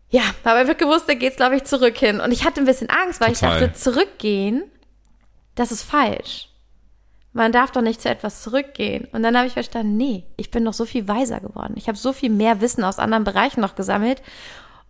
ja, 0.08 0.22
aber 0.42 0.62
ich 0.62 0.68
habe 0.68 0.78
gewusst, 0.78 1.08
da 1.08 1.14
geht's 1.14 1.36
glaube 1.36 1.56
ich 1.56 1.64
zurück 1.64 1.96
hin. 1.96 2.20
Und 2.20 2.32
ich 2.32 2.44
hatte 2.44 2.60
ein 2.60 2.66
bisschen 2.66 2.90
Angst, 2.90 3.20
weil 3.20 3.32
Total. 3.32 3.54
ich 3.54 3.60
dachte, 3.60 3.78
zurückgehen, 3.78 4.64
das 5.54 5.70
ist 5.70 5.82
falsch. 5.82 6.48
Man 7.32 7.52
darf 7.52 7.70
doch 7.70 7.82
nicht 7.82 8.02
zu 8.02 8.08
etwas 8.08 8.42
zurückgehen. 8.42 9.06
Und 9.12 9.22
dann 9.22 9.36
habe 9.36 9.46
ich 9.46 9.52
verstanden, 9.52 9.96
nee, 9.96 10.24
ich 10.36 10.50
bin 10.50 10.64
doch 10.64 10.72
so 10.72 10.84
viel 10.84 11.06
weiser 11.06 11.38
geworden. 11.38 11.74
Ich 11.76 11.86
habe 11.86 11.96
so 11.96 12.12
viel 12.12 12.30
mehr 12.30 12.60
Wissen 12.60 12.82
aus 12.82 12.98
anderen 12.98 13.22
Bereichen 13.22 13.60
noch 13.60 13.76
gesammelt. 13.76 14.20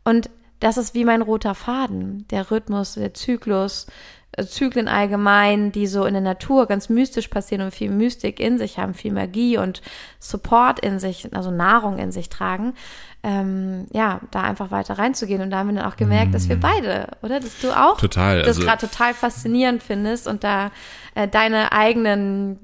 Und 0.04 0.30
das 0.60 0.76
ist 0.76 0.94
wie 0.94 1.04
mein 1.04 1.22
roter 1.22 1.54
Faden, 1.54 2.26
der 2.30 2.50
Rhythmus, 2.50 2.94
der 2.94 3.14
Zyklus, 3.14 3.86
äh, 4.32 4.44
Zyklen 4.44 4.88
allgemein, 4.88 5.72
die 5.72 5.86
so 5.86 6.04
in 6.04 6.14
der 6.14 6.22
Natur 6.22 6.66
ganz 6.66 6.88
mystisch 6.88 7.28
passieren 7.28 7.64
und 7.64 7.74
viel 7.74 7.90
Mystik 7.90 8.38
in 8.38 8.58
sich 8.58 8.78
haben, 8.78 8.94
viel 8.94 9.12
Magie 9.12 9.58
und 9.58 9.82
Support 10.20 10.80
in 10.80 10.98
sich, 10.98 11.34
also 11.34 11.50
Nahrung 11.50 11.98
in 11.98 12.12
sich 12.12 12.28
tragen, 12.28 12.74
ähm, 13.22 13.86
ja, 13.92 14.20
da 14.30 14.42
einfach 14.42 14.70
weiter 14.70 14.98
reinzugehen. 14.98 15.42
Und 15.42 15.50
da 15.50 15.58
haben 15.58 15.70
wir 15.70 15.80
dann 15.80 15.90
auch 15.90 15.96
gemerkt, 15.96 16.34
dass 16.34 16.48
wir 16.48 16.56
mm. 16.56 16.60
beide, 16.60 17.08
oder? 17.22 17.40
Dass 17.40 17.60
du 17.60 17.72
auch 17.72 17.98
total, 17.98 18.40
das 18.40 18.56
also, 18.56 18.62
gerade 18.62 18.88
total 18.88 19.14
faszinierend 19.14 19.82
findest 19.82 20.26
und 20.26 20.44
da 20.44 20.70
äh, 21.14 21.26
deine 21.28 21.72
eigenen 21.72 22.58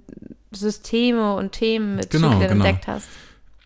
Systeme 0.53 1.35
und 1.35 1.53
Themen 1.53 1.97
mit 1.97 2.11
genau, 2.11 2.31
Zyklen 2.31 2.49
genau. 2.49 2.65
entdeckt 2.65 2.87
hast. 2.87 3.09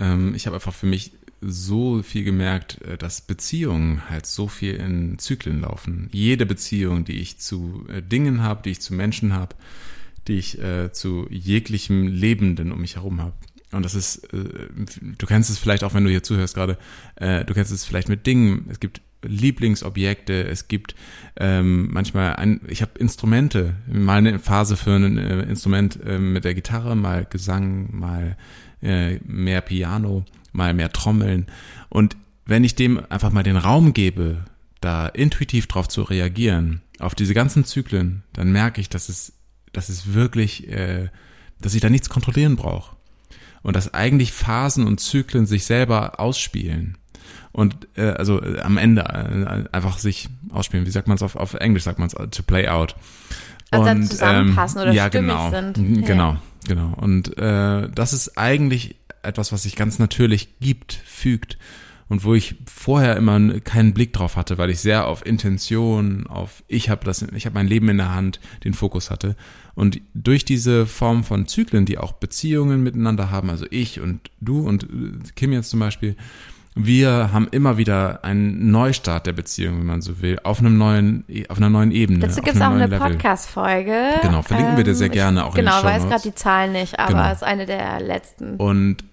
Ähm, 0.00 0.34
ich 0.34 0.46
habe 0.46 0.56
einfach 0.56 0.74
für 0.74 0.86
mich 0.86 1.12
so 1.40 2.02
viel 2.02 2.24
gemerkt, 2.24 2.82
äh, 2.82 2.98
dass 2.98 3.20
Beziehungen 3.22 4.08
halt 4.08 4.26
so 4.26 4.48
viel 4.48 4.74
in 4.74 5.18
Zyklen 5.18 5.60
laufen. 5.60 6.08
Jede 6.12 6.46
Beziehung, 6.46 7.04
die 7.04 7.20
ich 7.20 7.38
zu 7.38 7.86
äh, 7.88 8.02
Dingen 8.02 8.42
habe, 8.42 8.62
die 8.62 8.70
ich 8.70 8.80
zu 8.80 8.94
Menschen 8.94 9.32
habe, 9.32 9.56
die 10.28 10.38
ich 10.38 10.60
äh, 10.60 10.92
zu 10.92 11.26
jeglichem 11.30 12.06
Lebenden 12.06 12.72
um 12.72 12.80
mich 12.80 12.96
herum 12.96 13.20
habe. 13.20 13.34
Und 13.72 13.84
das 13.84 13.94
ist, 13.94 14.24
äh, 14.34 14.68
du 15.16 15.26
kennst 15.26 15.50
es 15.50 15.58
vielleicht 15.58 15.84
auch, 15.84 15.94
wenn 15.94 16.04
du 16.04 16.10
hier 16.10 16.22
zuhörst 16.22 16.54
gerade, 16.54 16.76
äh, 17.16 17.44
du 17.44 17.54
kennst 17.54 17.72
es 17.72 17.84
vielleicht 17.84 18.08
mit 18.08 18.26
Dingen. 18.26 18.66
Es 18.68 18.80
gibt 18.80 19.00
Lieblingsobjekte, 19.22 20.44
es 20.44 20.68
gibt 20.68 20.94
ähm, 21.36 21.92
manchmal 21.92 22.36
ein, 22.36 22.60
ich 22.68 22.82
habe 22.82 22.98
Instrumente, 22.98 23.74
mal 23.86 24.18
eine 24.18 24.38
Phase 24.38 24.76
für 24.76 24.92
ein 24.92 25.18
äh, 25.18 25.42
Instrument 25.42 25.98
äh, 26.04 26.18
mit 26.18 26.44
der 26.44 26.54
Gitarre, 26.54 26.96
mal 26.96 27.26
Gesang, 27.28 27.88
mal 27.92 28.36
mehr 28.82 29.60
Piano 29.60 30.24
mal 30.52 30.74
mehr 30.74 30.92
trommeln. 30.92 31.46
Und 31.88 32.16
wenn 32.46 32.64
ich 32.64 32.74
dem 32.74 33.00
einfach 33.10 33.30
mal 33.30 33.42
den 33.42 33.56
Raum 33.56 33.92
gebe, 33.92 34.44
da 34.80 35.06
intuitiv 35.06 35.66
drauf 35.66 35.88
zu 35.88 36.02
reagieren, 36.02 36.82
auf 36.98 37.14
diese 37.14 37.34
ganzen 37.34 37.64
Zyklen, 37.64 38.22
dann 38.32 38.52
merke 38.52 38.80
ich, 38.80 38.88
dass 38.88 39.08
es, 39.08 39.32
dass 39.72 39.88
es 39.88 40.14
wirklich, 40.14 40.68
äh, 40.68 41.08
dass 41.60 41.74
ich 41.74 41.80
da 41.80 41.90
nichts 41.90 42.08
kontrollieren 42.08 42.56
brauche. 42.56 42.96
Und 43.62 43.76
dass 43.76 43.92
eigentlich 43.92 44.32
Phasen 44.32 44.86
und 44.86 45.00
Zyklen 45.00 45.46
sich 45.46 45.64
selber 45.64 46.18
ausspielen. 46.18 46.96
Und 47.52 47.88
äh, 47.96 48.10
also 48.10 48.42
äh, 48.42 48.60
am 48.60 48.78
Ende 48.78 49.02
äh, 49.02 49.74
einfach 49.74 49.98
sich 49.98 50.28
ausspielen. 50.50 50.86
Wie 50.86 50.90
sagt 50.90 51.08
man 51.08 51.16
es 51.16 51.22
auf, 51.22 51.36
auf 51.36 51.54
Englisch? 51.54 51.82
Sagt 51.82 51.98
man 51.98 52.08
es 52.08 52.30
to 52.30 52.42
play 52.42 52.68
out. 52.68 52.96
Also 53.70 53.90
und, 53.90 54.06
zusammenpassen 54.06 54.78
ähm, 54.78 54.82
oder 54.82 54.92
ja, 54.92 55.08
genau, 55.08 55.50
sind. 55.50 55.74
Genau, 56.06 56.32
ja. 56.32 56.42
genau. 56.66 56.94
Und 56.96 57.36
äh, 57.38 57.88
das 57.90 58.12
ist 58.12 58.36
eigentlich 58.36 58.96
etwas, 59.22 59.52
was 59.52 59.62
sich 59.64 59.76
ganz 59.76 59.98
natürlich 59.98 60.58
gibt, 60.60 60.92
fügt 60.92 61.58
und 62.10 62.24
wo 62.24 62.34
ich 62.34 62.56
vorher 62.66 63.16
immer 63.16 63.60
keinen 63.60 63.94
Blick 63.94 64.12
drauf 64.12 64.36
hatte, 64.36 64.58
weil 64.58 64.68
ich 64.68 64.80
sehr 64.80 65.06
auf 65.06 65.24
Intention, 65.24 66.26
auf 66.26 66.64
ich 66.66 66.90
habe 66.90 67.04
das, 67.04 67.22
ich 67.22 67.46
habe 67.46 67.54
mein 67.54 67.68
Leben 67.68 67.88
in 67.88 67.98
der 67.98 68.12
Hand, 68.12 68.40
den 68.64 68.74
Fokus 68.74 69.10
hatte. 69.10 69.36
Und 69.76 70.00
durch 70.12 70.44
diese 70.44 70.86
Form 70.86 71.22
von 71.22 71.46
Zyklen, 71.46 71.86
die 71.86 71.98
auch 71.98 72.12
Beziehungen 72.12 72.82
miteinander 72.82 73.30
haben, 73.30 73.48
also 73.48 73.64
ich 73.70 74.00
und 74.00 74.30
du 74.40 74.60
und 74.66 74.88
Kim 75.36 75.52
jetzt 75.52 75.70
zum 75.70 75.78
Beispiel, 75.78 76.16
wir 76.74 77.32
haben 77.32 77.48
immer 77.50 77.78
wieder 77.78 78.24
einen 78.24 78.70
Neustart 78.70 79.26
der 79.26 79.32
Beziehung, 79.32 79.78
wenn 79.78 79.86
man 79.86 80.02
so 80.02 80.20
will, 80.20 80.38
auf 80.42 80.60
einem 80.60 80.78
neuen, 80.78 81.24
auf 81.48 81.58
einer 81.58 81.70
neuen 81.70 81.90
Ebene. 81.90 82.20
Dazu 82.20 82.42
gibt 82.42 82.56
es 82.56 82.62
auch 82.62 82.70
eine 82.70 82.88
Podcast-Folge. 82.88 84.18
Genau, 84.22 84.42
verlinken 84.42 84.72
ähm, 84.72 84.76
wir 84.78 84.84
dir 84.84 84.94
sehr 84.94 85.08
ähm, 85.08 85.12
gerne 85.12 85.44
auch 85.44 85.54
genau, 85.54 85.78
in 85.78 85.86
den 85.86 85.92
Genau, 85.92 86.04
weiß 86.04 86.08
gerade 86.08 86.22
die 86.22 86.34
Zahlen 86.34 86.72
nicht, 86.72 86.98
aber 86.98 87.08
genau. 87.08 87.32
ist 87.32 87.42
eine 87.42 87.66
der 87.66 88.00
letzten. 88.00 88.56
Und 88.56 89.04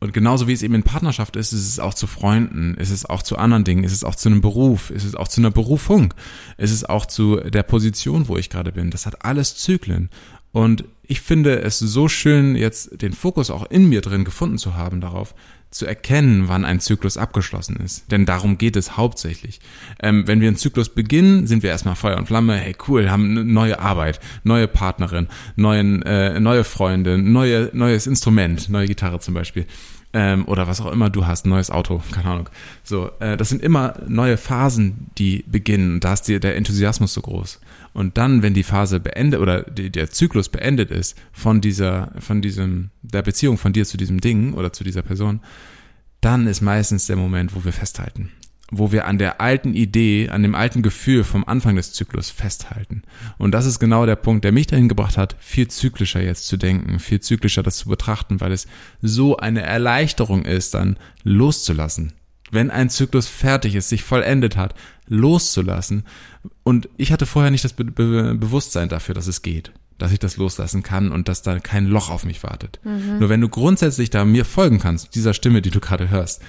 und 0.00 0.12
genauso 0.12 0.46
wie 0.46 0.52
es 0.52 0.62
eben 0.62 0.74
in 0.74 0.84
Partnerschaft 0.84 1.34
ist, 1.34 1.52
ist 1.52 1.68
es 1.68 1.80
auch 1.80 1.94
zu 1.94 2.06
Freunden, 2.06 2.74
ist 2.74 2.90
es 2.90 3.04
auch 3.04 3.22
zu 3.22 3.36
anderen 3.36 3.64
Dingen, 3.64 3.82
ist 3.82 3.92
es 3.92 4.04
auch 4.04 4.14
zu 4.14 4.28
einem 4.28 4.40
Beruf, 4.40 4.90
ist 4.90 5.04
es 5.04 5.16
auch 5.16 5.26
zu 5.26 5.40
einer 5.40 5.50
Berufung, 5.50 6.14
ist 6.56 6.70
es 6.70 6.84
auch 6.84 7.06
zu 7.06 7.36
der 7.36 7.64
Position, 7.64 8.28
wo 8.28 8.36
ich 8.36 8.48
gerade 8.48 8.70
bin. 8.70 8.90
Das 8.90 9.06
hat 9.06 9.24
alles 9.24 9.56
Zyklen. 9.56 10.08
Und 10.52 10.84
ich 11.02 11.20
finde 11.20 11.60
es 11.62 11.78
so 11.78 12.08
schön, 12.08 12.54
jetzt 12.54 13.02
den 13.02 13.12
Fokus 13.12 13.50
auch 13.50 13.68
in 13.70 13.88
mir 13.88 14.00
drin 14.00 14.24
gefunden 14.24 14.58
zu 14.58 14.76
haben 14.76 15.00
darauf, 15.00 15.34
zu 15.70 15.86
erkennen, 15.86 16.48
wann 16.48 16.64
ein 16.64 16.80
Zyklus 16.80 17.16
abgeschlossen 17.16 17.76
ist. 17.76 18.10
Denn 18.10 18.24
darum 18.24 18.56
geht 18.56 18.76
es 18.76 18.96
hauptsächlich. 18.96 19.60
Ähm, 20.00 20.26
wenn 20.26 20.40
wir 20.40 20.48
einen 20.48 20.56
Zyklus 20.56 20.88
beginnen, 20.88 21.46
sind 21.46 21.62
wir 21.62 21.70
erstmal 21.70 21.94
Feuer 21.94 22.16
und 22.16 22.26
Flamme, 22.26 22.56
hey 22.56 22.74
cool, 22.88 23.10
haben 23.10 23.30
eine 23.30 23.44
neue 23.44 23.78
Arbeit, 23.78 24.20
neue 24.44 24.66
Partnerin, 24.66 25.28
neuen, 25.56 26.02
äh, 26.02 26.40
neue 26.40 26.64
Freunde, 26.64 27.18
neue, 27.18 27.70
neues 27.74 28.06
Instrument, 28.06 28.68
neue 28.68 28.86
Gitarre 28.86 29.20
zum 29.20 29.34
Beispiel. 29.34 29.66
Ähm, 30.14 30.48
oder 30.48 30.66
was 30.66 30.80
auch 30.80 30.90
immer 30.90 31.10
du 31.10 31.26
hast, 31.26 31.44
neues 31.44 31.70
Auto, 31.70 32.02
keine 32.12 32.30
Ahnung. 32.30 32.48
So, 32.82 33.10
äh, 33.20 33.36
das 33.36 33.50
sind 33.50 33.62
immer 33.62 33.94
neue 34.08 34.38
Phasen, 34.38 35.10
die 35.18 35.44
beginnen. 35.46 36.00
Da 36.00 36.14
ist 36.14 36.22
dir 36.22 36.40
der 36.40 36.56
Enthusiasmus 36.56 37.12
so 37.12 37.20
groß. 37.20 37.60
Und 37.98 38.16
dann, 38.16 38.44
wenn 38.44 38.54
die 38.54 38.62
Phase 38.62 39.00
beendet 39.00 39.40
oder 39.40 39.62
die, 39.62 39.90
der 39.90 40.08
Zyklus 40.08 40.50
beendet 40.50 40.92
ist 40.92 41.18
von 41.32 41.60
dieser, 41.60 42.12
von 42.20 42.40
diesem, 42.40 42.90
der 43.02 43.22
Beziehung 43.22 43.58
von 43.58 43.72
dir 43.72 43.84
zu 43.84 43.96
diesem 43.96 44.20
Ding 44.20 44.54
oder 44.54 44.72
zu 44.72 44.84
dieser 44.84 45.02
Person, 45.02 45.40
dann 46.20 46.46
ist 46.46 46.60
meistens 46.60 47.08
der 47.08 47.16
Moment, 47.16 47.56
wo 47.56 47.64
wir 47.64 47.72
festhalten. 47.72 48.30
Wo 48.70 48.92
wir 48.92 49.08
an 49.08 49.18
der 49.18 49.40
alten 49.40 49.74
Idee, 49.74 50.28
an 50.28 50.44
dem 50.44 50.54
alten 50.54 50.80
Gefühl 50.80 51.24
vom 51.24 51.42
Anfang 51.42 51.74
des 51.74 51.92
Zyklus 51.92 52.30
festhalten. 52.30 53.02
Und 53.36 53.50
das 53.50 53.66
ist 53.66 53.80
genau 53.80 54.06
der 54.06 54.14
Punkt, 54.14 54.44
der 54.44 54.52
mich 54.52 54.68
dahin 54.68 54.88
gebracht 54.88 55.16
hat, 55.16 55.34
viel 55.40 55.66
zyklischer 55.66 56.22
jetzt 56.22 56.46
zu 56.46 56.56
denken, 56.56 57.00
viel 57.00 57.18
zyklischer 57.18 57.64
das 57.64 57.78
zu 57.78 57.88
betrachten, 57.88 58.40
weil 58.40 58.52
es 58.52 58.68
so 59.02 59.38
eine 59.38 59.62
Erleichterung 59.62 60.44
ist, 60.44 60.74
dann 60.74 60.98
loszulassen. 61.24 62.12
Wenn 62.52 62.70
ein 62.70 62.90
Zyklus 62.90 63.26
fertig 63.26 63.74
ist, 63.74 63.88
sich 63.88 64.04
vollendet 64.04 64.56
hat, 64.56 64.74
loszulassen. 65.08 66.04
Und 66.62 66.88
ich 66.96 67.12
hatte 67.12 67.26
vorher 67.26 67.50
nicht 67.50 67.64
das 67.64 67.72
Be 67.72 67.84
Be 67.84 68.34
Bewusstsein 68.34 68.88
dafür, 68.88 69.14
dass 69.14 69.26
es 69.26 69.42
geht, 69.42 69.72
dass 69.98 70.12
ich 70.12 70.18
das 70.18 70.36
loslassen 70.36 70.82
kann 70.82 71.12
und 71.12 71.28
dass 71.28 71.42
da 71.42 71.58
kein 71.58 71.86
Loch 71.86 72.10
auf 72.10 72.24
mich 72.24 72.42
wartet. 72.42 72.80
Mhm. 72.84 73.18
Nur 73.18 73.28
wenn 73.28 73.40
du 73.40 73.48
grundsätzlich 73.48 74.10
da 74.10 74.24
mir 74.24 74.44
folgen 74.44 74.78
kannst, 74.78 75.14
dieser 75.14 75.34
Stimme, 75.34 75.62
die 75.62 75.70
du 75.70 75.80
gerade 75.80 76.10
hörst, 76.10 76.42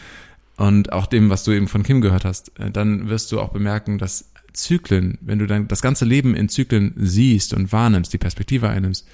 und 0.60 0.92
auch 0.92 1.06
dem, 1.06 1.30
was 1.30 1.46
du 1.46 1.52
eben 1.52 1.70
von 1.70 1.84
Kim 1.84 2.02
gehört 2.02 2.26
hast, 2.26 2.60
äh, 2.60 2.70
dann 2.70 3.08
wirst 3.08 3.32
du 3.32 3.40
auch 3.40 3.50
bemerken, 3.50 3.98
dass 3.98 4.34
Zyklen, 4.52 5.18
wenn 5.22 5.40
du 5.40 5.48
dann 5.48 5.70
das 5.70 5.82
ganze 5.82 6.04
Leben 6.04 6.36
in 6.36 6.50
Zyklen 6.50 6.94
siehst 6.98 7.54
und 7.54 7.72
wahrnimmst, 7.72 8.12
die 8.12 8.18
Perspektive 8.18 8.68
einnimmst, 8.68 9.08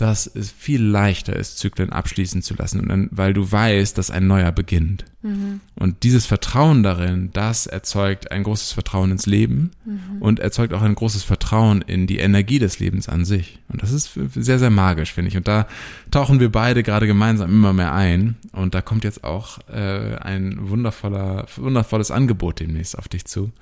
dass 0.00 0.26
es 0.26 0.50
viel 0.50 0.82
leichter 0.82 1.36
ist, 1.36 1.58
Zyklen 1.58 1.90
abschließen 1.90 2.40
zu 2.40 2.54
lassen, 2.54 2.80
und 2.80 2.88
dann, 2.88 3.08
weil 3.10 3.34
du 3.34 3.50
weißt, 3.50 3.98
dass 3.98 4.10
ein 4.10 4.26
neuer 4.26 4.50
beginnt. 4.50 5.04
Mhm. 5.22 5.60
Und 5.74 6.02
dieses 6.02 6.24
Vertrauen 6.24 6.82
darin, 6.82 7.28
das 7.34 7.66
erzeugt 7.66 8.32
ein 8.32 8.42
großes 8.42 8.72
Vertrauen 8.72 9.10
ins 9.10 9.26
Leben 9.26 9.72
mhm. 9.84 10.22
und 10.22 10.40
erzeugt 10.40 10.72
auch 10.72 10.80
ein 10.80 10.94
großes 10.94 11.22
Vertrauen 11.22 11.82
in 11.82 12.06
die 12.06 12.18
Energie 12.18 12.58
des 12.58 12.78
Lebens 12.78 13.08
an 13.08 13.26
sich. 13.26 13.58
Und 13.68 13.82
das 13.82 13.92
ist 13.92 14.18
sehr, 14.34 14.58
sehr 14.58 14.70
magisch, 14.70 15.12
finde 15.12 15.28
ich. 15.28 15.36
Und 15.36 15.46
da 15.46 15.66
tauchen 16.10 16.40
wir 16.40 16.50
beide 16.50 16.82
gerade 16.82 17.06
gemeinsam 17.06 17.50
immer 17.50 17.74
mehr 17.74 17.92
ein. 17.92 18.36
Und 18.52 18.74
da 18.74 18.80
kommt 18.80 19.04
jetzt 19.04 19.22
auch 19.22 19.58
äh, 19.68 20.16
ein 20.16 20.70
wundervoller, 20.70 21.46
wundervolles 21.56 22.10
Angebot 22.10 22.60
demnächst 22.60 22.96
auf 22.96 23.08
dich 23.08 23.26
zu. 23.26 23.52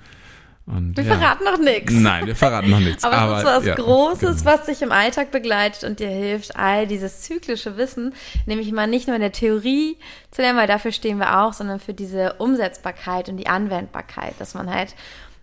Und, 0.69 0.95
wir 0.95 1.03
ja. 1.03 1.17
verraten 1.17 1.43
noch 1.43 1.57
nichts. 1.57 1.91
Nein, 1.91 2.27
wir 2.27 2.35
verraten 2.35 2.69
noch 2.69 2.79
nichts. 2.79 3.03
aber, 3.03 3.17
aber 3.17 3.37
es 3.37 3.43
ist 3.43 3.49
was 3.49 3.65
ja, 3.65 3.75
Großes, 3.75 4.43
genau. 4.43 4.45
was 4.45 4.65
dich 4.67 4.81
im 4.83 4.91
Alltag 4.91 5.31
begleitet 5.31 5.83
und 5.83 5.99
dir 5.99 6.09
hilft, 6.09 6.55
all 6.55 6.85
dieses 6.85 7.21
zyklische 7.21 7.75
Wissen, 7.75 8.13
nämlich 8.45 8.71
mal 8.71 8.85
nicht 8.85 9.07
nur 9.07 9.15
in 9.15 9.21
der 9.21 9.31
Theorie 9.31 9.97
zu 10.29 10.43
lernen, 10.43 10.59
weil 10.59 10.67
dafür 10.67 10.91
stehen 10.91 11.17
wir 11.17 11.39
auch, 11.39 11.53
sondern 11.53 11.79
für 11.79 11.95
diese 11.95 12.33
Umsetzbarkeit 12.33 13.29
und 13.29 13.37
die 13.37 13.47
Anwendbarkeit, 13.47 14.35
dass 14.37 14.53
man 14.53 14.71
halt 14.71 14.93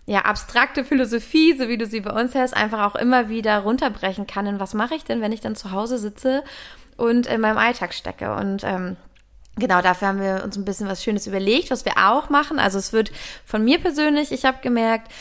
ja, 0.05 0.21
abstrakte 0.21 0.85
Philosophie, 0.85 1.57
so 1.57 1.67
wie 1.67 1.77
du 1.77 1.85
sie 1.85 1.99
bei 1.99 2.11
uns 2.11 2.33
hast, 2.33 2.55
einfach 2.55 2.85
auch 2.85 2.95
immer 2.95 3.27
wieder 3.27 3.59
runterbrechen 3.59 4.27
kann. 4.27 4.47
In 4.47 4.59
was 4.61 4.73
mache 4.73 4.95
ich 4.95 5.03
denn, 5.03 5.19
wenn 5.19 5.33
ich 5.33 5.41
dann 5.41 5.57
zu 5.57 5.71
Hause 5.71 5.97
sitze 5.97 6.45
und 6.95 7.27
in 7.27 7.41
meinem 7.41 7.57
Alltag 7.57 7.93
stecke? 7.93 8.33
Und 8.33 8.63
ähm, 8.63 8.95
Genau, 9.57 9.81
dafür 9.81 10.09
haben 10.09 10.21
wir 10.21 10.43
uns 10.43 10.55
ein 10.55 10.65
bisschen 10.65 10.87
was 10.87 11.03
Schönes 11.03 11.25
überlegt, 11.25 11.71
was 11.71 11.83
wir 11.83 11.93
auch 11.97 12.29
machen. 12.29 12.59
Also 12.59 12.77
es 12.77 12.93
wird 12.93 13.11
von 13.43 13.63
mir 13.63 13.79
persönlich, 13.79 14.31
ich 14.31 14.45
habe 14.45 14.59
gemerkt, 14.61 15.11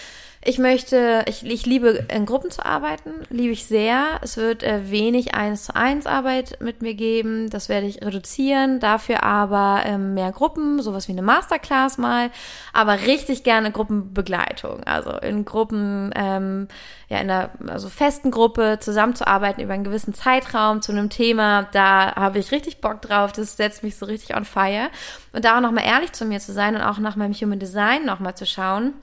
ich 0.47 0.59
möchte, 0.59 1.25
ich, 1.27 1.45
ich 1.45 1.67
liebe 1.67 2.07
in 2.09 2.25
Gruppen 2.25 2.53
zu 2.53 2.65
arbeiten, 2.65 3.11
liebe 3.31 3.53
ich 3.53 3.67
sehr. 3.67 4.21
Es 4.23 4.37
wird 4.37 4.63
äh, 4.63 4.91
wenig 4.91 5.35
eins 5.35 5.65
zu 5.65 5.75
eins 5.75 6.07
Arbeit 6.07 6.59
mit 6.61 6.83
mir 6.83 6.95
geben, 6.95 7.51
das 7.51 7.69
werde 7.69 7.89
ich 7.89 8.01
reduzieren. 8.01 8.79
Dafür 8.79 9.25
aber 9.25 9.83
ähm, 9.85 10.15
mehr 10.15 10.31
Gruppen, 10.31 10.81
sowas 10.81 11.09
wie 11.09 11.13
eine 11.13 11.23
Masterclass 11.23 11.99
mal, 11.99 12.31
aber 12.73 13.01
richtig 13.01 13.43
gerne 13.43 13.73
Gruppenbegleitung. 13.73 14.85
Also 14.85 15.11
in 15.19 15.45
Gruppen, 15.45 16.13
ähm, 16.15 16.69
ja 17.09 17.19
in 17.19 17.29
einer 17.31 17.51
also 17.67 17.89
festen 17.89 18.31
Gruppe 18.31 18.79
zusammenzuarbeiten 18.81 19.63
über 19.63 19.75
einen 19.75 19.85
gewissen 19.85 20.15
Zeitraum 20.15 20.81
zu 20.81 20.93
einem 20.93 21.11
Thema. 21.11 21.65
Da 21.73 22.15
habe 22.15 22.39
ich 22.39 22.53
richtig 22.53 22.81
Bock 22.81 23.03
drauf. 23.03 23.33
Das 23.33 23.57
setzt 23.57 23.83
mich 23.83 23.97
so 23.97 24.07
richtig 24.07 24.37
on 24.37 24.45
fire. 24.45 24.91
Und 25.33 25.45
da 25.45 25.57
auch 25.57 25.61
nochmal 25.61 25.85
ehrlich 25.85 26.13
zu 26.13 26.25
mir 26.25 26.39
zu 26.39 26.53
sein 26.53 26.77
und 26.77 26.83
auch 26.83 26.99
nach 26.99 27.17
meinem 27.17 27.35
Human 27.35 27.59
Design 27.59 28.05
nochmal 28.05 28.37
zu 28.37 28.47
schauen 28.47 28.95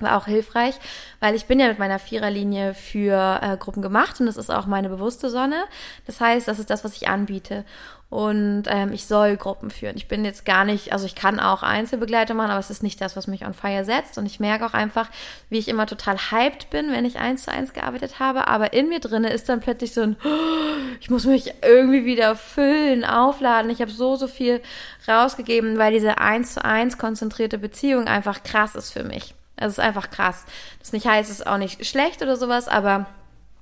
war 0.00 0.16
auch 0.16 0.26
hilfreich, 0.26 0.74
weil 1.20 1.34
ich 1.34 1.46
bin 1.46 1.60
ja 1.60 1.68
mit 1.68 1.78
meiner 1.78 1.98
Viererlinie 1.98 2.74
für 2.74 3.40
äh, 3.42 3.56
Gruppen 3.56 3.82
gemacht 3.82 4.20
und 4.20 4.26
das 4.26 4.36
ist 4.36 4.50
auch 4.50 4.66
meine 4.66 4.88
bewusste 4.88 5.30
Sonne. 5.30 5.64
Das 6.06 6.20
heißt, 6.20 6.48
das 6.48 6.58
ist 6.58 6.70
das, 6.70 6.84
was 6.84 6.94
ich 6.94 7.08
anbiete. 7.08 7.64
Und 8.10 8.64
ähm, 8.68 8.92
ich 8.92 9.04
soll 9.04 9.36
Gruppen 9.36 9.68
führen. 9.68 9.96
Ich 9.96 10.08
bin 10.08 10.24
jetzt 10.24 10.46
gar 10.46 10.64
nicht, 10.64 10.94
also 10.94 11.04
ich 11.04 11.14
kann 11.14 11.38
auch 11.38 11.62
Einzelbegleitung 11.62 12.38
machen, 12.38 12.50
aber 12.50 12.60
es 12.60 12.70
ist 12.70 12.82
nicht 12.82 13.02
das, 13.02 13.16
was 13.16 13.26
mich 13.26 13.44
on 13.44 13.52
fire 13.52 13.84
setzt. 13.84 14.16
Und 14.16 14.24
ich 14.24 14.40
merke 14.40 14.64
auch 14.64 14.72
einfach, 14.72 15.10
wie 15.50 15.58
ich 15.58 15.68
immer 15.68 15.86
total 15.86 16.16
hyped 16.16 16.70
bin, 16.70 16.90
wenn 16.90 17.04
ich 17.04 17.18
eins 17.18 17.44
zu 17.44 17.52
eins 17.52 17.74
gearbeitet 17.74 18.18
habe. 18.18 18.48
Aber 18.48 18.72
in 18.72 18.88
mir 18.88 19.00
drinne 19.00 19.30
ist 19.30 19.50
dann 19.50 19.60
plötzlich 19.60 19.92
so 19.92 20.00
ein, 20.00 20.16
ich 21.00 21.10
muss 21.10 21.26
mich 21.26 21.52
irgendwie 21.62 22.06
wieder 22.06 22.34
füllen, 22.34 23.04
aufladen. 23.04 23.70
Ich 23.70 23.82
habe 23.82 23.90
so, 23.90 24.16
so 24.16 24.26
viel 24.26 24.62
rausgegeben, 25.06 25.76
weil 25.76 25.92
diese 25.92 26.16
eins 26.16 26.54
zu 26.54 26.64
eins 26.64 26.96
konzentrierte 26.96 27.58
Beziehung 27.58 28.06
einfach 28.06 28.42
krass 28.42 28.74
ist 28.74 28.90
für 28.90 29.04
mich. 29.04 29.34
Es 29.60 29.72
ist 29.72 29.80
einfach 29.80 30.10
krass. 30.10 30.44
Das 30.78 30.92
nicht 30.92 31.06
heißt, 31.06 31.30
es 31.30 31.40
ist 31.40 31.46
auch 31.46 31.58
nicht 31.58 31.84
schlecht 31.86 32.22
oder 32.22 32.36
sowas, 32.36 32.68
aber 32.68 33.06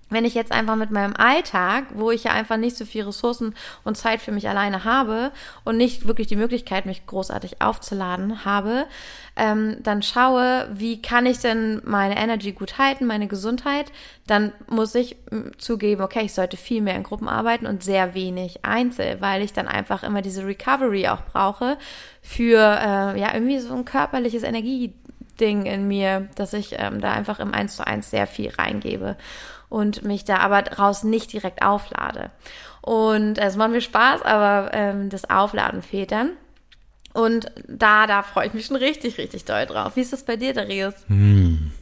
wenn 0.08 0.24
ich 0.24 0.34
jetzt 0.34 0.52
einfach 0.52 0.76
mit 0.76 0.92
meinem 0.92 1.14
Alltag, 1.16 1.86
wo 1.94 2.12
ich 2.12 2.24
ja 2.24 2.32
einfach 2.32 2.56
nicht 2.56 2.76
so 2.76 2.84
viel 2.84 3.04
Ressourcen 3.04 3.54
und 3.82 3.96
Zeit 3.96 4.20
für 4.20 4.30
mich 4.30 4.48
alleine 4.48 4.84
habe 4.84 5.32
und 5.64 5.76
nicht 5.76 6.06
wirklich 6.06 6.28
die 6.28 6.36
Möglichkeit, 6.36 6.86
mich 6.86 7.06
großartig 7.06 7.60
aufzuladen 7.60 8.44
habe, 8.44 8.86
ähm, 9.34 9.78
dann 9.82 10.02
schaue, 10.02 10.68
wie 10.72 11.02
kann 11.02 11.26
ich 11.26 11.38
denn 11.40 11.82
meine 11.84 12.16
Energy 12.16 12.52
gut 12.52 12.78
halten, 12.78 13.04
meine 13.04 13.26
Gesundheit, 13.26 13.90
dann 14.28 14.52
muss 14.68 14.94
ich 14.94 15.16
mm, 15.30 15.58
zugeben, 15.58 16.02
okay, 16.02 16.22
ich 16.24 16.34
sollte 16.34 16.56
viel 16.56 16.82
mehr 16.82 16.94
in 16.94 17.02
Gruppen 17.02 17.28
arbeiten 17.28 17.66
und 17.66 17.82
sehr 17.82 18.14
wenig 18.14 18.64
einzeln, 18.64 19.20
weil 19.20 19.42
ich 19.42 19.52
dann 19.52 19.66
einfach 19.66 20.04
immer 20.04 20.22
diese 20.22 20.46
Recovery 20.46 21.08
auch 21.08 21.22
brauche 21.22 21.78
für 22.22 22.60
äh, 22.60 23.20
ja 23.20 23.34
irgendwie 23.34 23.58
so 23.58 23.74
ein 23.74 23.84
körperliches 23.84 24.44
Energie 24.44 24.94
Ding 25.36 25.66
in 25.66 25.88
mir, 25.88 26.28
dass 26.34 26.52
ich 26.52 26.76
ähm, 26.78 27.00
da 27.00 27.12
einfach 27.12 27.38
im 27.40 27.54
1 27.54 27.76
zu 27.76 27.86
1 27.86 28.10
sehr 28.10 28.26
viel 28.26 28.50
reingebe 28.50 29.16
und 29.68 30.02
mich 30.02 30.24
da 30.24 30.38
aber 30.38 30.62
draus 30.62 31.04
nicht 31.04 31.32
direkt 31.32 31.62
auflade. 31.62 32.30
Und 32.82 33.38
es 33.38 33.56
macht 33.56 33.70
mir 33.70 33.80
Spaß, 33.80 34.22
aber 34.22 34.70
ähm, 34.72 35.10
das 35.10 35.28
Aufladen 35.28 35.82
fehlt 35.82 36.12
dann. 36.12 36.30
Und 37.12 37.50
da, 37.66 38.06
da 38.06 38.22
freue 38.22 38.46
ich 38.46 38.54
mich 38.54 38.66
schon 38.66 38.76
richtig, 38.76 39.18
richtig 39.18 39.44
doll 39.44 39.66
drauf. 39.66 39.96
Wie 39.96 40.02
ist 40.02 40.12
das 40.12 40.24
bei 40.24 40.36
dir, 40.36 40.52
Darius? 40.52 40.94
Hm. 41.08 41.72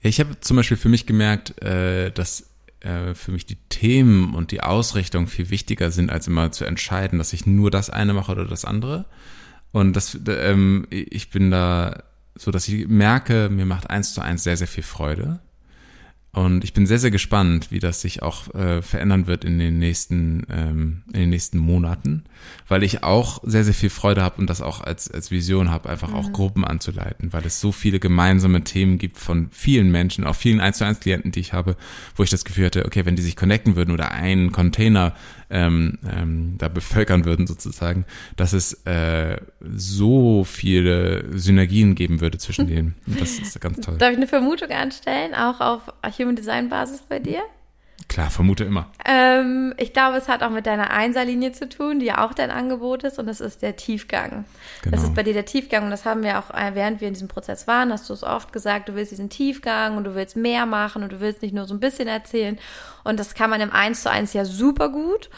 Ich 0.00 0.20
habe 0.20 0.38
zum 0.40 0.56
Beispiel 0.56 0.76
für 0.76 0.88
mich 0.88 1.06
gemerkt, 1.06 1.60
äh, 1.60 2.10
dass 2.10 2.48
äh, 2.80 3.14
für 3.14 3.32
mich 3.32 3.46
die 3.46 3.58
Themen 3.68 4.34
und 4.34 4.52
die 4.52 4.62
Ausrichtung 4.62 5.26
viel 5.26 5.50
wichtiger 5.50 5.90
sind, 5.90 6.10
als 6.10 6.28
immer 6.28 6.52
zu 6.52 6.64
entscheiden, 6.64 7.18
dass 7.18 7.32
ich 7.32 7.46
nur 7.46 7.70
das 7.70 7.90
eine 7.90 8.14
mache 8.14 8.32
oder 8.32 8.44
das 8.44 8.64
andere. 8.64 9.06
Und 9.72 9.94
das, 9.94 10.16
ähm, 10.28 10.86
ich 10.90 11.30
bin 11.30 11.50
da 11.50 12.04
so 12.38 12.50
dass 12.50 12.68
ich 12.68 12.88
merke, 12.88 13.50
mir 13.50 13.66
macht 13.66 13.90
eins 13.90 14.14
zu 14.14 14.20
eins 14.20 14.44
sehr, 14.44 14.56
sehr 14.56 14.68
viel 14.68 14.84
Freude. 14.84 15.40
Und 16.32 16.62
ich 16.62 16.74
bin 16.74 16.86
sehr, 16.86 16.98
sehr 16.98 17.10
gespannt, 17.10 17.72
wie 17.72 17.78
das 17.78 18.02
sich 18.02 18.22
auch 18.22 18.54
äh, 18.54 18.82
verändern 18.82 19.26
wird 19.26 19.44
in 19.44 19.58
den 19.58 19.78
nächsten, 19.78 20.46
ähm, 20.50 21.02
in 21.08 21.20
den 21.20 21.30
nächsten 21.30 21.58
Monaten, 21.58 22.24
weil 22.68 22.82
ich 22.82 23.02
auch 23.02 23.40
sehr, 23.44 23.64
sehr 23.64 23.74
viel 23.74 23.90
Freude 23.90 24.22
habe 24.22 24.36
und 24.38 24.48
das 24.48 24.60
auch 24.60 24.80
als, 24.80 25.10
als 25.10 25.30
Vision 25.30 25.70
habe, 25.70 25.88
einfach 25.88 26.10
mhm. 26.10 26.14
auch 26.14 26.32
Gruppen 26.32 26.64
anzuleiten, 26.64 27.32
weil 27.32 27.44
es 27.46 27.60
so 27.60 27.72
viele 27.72 27.98
gemeinsame 27.98 28.62
Themen 28.62 28.98
gibt 28.98 29.16
von 29.16 29.48
vielen 29.50 29.90
Menschen, 29.90 30.24
auch 30.24 30.36
vielen 30.36 30.60
1 30.60 30.78
zu 30.78 30.84
1 30.84 31.00
Klienten, 31.00 31.32
die 31.32 31.40
ich 31.40 31.54
habe, 31.54 31.76
wo 32.14 32.22
ich 32.22 32.30
das 32.30 32.44
Gefühl 32.44 32.66
hatte, 32.66 32.84
okay, 32.84 33.06
wenn 33.06 33.16
die 33.16 33.22
sich 33.22 33.34
connecten 33.34 33.74
würden 33.74 33.92
oder 33.92 34.12
einen 34.12 34.52
Container 34.52 35.14
ähm, 35.50 35.98
ähm, 36.08 36.54
da 36.58 36.68
bevölkern 36.68 37.24
würden 37.24 37.46
sozusagen, 37.46 38.04
dass 38.36 38.52
es 38.52 38.84
äh, 38.84 39.38
so 39.60 40.44
viele 40.44 41.24
Synergien 41.38 41.94
geben 41.94 42.20
würde 42.20 42.38
zwischen 42.38 42.66
denen. 42.66 42.94
Und 43.06 43.20
das 43.20 43.38
ist 43.38 43.60
ganz 43.60 43.80
toll. 43.80 43.96
Darf 43.98 44.10
ich 44.10 44.16
eine 44.16 44.26
Vermutung 44.26 44.70
anstellen, 44.70 45.34
auch 45.34 45.60
auf 45.60 45.82
Human 46.18 46.36
Design 46.36 46.68
Basis 46.68 47.02
bei 47.02 47.18
dir? 47.18 47.42
Klar, 48.06 48.30
vermute 48.30 48.64
immer. 48.64 48.86
Ähm, 49.04 49.74
ich 49.76 49.92
glaube, 49.92 50.16
es 50.16 50.28
hat 50.28 50.42
auch 50.42 50.50
mit 50.50 50.66
deiner 50.66 50.90
Einserlinie 50.90 51.52
zu 51.52 51.68
tun, 51.68 51.98
die 51.98 52.06
ja 52.06 52.24
auch 52.24 52.32
dein 52.32 52.50
Angebot 52.50 53.02
ist, 53.02 53.18
und 53.18 53.26
das 53.26 53.40
ist 53.40 53.60
der 53.60 53.76
Tiefgang. 53.76 54.44
Genau. 54.82 54.94
Das 54.94 55.04
ist 55.04 55.14
bei 55.14 55.22
dir 55.24 55.34
der 55.34 55.44
Tiefgang, 55.44 55.84
und 55.84 55.90
das 55.90 56.04
haben 56.04 56.22
wir 56.22 56.38
auch, 56.38 56.50
äh, 56.54 56.74
während 56.74 57.00
wir 57.00 57.08
in 57.08 57.14
diesem 57.14 57.28
Prozess 57.28 57.66
waren, 57.66 57.92
hast 57.92 58.08
du 58.08 58.14
es 58.14 58.22
oft 58.22 58.52
gesagt, 58.52 58.88
du 58.88 58.94
willst 58.94 59.10
diesen 59.10 59.30
Tiefgang 59.30 59.96
und 59.96 60.04
du 60.04 60.14
willst 60.14 60.36
mehr 60.36 60.64
machen 60.64 61.02
und 61.02 61.12
du 61.12 61.20
willst 61.20 61.42
nicht 61.42 61.54
nur 61.54 61.66
so 61.66 61.74
ein 61.74 61.80
bisschen 61.80 62.08
erzählen. 62.08 62.58
Und 63.04 63.18
das 63.18 63.34
kann 63.34 63.50
man 63.50 63.60
im 63.60 63.72
Eins 63.72 64.02
zu 64.02 64.10
eins 64.10 64.32
ja 64.32 64.44
super 64.44 64.90
gut. 64.90 65.28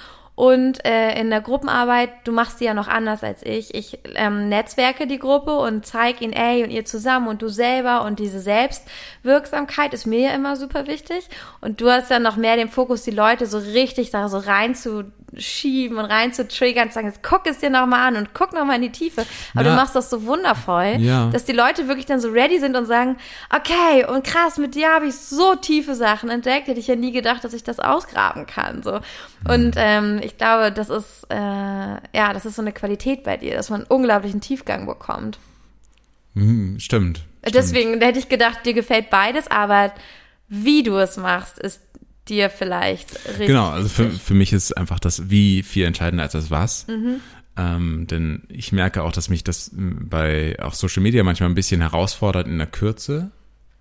Und 0.41 0.83
äh, 0.87 1.21
in 1.21 1.29
der 1.29 1.43
Gruppenarbeit, 1.43 2.09
du 2.25 2.33
machst 2.33 2.61
die 2.61 2.65
ja 2.65 2.73
noch 2.73 2.89
anders 2.89 3.23
als 3.23 3.45
ich. 3.45 3.75
Ich 3.75 3.99
ähm, 4.15 4.49
netzwerke 4.49 5.07
die 5.07 5.19
Gruppe 5.19 5.55
und 5.55 5.85
zeige 5.85 6.25
ihnen, 6.25 6.33
ey, 6.33 6.65
und 6.65 6.71
ihr 6.71 6.87
zusammen 6.87 7.29
und 7.29 7.43
du 7.43 7.49
selber 7.49 8.07
und 8.07 8.19
diese 8.19 8.41
Selbstwirksamkeit 8.41 9.93
ist 9.93 10.07
mir 10.07 10.31
ja 10.31 10.31
immer 10.31 10.57
super 10.57 10.87
wichtig. 10.87 11.29
Und 11.61 11.83
du 11.83 11.91
hast 11.91 12.11
dann 12.11 12.23
noch 12.23 12.37
mehr 12.37 12.57
den 12.57 12.71
Fokus, 12.71 13.03
die 13.03 13.11
Leute 13.11 13.45
so 13.45 13.59
richtig 13.59 14.13
da 14.13 14.31
so 14.31 14.39
rein 14.39 14.75
zu 14.75 15.13
schieben 15.37 15.99
und 15.99 16.05
rein 16.07 16.33
zu 16.33 16.47
triggern 16.49 16.89
und 16.89 16.93
sagen, 16.93 17.07
jetzt 17.07 17.23
guck 17.23 17.47
es 17.47 17.59
dir 17.59 17.71
nochmal 17.71 18.09
an 18.09 18.17
und 18.17 18.35
guck 18.35 18.53
nochmal 18.53 18.77
in 18.77 18.83
die 18.83 18.91
Tiefe. 18.93 19.25
Aber 19.55 19.65
Ja. 19.65 19.71
du 19.71 19.77
machst 19.77 19.95
das 19.95 20.11
so 20.11 20.25
wundervoll, 20.27 20.97
Ja. 20.99 21.31
dass 21.31 21.45
die 21.45 21.53
Leute 21.53 21.87
wirklich 21.89 22.07
dann 22.07 22.19
so 22.21 22.31
ready 22.31 22.59
sind 22.59 22.77
und 22.77 22.87
sagen, 22.87 23.17
okay, 23.55 24.05
und 24.07 24.25
krass, 24.25 24.59
mit 24.59 24.75
dir 24.75 24.89
habe 24.93 25.07
ich 25.07 25.15
so 25.17 25.55
tiefe 25.55 25.95
Sachen 25.95 26.31
entdeckt, 26.31 26.67
hätte 26.69 26.81
ich 26.81 26.89
ja 26.89 26.97
nie 26.97 27.13
gedacht, 27.13 27.45
dass 27.45 27.55
ich 27.55 27.63
das 27.63 27.79
ausgraben 27.79 28.47
kann. 28.47 28.83
So. 28.83 29.01
Und 29.49 29.75
ähm, 29.77 30.21
ich 30.23 30.37
glaube, 30.37 30.73
das 30.73 30.91
ist, 30.91 31.27
äh, 31.31 31.37
ja, 31.37 32.33
das 32.33 32.45
ist 32.45 32.57
so 32.57 32.63
eine 32.63 32.73
Qualität 32.73 33.23
bei 33.23 33.37
dir, 33.37 33.55
dass 33.55 33.71
man 33.71 33.85
unglaublichen 33.85 34.41
Tiefgang 34.41 34.87
bekommt. 34.87 35.39
Hm, 36.35 36.79
stimmt. 36.79 37.19
stimmt. 37.19 37.55
Deswegen 37.55 38.01
hätte 38.01 38.19
ich 38.19 38.29
gedacht, 38.29 38.65
dir 38.67 38.75
gefällt 38.75 39.11
beides, 39.11 39.51
aber 39.51 39.93
wie 40.49 40.83
du 40.83 40.97
es 40.97 41.17
machst, 41.17 41.59
ist 41.59 41.81
dir 42.31 42.49
vielleicht 42.49 43.15
richtig. 43.29 43.49
Genau, 43.49 43.69
also 43.69 43.89
für, 43.89 44.11
für 44.11 44.35
mich 44.35 44.53
ist 44.53 44.77
einfach 44.77 45.01
das 45.01 45.29
Wie 45.29 45.63
viel 45.63 45.85
entscheidender 45.85 46.23
als 46.23 46.33
das 46.33 46.51
Was. 46.51 46.87
Mhm. 46.87 47.21
Ähm, 47.57 48.07
denn 48.07 48.45
ich 48.49 48.73
merke 48.73 49.03
auch, 49.03 49.13
dass 49.13 49.29
mich 49.29 49.45
das 49.45 49.73
bei 49.75 50.57
auch 50.63 50.73
Social 50.73 51.03
Media 51.03 51.23
manchmal 51.25 51.51
ein 51.51 51.55
bisschen 51.55 51.81
herausfordert 51.81 52.47
in 52.47 52.57
der 52.59 52.69
Kürze. 52.69 53.33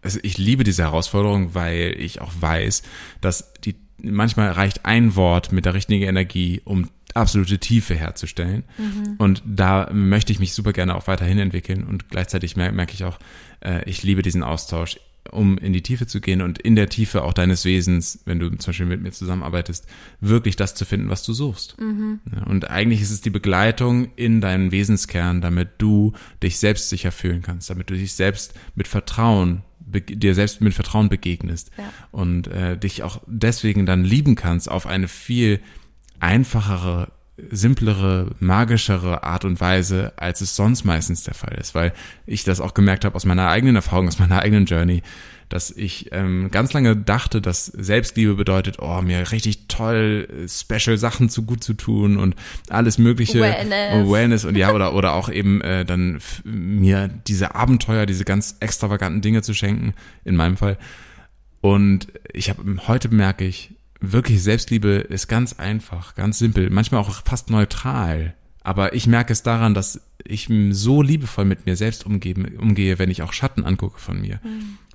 Also 0.02 0.20
ich 0.24 0.38
liebe 0.38 0.64
diese 0.64 0.84
Herausforderung, 0.84 1.54
weil 1.54 1.96
ich 2.00 2.20
auch 2.20 2.32
weiß, 2.40 2.84
dass 3.22 3.54
die 3.64 3.76
manchmal 4.02 4.52
reicht 4.52 4.86
ein 4.86 5.16
Wort 5.16 5.52
mit 5.52 5.66
der 5.66 5.74
richtigen 5.74 6.04
Energie, 6.04 6.62
um 6.66 6.90
absolute 7.14 7.60
Tiefe 7.60 7.96
herzustellen. 7.96 8.64
Mhm. 8.78 9.16
Und 9.18 9.44
da 9.46 9.90
möchte 9.92 10.32
ich 10.32 10.40
mich 10.40 10.54
super 10.54 10.74
gerne 10.74 10.96
auch 10.96 11.08
weiterhin 11.08 11.40
entwickeln. 11.40 11.84
Und 11.84 12.10
gleichzeitig 12.10 12.56
mer- 12.56 12.72
merke 12.72 12.94
ich 12.94 13.04
auch, 13.04 13.20
äh, 13.62 13.84
ich 13.90 14.04
liebe 14.04 14.22
diesen 14.22 14.44
Austausch, 14.44 15.00
um 15.30 15.58
in 15.58 15.74
die 15.74 15.82
Tiefe 15.82 16.08
zu 16.08 16.22
gehen 16.22 16.42
und 16.42 16.60
in 16.60 16.76
der 16.76 16.90
Tiefe 16.90 17.24
auch 17.24 17.34
deines 17.34 17.66
Wesens, 17.66 18.20
wenn 18.26 18.40
du 18.40 18.50
zum 18.52 18.70
Beispiel 18.72 18.86
mit 18.86 19.02
mir 19.02 19.12
zusammenarbeitest, 19.12 19.86
wirklich 20.22 20.56
das 20.56 20.76
zu 20.76 20.86
finden, 20.86 21.10
was 21.10 21.24
du 21.24 21.34
suchst. 21.34 21.76
Ja, 21.80 22.44
und 22.44 22.70
eigentlich 22.70 23.02
ist 23.02 23.12
es 23.12 23.22
die 23.22 23.30
Begleitung 23.30 24.10
in 24.16 24.42
deinen 24.42 24.72
Wesenskern, 24.72 25.42
damit 25.42 25.70
du 25.78 26.14
dich 26.44 26.58
selbst 26.58 26.90
sicher 26.90 27.12
fühlen 27.12 27.42
kannst, 27.42 27.70
damit 27.70 27.90
du 27.90 27.94
dich 27.96 28.14
selbst 28.14 28.54
mit 28.76 28.88
Vertrauen 28.88 29.64
dir 29.92 30.36
selbst 30.36 30.62
mit 30.62 30.76
Vertrauen 30.76 31.10
begegnest 31.10 31.72
Ja. 31.76 31.84
und 32.12 32.46
äh, 32.48 32.78
dich 32.78 33.02
auch 33.02 33.24
deswegen 33.26 33.88
dann 33.88 34.04
lieben 34.04 34.36
kannst 34.36 34.70
auf 34.70 34.86
eine 34.86 35.08
viel 35.08 35.62
einfachere, 36.20 37.12
simplere, 37.52 38.32
magischere 38.40 39.24
Art 39.24 39.46
und 39.46 39.60
Weise, 39.62 40.14
als 40.18 40.42
es 40.42 40.56
sonst 40.56 40.84
meistens 40.84 41.24
der 41.24 41.34
Fall 41.34 41.58
ist, 41.60 41.76
weil 41.76 41.94
ich 42.26 42.44
das 42.44 42.62
auch 42.62 42.74
gemerkt 42.74 43.06
habe 43.06 43.16
aus 43.16 43.26
meiner 43.26 43.50
eigenen 43.50 43.76
Erfahrung, 43.76 44.08
aus 44.08 44.20
meiner 44.20 44.40
eigenen 44.40 44.66
Journey, 44.66 45.02
dass 45.50 45.72
ich 45.72 46.10
ähm, 46.12 46.52
ganz 46.52 46.74
lange 46.74 46.96
dachte, 46.96 47.42
dass 47.42 47.66
Selbstliebe 47.66 48.36
bedeutet, 48.36 48.78
oh, 48.80 49.02
mir 49.02 49.32
richtig 49.32 49.68
toll 49.68 50.28
äh, 50.30 50.48
special 50.48 50.98
Sachen 50.98 51.30
zu 51.30 51.44
gut 51.44 51.64
zu 51.64 51.74
tun 51.74 52.18
und 52.18 52.36
alles 52.70 53.00
mögliche 53.00 53.42
Wellness. 53.42 53.94
Oh, 53.96 54.12
Wellness 54.12 54.46
und 54.46 54.56
ja 54.56 54.72
oder 54.76 54.94
oder 54.94 55.14
auch 55.14 55.30
eben 55.30 55.62
äh, 55.62 55.86
dann 55.86 56.20
mir 56.44 57.10
diese 57.28 57.56
Abenteuer, 57.56 58.06
diese 58.06 58.26
ganz 58.26 58.58
extravaganten 58.60 59.22
Dinge 59.22 59.42
zu 59.42 59.54
schenken 59.54 59.94
in 60.24 60.36
meinem 60.36 60.56
Fall. 60.56 60.78
Und 61.62 62.08
ich 62.32 62.50
habe 62.50 62.64
heute 62.88 63.10
merke 63.10 63.44
ich, 63.44 63.72
wirklich 64.00 64.44
Selbstliebe 64.44 64.90
ist 64.90 65.28
ganz 65.28 65.54
einfach, 65.54 66.16
ganz 66.16 66.40
simpel, 66.40 66.70
manchmal 66.70 67.02
auch 67.02 67.24
fast 67.26 67.50
neutral. 67.50 68.34
Aber 68.62 68.94
ich 68.94 69.08
merke 69.08 69.34
es 69.34 69.44
daran, 69.44 69.74
dass 69.74 70.02
ich 70.24 70.50
so 70.72 71.02
liebevoll 71.02 71.46
mit 71.46 71.66
mir 71.66 71.76
selbst 71.76 72.06
umgebe, 72.06 72.58
umgehe, 72.58 73.00
wenn 73.00 73.10
ich 73.10 73.22
auch 73.22 73.34
Schatten 73.34 73.66
angucke 73.66 74.00
von 74.00 74.22
mir. 74.22 74.40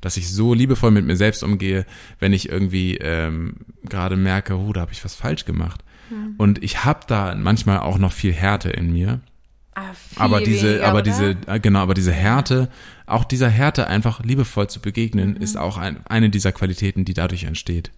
Dass 0.01 0.17
ich 0.17 0.31
so 0.31 0.55
liebevoll 0.55 0.91
mit 0.91 1.07
mir 1.07 1.17
selbst 1.17 1.43
umgehe, 1.43 1.87
wenn 2.19 2.33
ich 2.33 2.49
irgendwie 2.51 2.99
ähm, 2.99 3.57
gerade 3.85 4.17
merke, 4.17 4.59
oh, 4.59 4.73
da 4.73 4.83
habe 4.83 4.93
ich 4.93 5.05
was 5.05 5.15
falsch 5.15 5.45
gemacht. 5.45 5.83
Und 6.37 6.63
ich 6.63 6.85
habe 6.85 7.01
da 7.07 7.35
manchmal 7.35 7.79
auch 7.79 7.99
noch 7.99 8.13
viel 8.13 8.33
Härte 8.33 8.71
in 8.71 8.93
mir 8.93 9.21
aber 10.17 10.41
diese, 10.41 10.69
weniger, 10.69 10.85
aber 10.87 10.95
oder? 10.99 11.03
diese, 11.03 11.37
äh, 11.47 11.61
genau, 11.61 11.81
aber 11.81 11.95
diese 11.95 12.13
Härte, 12.13 12.69
auch 13.07 13.25
dieser 13.25 13.49
Härte 13.49 13.87
einfach 13.89 14.23
liebevoll 14.25 14.69
zu 14.69 14.79
Mhm. 14.79 14.83
begegnen, 14.83 15.37
ist 15.37 15.57
auch 15.57 15.77
ein, 15.79 15.99
eine 16.07 16.31
dieser 16.31 16.53
Qualitäten, 16.53 17.05
die 17.05 17.15
dadurch 17.15 17.45
entsteht. 17.45 17.91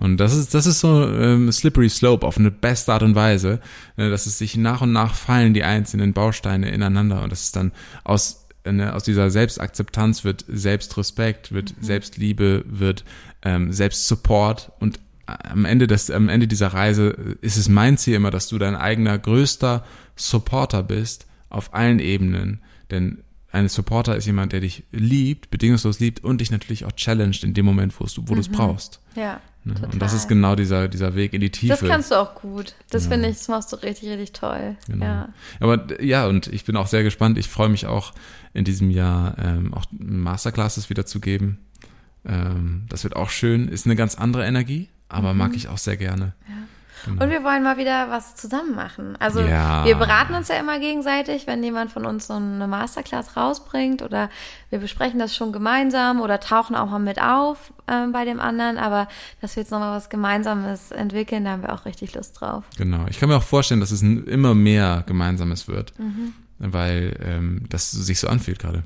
Und 0.00 0.16
das 0.16 0.34
ist, 0.34 0.54
das 0.54 0.66
ist 0.66 0.80
so 0.80 1.06
ähm, 1.08 1.52
slippery 1.52 1.88
slope 1.88 2.26
auf 2.26 2.36
eine 2.38 2.50
beste 2.50 2.92
Art 2.92 3.02
und 3.02 3.14
Weise, 3.14 3.60
äh, 3.96 4.10
dass 4.10 4.26
es 4.26 4.38
sich 4.38 4.56
nach 4.56 4.80
und 4.80 4.92
nach 4.92 5.14
fallen 5.14 5.54
die 5.54 5.62
einzelnen 5.62 6.12
Bausteine 6.14 6.70
ineinander 6.70 7.22
und 7.22 7.30
das 7.30 7.42
ist 7.42 7.54
dann 7.56 7.70
aus 8.02 8.46
ne, 8.64 8.92
aus 8.92 9.04
dieser 9.04 9.30
Selbstakzeptanz 9.30 10.24
wird 10.24 10.44
Selbstrespekt, 10.48 11.52
wird 11.52 11.74
Mhm. 11.78 11.84
Selbstliebe, 11.84 12.64
wird 12.66 13.04
ähm, 13.42 13.72
Selbstsupport 13.72 14.72
und 14.80 14.98
am 15.26 15.64
Ende 15.66 15.86
des, 15.86 16.10
am 16.10 16.28
Ende 16.30 16.48
dieser 16.48 16.68
Reise 16.68 17.10
ist 17.42 17.58
es 17.58 17.68
mein 17.68 17.98
Ziel 17.98 18.14
immer, 18.14 18.30
dass 18.30 18.48
du 18.48 18.56
dein 18.58 18.74
eigener 18.74 19.18
größter 19.18 19.84
Supporter 20.18 20.82
bist 20.82 21.26
auf 21.48 21.72
allen 21.74 21.98
Ebenen. 21.98 22.60
Denn 22.90 23.22
ein 23.50 23.68
Supporter 23.68 24.16
ist 24.16 24.26
jemand, 24.26 24.52
der 24.52 24.60
dich 24.60 24.84
liebt, 24.92 25.50
bedingungslos 25.50 26.00
liebt 26.00 26.22
und 26.22 26.40
dich 26.40 26.50
natürlich 26.50 26.84
auch 26.84 26.92
challenged 26.92 27.44
in 27.44 27.54
dem 27.54 27.64
Moment, 27.64 27.94
wo 27.98 28.04
du 28.04 28.40
es 28.40 28.48
brauchst. 28.48 29.00
Ja, 29.14 29.40
Ne? 29.64 29.74
total. 29.74 29.90
Und 29.92 29.98
das 30.00 30.12
ist 30.14 30.28
genau 30.28 30.54
dieser, 30.54 30.86
dieser 30.88 31.14
Weg 31.16 31.32
in 31.34 31.40
die 31.40 31.50
Tiefe. 31.50 31.76
Das 31.80 31.88
kannst 31.88 32.10
du 32.10 32.14
auch 32.14 32.34
gut. 32.36 32.74
Das 32.90 33.06
finde 33.08 33.28
ich, 33.28 33.36
das 33.38 33.48
machst 33.48 33.72
du 33.72 33.76
richtig, 33.76 34.08
richtig 34.08 34.32
toll. 34.32 34.76
Genau. 34.86 35.04
Ja. 35.04 35.28
Aber 35.60 36.00
ja, 36.02 36.26
und 36.26 36.46
ich 36.46 36.64
bin 36.64 36.76
auch 36.76 36.86
sehr 36.86 37.02
gespannt. 37.02 37.36
Ich 37.38 37.48
freue 37.48 37.68
mich 37.68 37.86
auch 37.86 38.12
in 38.54 38.64
diesem 38.64 38.88
Jahr 38.90 39.36
ähm, 39.38 39.74
auch 39.74 39.84
Masterclasses 39.90 40.88
wieder 40.90 41.06
zu 41.06 41.20
geben. 41.20 41.58
Ähm, 42.24 42.84
das 42.88 43.04
wird 43.04 43.16
auch 43.16 43.30
schön. 43.30 43.68
Ist 43.68 43.84
eine 43.86 43.96
ganz 43.96 44.14
andere 44.14 44.46
Energie, 44.46 44.88
aber 45.08 45.32
Mhm. 45.32 45.38
mag 45.38 45.56
ich 45.56 45.68
auch 45.68 45.78
sehr 45.78 45.96
gerne. 45.96 46.34
Genau. 47.04 47.22
Und 47.24 47.30
wir 47.30 47.44
wollen 47.44 47.62
mal 47.62 47.76
wieder 47.76 48.10
was 48.10 48.34
zusammen 48.34 48.74
machen. 48.74 49.16
Also 49.20 49.40
Ja. 49.40 49.84
wir 49.84 49.94
beraten 49.96 50.34
uns 50.34 50.48
ja 50.48 50.56
immer 50.56 50.78
gegenseitig, 50.78 51.46
wenn 51.46 51.62
jemand 51.62 51.90
von 51.92 52.06
uns 52.06 52.26
so 52.26 52.34
eine 52.34 52.66
Masterclass 52.66 53.36
rausbringt 53.36 54.02
oder 54.02 54.28
wir 54.70 54.78
besprechen 54.78 55.18
das 55.18 55.34
schon 55.34 55.52
gemeinsam 55.52 56.20
oder 56.20 56.40
tauchen 56.40 56.74
auch 56.76 56.90
mal 56.90 56.98
mit 56.98 57.20
auf 57.20 57.72
ähm, 57.86 58.12
bei 58.12 58.24
dem 58.24 58.40
anderen. 58.40 58.78
Aber 58.78 59.08
dass 59.40 59.56
wir 59.56 59.62
jetzt 59.62 59.70
nochmal 59.70 59.96
was 59.96 60.08
Gemeinsames 60.10 60.90
entwickeln, 60.90 61.44
da 61.44 61.52
haben 61.52 61.62
wir 61.62 61.72
auch 61.72 61.84
richtig 61.84 62.14
Lust 62.14 62.40
drauf. 62.40 62.64
Genau. 62.76 63.06
Ich 63.08 63.18
kann 63.18 63.28
mir 63.28 63.36
auch 63.36 63.42
vorstellen, 63.42 63.80
dass 63.80 63.90
es 63.90 64.02
ein, 64.02 64.24
immer 64.24 64.54
mehr 64.54 65.04
Gemeinsames 65.06 65.68
wird, 65.68 65.92
Mhm. 65.98 66.34
weil 66.58 67.16
ähm, 67.24 67.62
das 67.68 67.90
sich 67.92 68.18
so 68.18 68.28
anfühlt 68.28 68.58
gerade. 68.58 68.82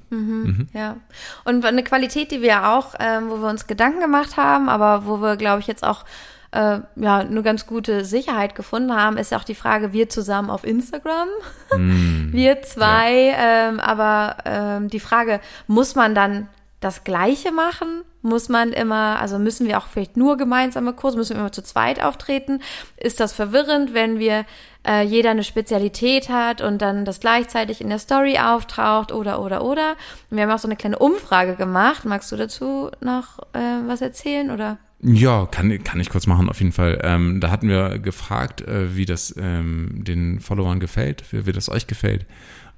Ja. 0.75 0.97
Und 1.45 1.65
eine 1.65 1.83
Qualität, 1.83 2.31
die 2.31 2.41
wir 2.43 2.49
ja 2.49 2.77
auch, 2.79 2.95
ähm, 3.01 3.31
wo 3.31 3.39
wir 3.41 3.49
uns 3.49 3.67
Gedanken 3.67 4.01
gemacht 4.01 4.37
haben, 4.37 4.69
aber 4.69 5.07
wo 5.07 5.21
wir, 5.21 5.37
glaube 5.37 5.61
ich, 5.61 5.67
jetzt 5.67 5.83
auch 5.85 6.05
äh, 6.53 6.81
ja 6.97 7.19
eine 7.19 7.43
ganz 7.43 7.67
gute 7.67 8.05
Sicherheit 8.05 8.55
gefunden 8.55 8.95
haben, 8.95 9.17
ist 9.17 9.33
ja 9.33 9.39
auch 9.39 9.45
die 9.45 9.55
Frage, 9.55 9.93
wir 9.93 10.09
zusammen 10.09 10.51
auf 10.51 10.65
Instagram, 10.65 11.29
wir 12.31 12.63
zwei, 12.63 13.35
ähm, 13.37 13.81
aber 13.81 14.37
ähm, 14.45 14.89
die 14.89 15.01
Frage, 15.01 15.41
muss 15.67 15.95
man 15.95 16.15
dann 16.15 16.49
das 16.83 17.05
Gleiche 17.05 17.53
machen? 17.53 18.03
Muss 18.23 18.49
man 18.49 18.73
immer, 18.73 19.21
also 19.21 19.39
müssen 19.39 19.67
wir 19.67 19.79
auch 19.79 19.87
vielleicht 19.87 20.17
nur 20.17 20.37
gemeinsame 20.37 20.93
Kurse, 20.93 21.17
müssen 21.17 21.35
wir 21.35 21.41
immer 21.41 21.53
zu 21.53 21.63
zweit 21.63 22.03
auftreten? 22.03 22.61
Ist 22.97 23.19
das 23.19 23.33
verwirrend, 23.33 23.95
wenn 23.95 24.19
wir 24.19 24.45
äh, 24.87 25.03
jeder 25.03 25.31
eine 25.31 25.45
Spezialität 25.45 26.29
hat 26.29 26.61
und 26.61 26.83
dann 26.83 27.05
das 27.05 27.21
gleichzeitig 27.21 27.81
in 27.81 27.89
der 27.89 27.99
Story 27.99 28.39
auftaucht 28.39 29.11
oder 29.11 29.41
oder 29.41 29.65
oder? 29.65 29.97
Und 30.31 30.37
wir 30.37 30.45
haben 30.45 30.51
auch 30.51 30.59
so 30.59 30.69
eine 30.69 30.77
kleine 30.77 30.99
Umfrage 30.99 31.57
gemacht. 31.57 32.05
Magst 32.05 32.31
du 32.31 32.37
dazu 32.37 32.91
noch 33.01 33.41
äh, 33.55 33.87
was 33.87 34.01
erzählen 34.01 34.51
oder? 34.51 34.79
Ja, 35.05 35.47
kann, 35.47 35.83
kann 35.83 35.99
ich 36.01 36.11
kurz 36.11 36.27
machen, 36.29 36.49
auf 36.49 36.61
jeden 36.61 36.73
Fall. 36.73 37.01
Ähm, 37.03 37.41
da 37.41 37.51
hatten 37.51 37.69
wir 37.69 37.99
gefragt, 37.99 38.61
äh, 38.61 38.95
wie 38.97 39.05
das 39.05 39.35
ähm, 39.37 40.05
den 40.05 40.39
Followern 40.41 40.79
gefällt, 40.79 41.25
wie, 41.33 41.45
wie 41.47 41.53
das 41.53 41.69
euch 41.69 41.87
gefällt. 41.89 42.25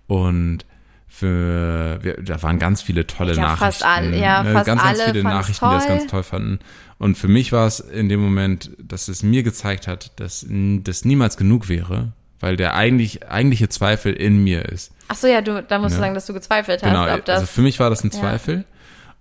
Und 0.06 0.64
für, 1.06 1.98
wir, 2.02 2.14
da 2.22 2.42
waren 2.42 2.58
ganz 2.58 2.82
viele 2.82 3.06
tolle 3.06 3.32
glaub, 3.34 3.44
Nachrichten. 3.44 3.64
fast 3.64 3.84
alle- 3.84 4.18
ja, 4.18 4.42
ne, 4.42 4.52
fast 4.52 4.66
ganz, 4.66 4.82
ganz 4.82 5.00
alle 5.00 5.10
viele 5.12 5.22
Nachrichten, 5.22 5.66
die 5.68 5.74
das 5.74 5.86
toll. 5.86 5.96
ganz 5.98 6.10
toll 6.10 6.22
fanden. 6.22 6.58
Und 6.98 7.16
für 7.18 7.28
mich 7.28 7.52
war 7.52 7.66
es 7.66 7.78
in 7.80 8.08
dem 8.08 8.20
Moment, 8.20 8.70
dass 8.78 9.08
es 9.08 9.22
mir 9.22 9.42
gezeigt 9.42 9.86
hat, 9.86 10.18
dass 10.18 10.46
das 10.48 11.04
niemals 11.04 11.36
genug 11.36 11.68
wäre, 11.68 12.12
weil 12.40 12.56
der 12.56 12.74
eigentlich, 12.74 13.28
eigentliche 13.28 13.68
Zweifel 13.68 14.12
in 14.14 14.42
mir 14.42 14.64
ist. 14.64 14.92
Ach 15.08 15.16
so, 15.16 15.26
ja, 15.26 15.40
du, 15.40 15.62
da 15.62 15.78
musst 15.78 15.92
du 15.92 15.96
Ja. 15.98 16.00
sagen, 16.04 16.14
dass 16.14 16.26
du 16.26 16.32
gezweifelt 16.32 16.82
hast, 16.82 16.88
Genau, 16.88 17.14
ob 17.14 17.24
das, 17.26 17.40
also 17.40 17.46
für 17.52 17.62
mich 17.62 17.78
war 17.78 17.90
das 17.90 18.02
ein 18.02 18.10
ja. 18.12 18.18
Zweifel. 18.18 18.64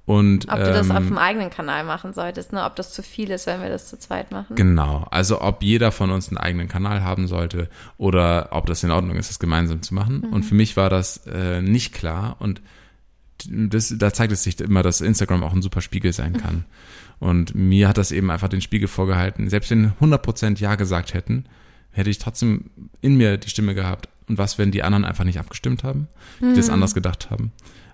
Und, 0.05 0.49
ob 0.49 0.57
du 0.57 0.65
das 0.73 0.89
auf 0.89 0.97
ähm, 0.97 1.07
dem 1.07 1.17
eigenen 1.17 1.49
Kanal 1.49 1.85
machen 1.85 2.13
solltest, 2.13 2.51
ne? 2.51 2.65
Ob 2.65 2.75
das 2.75 2.91
zu 2.91 3.01
viel 3.01 3.29
ist, 3.31 3.47
wenn 3.47 3.61
wir 3.61 3.69
das 3.69 3.87
zu 3.87 3.97
zweit 3.97 4.31
machen. 4.31 4.55
Genau, 4.55 5.07
also 5.11 5.39
ob 5.41 5.63
jeder 5.63 5.93
von 5.93 6.11
uns 6.11 6.27
einen 6.27 6.37
eigenen 6.37 6.67
Kanal 6.67 7.03
haben 7.03 7.27
sollte 7.27 7.69
oder 7.97 8.49
ob 8.51 8.65
das 8.65 8.83
in 8.83 8.91
Ordnung 8.91 9.15
ist, 9.15 9.29
das 9.29 9.39
gemeinsam 9.39 9.81
zu 9.81 9.93
machen. 9.93 10.25
Und 10.25 10.43
für 10.43 10.55
mich 10.55 10.75
war 10.75 10.89
das 10.89 11.25
äh, 11.27 11.61
nicht 11.61 11.93
klar 11.93 12.35
und 12.39 12.61
das, 13.47 13.93
da 13.97 14.13
zeigt 14.13 14.31
es 14.33 14.43
sich 14.43 14.59
immer, 14.59 14.83
dass 14.83 15.01
Instagram 15.01 15.43
auch 15.43 15.53
ein 15.53 15.61
super 15.61 15.81
Spiegel 15.81 16.13
sein 16.13 16.33
kann. 16.33 16.65
Und 17.19 17.55
mir 17.55 17.87
hat 17.87 17.97
das 17.97 18.11
eben 18.11 18.31
einfach 18.31 18.49
den 18.49 18.61
Spiegel 18.61 18.87
vorgehalten. 18.89 19.49
Selbst 19.49 19.71
wenn 19.71 19.91
100% 20.01 20.59
Ja 20.59 20.75
gesagt 20.75 21.13
hätten, 21.13 21.45
hätte 21.91 22.09
ich 22.09 22.17
trotzdem 22.17 22.69
in 23.01 23.15
mir 23.15 23.37
die 23.37 23.49
Stimme 23.49 23.75
gehabt. 23.75 24.09
Und 24.27 24.37
was, 24.37 24.57
wenn 24.57 24.71
die 24.71 24.83
anderen 24.83 25.05
einfach 25.05 25.23
nicht 25.23 25.39
abgestimmt 25.39 25.83
haben, 25.83 26.07
die 26.41 26.45
Mhm. 26.45 26.55
das 26.55 26.69
anders 26.69 26.93
gedacht 26.93 27.29
haben? 27.29 27.51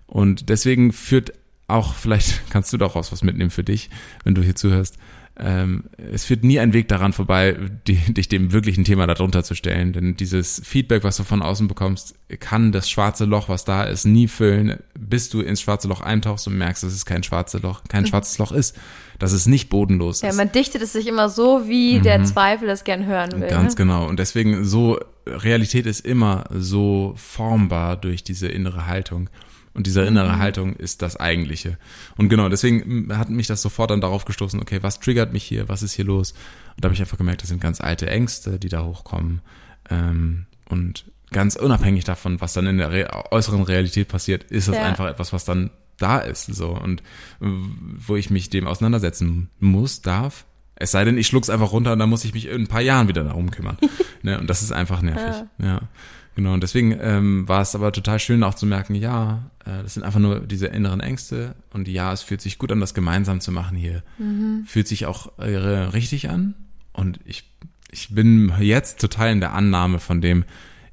Und 0.08 0.50
deswegen 0.50 0.92
führt 0.92 1.34
auch, 1.70 1.94
vielleicht 1.94 2.42
kannst 2.50 2.72
du 2.74 2.78
daraus 2.78 3.12
was 3.12 3.24
mitnehmen 3.24 3.52
für 3.52 3.64
dich, 3.64 3.90
wenn 4.24 4.36
du 4.36 4.42
hier 4.42 4.56
zuhörst. 4.56 4.98
Ähm, 5.42 5.86
es 6.12 6.26
führt 6.26 6.44
nie 6.44 6.60
ein 6.60 6.74
Weg 6.74 6.90
daran 6.90 7.14
vorbei, 7.14 7.56
die, 7.88 7.96
dich 7.96 8.28
dem 8.28 8.52
wirklichen 8.52 8.84
Thema 8.84 9.08
darunter 9.08 9.42
zu 9.42 9.56
stellen. 9.56 9.94
Denn 9.94 10.18
dieses 10.18 10.62
Feedback, 10.66 11.06
was 11.06 11.16
du 11.16 11.24
von 11.24 11.42
außen 11.42 11.70
bekommst, 11.70 12.14
kann 12.42 12.74
das 12.74 12.90
schwarze 12.90 13.24
Loch, 13.24 13.48
was 13.48 13.64
da 13.64 13.84
ist, 13.84 14.04
nie 14.04 14.28
füllen, 14.28 14.80
bis 15.00 15.30
du 15.30 15.40
ins 15.40 15.62
schwarze 15.62 15.88
Loch 15.88 16.02
eintauchst 16.02 16.46
und 16.48 16.58
merkst, 16.58 16.84
dass 16.84 16.92
es 16.92 17.06
kein 17.06 17.24
schwarzes 17.24 17.62
Loch, 17.62 17.84
kein 17.88 18.06
schwarzes 18.06 18.38
Loch 18.38 18.52
ist, 18.52 18.76
dass 19.18 19.32
es 19.32 19.46
nicht 19.46 19.70
bodenlos 19.70 20.22
Mhm. 20.22 20.26
Ja, 20.26 20.32
ist. 20.32 20.38
man 20.38 20.52
dichtet 20.52 20.82
es 20.82 20.92
sich 20.92 21.08
immer 21.08 21.30
so, 21.30 21.70
wie 21.70 22.00
der 22.00 22.26
Zweifel 22.26 22.68
es 22.68 22.84
gern 22.84 23.06
hören 23.06 23.32
will. 23.32 23.48
Mhm. 23.48 23.50
Ganz 23.50 23.74
ne? 23.74 23.78
genau. 23.78 24.08
Und 24.10 24.20
deswegen 24.20 24.66
so, 24.66 25.00
Realität 25.26 25.86
ist 25.86 26.06
immer 26.06 26.46
so 26.52 27.14
formbar 27.16 27.96
durch 27.96 28.26
diese 28.26 28.50
innere 28.50 28.88
Haltung. 28.88 29.30
Und 29.74 29.86
diese 29.88 30.02
innere 30.02 30.34
Mhm. 30.36 30.40
Haltung 30.40 30.76
ist 30.76 31.02
das 31.02 31.16
Eigentliche. 31.16 31.78
Und 32.18 32.30
genau, 32.30 32.50
deswegen 32.50 33.06
mm, 33.08 33.18
hat 33.18 33.30
mich 33.30 33.48
das 33.48 33.62
sofort 33.62 33.92
dann 33.92 34.02
darauf 34.02 34.26
gestoßen, 34.26 34.60
okay, 34.62 34.80
was 34.82 35.00
triggert 35.00 35.32
mich 35.34 35.44
hier, 35.44 35.70
was 35.70 35.84
ist 35.84 35.94
hier 35.94 36.06
los? 36.06 36.32
Und 36.76 36.84
da 36.84 36.88
habe 36.88 36.94
ich 36.96 37.02
einfach 37.02 37.18
gemerkt, 37.18 37.42
das 37.44 37.50
sind 37.50 37.62
ganz 37.62 37.80
alte 37.82 38.10
Ängste, 38.10 38.60
die 38.60 38.70
da 38.70 38.84
hochkommen. 38.84 39.42
Ähm, 39.90 40.46
und 40.70 41.06
ganz 41.32 41.56
unabhängig 41.56 42.04
davon, 42.04 42.42
was 42.42 42.54
dann 42.54 42.66
in 42.68 42.78
der 42.80 42.92
Re 42.92 43.08
äußeren 43.32 43.62
Realität 43.64 44.08
passiert, 44.08 44.44
ist 44.46 44.68
das 44.68 44.76
Ja. 44.76 44.84
einfach 44.86 45.08
etwas, 45.08 45.32
was 45.34 45.46
dann 45.46 45.70
da 45.98 46.18
ist. 46.20 46.46
So. 46.48 46.70
Und 46.70 47.04
wo 47.40 48.16
ich 48.16 48.30
mich 48.30 48.50
dem 48.50 48.68
auseinandersetzen 48.68 49.50
muss, 49.60 50.02
darf. 50.02 50.46
Es 50.76 50.92
sei 50.92 51.04
denn, 51.04 51.18
ich 51.18 51.28
schluck's 51.28 51.50
einfach 51.50 51.74
runter 51.74 51.92
und 51.94 52.00
dann 52.00 52.10
muss 52.10 52.24
ich 52.24 52.34
mich 52.34 52.46
in 52.48 52.62
ein 52.62 52.68
paar 52.68 52.80
Jahren 52.82 53.08
wieder 53.10 53.24
darum 53.26 53.52
kümmern. 53.52 53.78
ne? 54.24 54.40
Und 54.40 54.50
das 54.50 54.62
ist 54.64 54.72
einfach 54.72 55.02
nervig. 55.02 55.44
Ja. 55.58 55.82
Genau. 56.40 56.54
Und 56.54 56.64
deswegen 56.64 56.98
ähm, 57.02 57.50
war 57.50 57.62
es 57.62 57.76
aber 57.76 57.92
total 57.92 58.18
schön 58.18 58.44
auch 58.44 58.54
zu 58.54 58.66
merken, 58.66 58.96
ja, 58.96 59.52
äh, 59.66 59.84
das 59.84 59.96
sind 59.96 60.04
einfach 60.04 60.22
nur 60.22 60.40
diese 60.40 60.68
inneren 60.68 61.02
Ängste 61.02 61.54
und 61.74 61.90
ja, 61.90 62.14
es 62.14 62.22
fühlt 62.22 62.40
sich 62.40 62.58
gut 62.58 62.72
an, 62.72 62.80
das 62.80 62.94
gemeinsam 62.94 63.42
zu 63.42 63.52
machen 63.52 63.76
hier. 63.76 64.04
Fühlt 64.66 64.88
sich 64.88 65.06
auch 65.06 65.38
äh, 65.38 65.58
richtig 65.58 66.30
an. 66.30 66.56
Und 66.94 67.20
ich, 67.26 67.44
ich 67.92 68.16
bin 68.16 68.54
jetzt 68.62 69.02
total 69.02 69.34
in 69.34 69.42
der 69.42 69.52
Annahme 69.52 70.00
von 70.00 70.22
dem, 70.22 70.46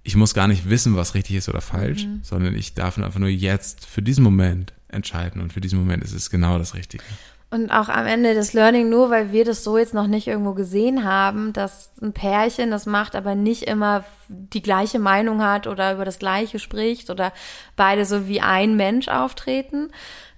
ich 0.03 0.17
muss 0.17 0.35
gar 0.35 0.49
nicht 0.49 0.69
wissen, 0.69 0.97
was 0.97 1.15
richtig 1.15 1.37
ist 1.37 1.49
oder 1.49 1.61
falsch, 1.61 2.09
sondern 2.23 2.57
ich 2.57 2.75
darf 2.75 2.99
einfach 2.99 3.21
nur 3.21 3.29
jetzt 3.29 3.87
für 3.87 4.03
diesen 4.03 4.25
Moment 4.25 4.73
entscheiden 4.89 5.41
und 5.41 5.53
für 5.53 5.61
diesen 5.61 5.79
Moment 5.79 6.03
ist 6.03 6.13
es 6.13 6.29
genau 6.29 6.59
das 6.59 6.75
Richtige. 6.75 7.05
Und 7.49 7.71
auch 7.71 7.89
am 7.89 8.07
Ende 8.07 8.35
das 8.35 8.53
Learning, 8.53 8.89
nur 8.89 9.11
weil 9.11 9.31
wir 9.31 9.45
das 9.45 9.63
so 9.63 9.79
jetzt 9.79 9.95
noch 9.95 10.09
nicht 10.09 10.27
irgendwo 10.27 10.55
gesehen 10.55 11.05
haben, 11.05 11.53
dass 11.53 11.93
ein 12.03 12.13
Pärchen 12.13 12.73
das 12.73 12.87
macht, 12.87 13.15
aber 13.15 13.37
nicht 13.37 13.63
immer 13.63 14.05
die 14.29 14.63
gleiche 14.63 14.99
Meinung 14.99 15.43
hat 15.43 15.67
oder 15.67 15.93
über 15.95 16.05
das 16.05 16.19
Gleiche 16.19 16.59
spricht 16.59 17.11
oder 17.11 17.33
beide 17.77 18.05
so 18.05 18.29
wie 18.29 18.41
ein 18.41 18.77
Mensch 18.77 19.09
auftreten, 19.09 19.91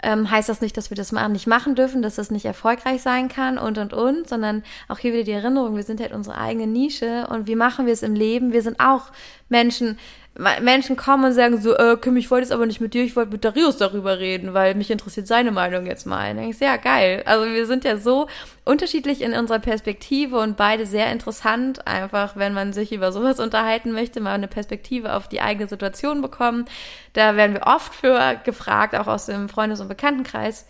ähm, 0.02 0.30
heißt 0.30 0.48
das 0.48 0.60
nicht, 0.60 0.76
dass 0.76 0.90
wir 0.90 0.96
das 0.96 1.12
nicht 1.12 1.46
machen 1.46 1.74
dürfen, 1.74 2.02
dass 2.02 2.16
das 2.16 2.30
nicht 2.30 2.44
erfolgreich 2.44 3.02
sein 3.02 3.28
kann 3.28 3.58
und 3.58 3.78
und 3.78 3.92
und, 3.92 4.28
sondern 4.28 4.62
auch 4.88 4.98
hier 4.98 5.12
wieder 5.12 5.24
die 5.24 5.32
Erinnerung, 5.32 5.76
wir 5.76 5.82
sind 5.82 6.00
halt 6.00 6.12
unsere 6.12 6.38
eigene 6.38 6.66
Nische 6.66 7.26
und 7.28 7.46
wie 7.46 7.56
machen 7.56 7.86
wir 7.86 7.92
es 7.92 8.02
im 8.02 8.14
Leben? 8.14 8.52
Wir 8.52 8.62
sind 8.62 8.78
auch 8.80 9.10
Menschen, 9.48 9.98
Menschen 10.60 10.96
kommen 10.96 11.24
und 11.24 11.32
sagen 11.32 11.60
so, 11.60 11.76
äh, 11.76 11.96
Kim, 11.96 12.16
ich 12.16 12.30
wollte 12.30 12.44
es 12.44 12.52
aber 12.52 12.64
nicht 12.64 12.80
mit 12.80 12.94
dir, 12.94 13.02
ich 13.02 13.16
wollte 13.16 13.32
mit 13.32 13.44
Darius 13.44 13.76
darüber 13.76 14.20
reden, 14.20 14.54
weil 14.54 14.76
mich 14.76 14.90
interessiert 14.90 15.26
seine 15.26 15.50
Meinung 15.50 15.86
jetzt 15.86 16.06
mal. 16.06 16.30
Und 16.30 16.36
dann 16.36 16.44
denke 16.44 16.54
ich, 16.54 16.60
ja, 16.60 16.76
geil. 16.76 17.24
Also 17.26 17.52
wir 17.52 17.66
sind 17.66 17.82
ja 17.82 17.96
so 17.96 18.28
unterschiedlich 18.68 19.22
in 19.22 19.32
unserer 19.32 19.58
Perspektive 19.60 20.38
und 20.38 20.56
beide 20.58 20.84
sehr 20.84 21.10
interessant, 21.10 21.86
einfach, 21.86 22.36
wenn 22.36 22.52
man 22.52 22.72
sich 22.72 22.92
über 22.92 23.12
sowas 23.12 23.40
unterhalten 23.46 23.92
möchte, 23.92 24.20
mal 24.20 24.34
eine 24.34 24.48
Perspektive 24.48 25.14
auf 25.14 25.26
die 25.28 25.40
eigene 25.40 25.68
Situation 25.68 26.20
bekommen. 26.20 26.66
Da 27.14 27.34
werden 27.36 27.54
wir 27.54 27.66
oft 27.66 27.94
für 27.94 28.38
gefragt, 28.44 28.94
auch 28.94 29.06
aus 29.06 29.26
dem 29.26 29.48
Freundes- 29.48 29.80
und 29.80 29.88
Bekanntenkreis 29.88 30.66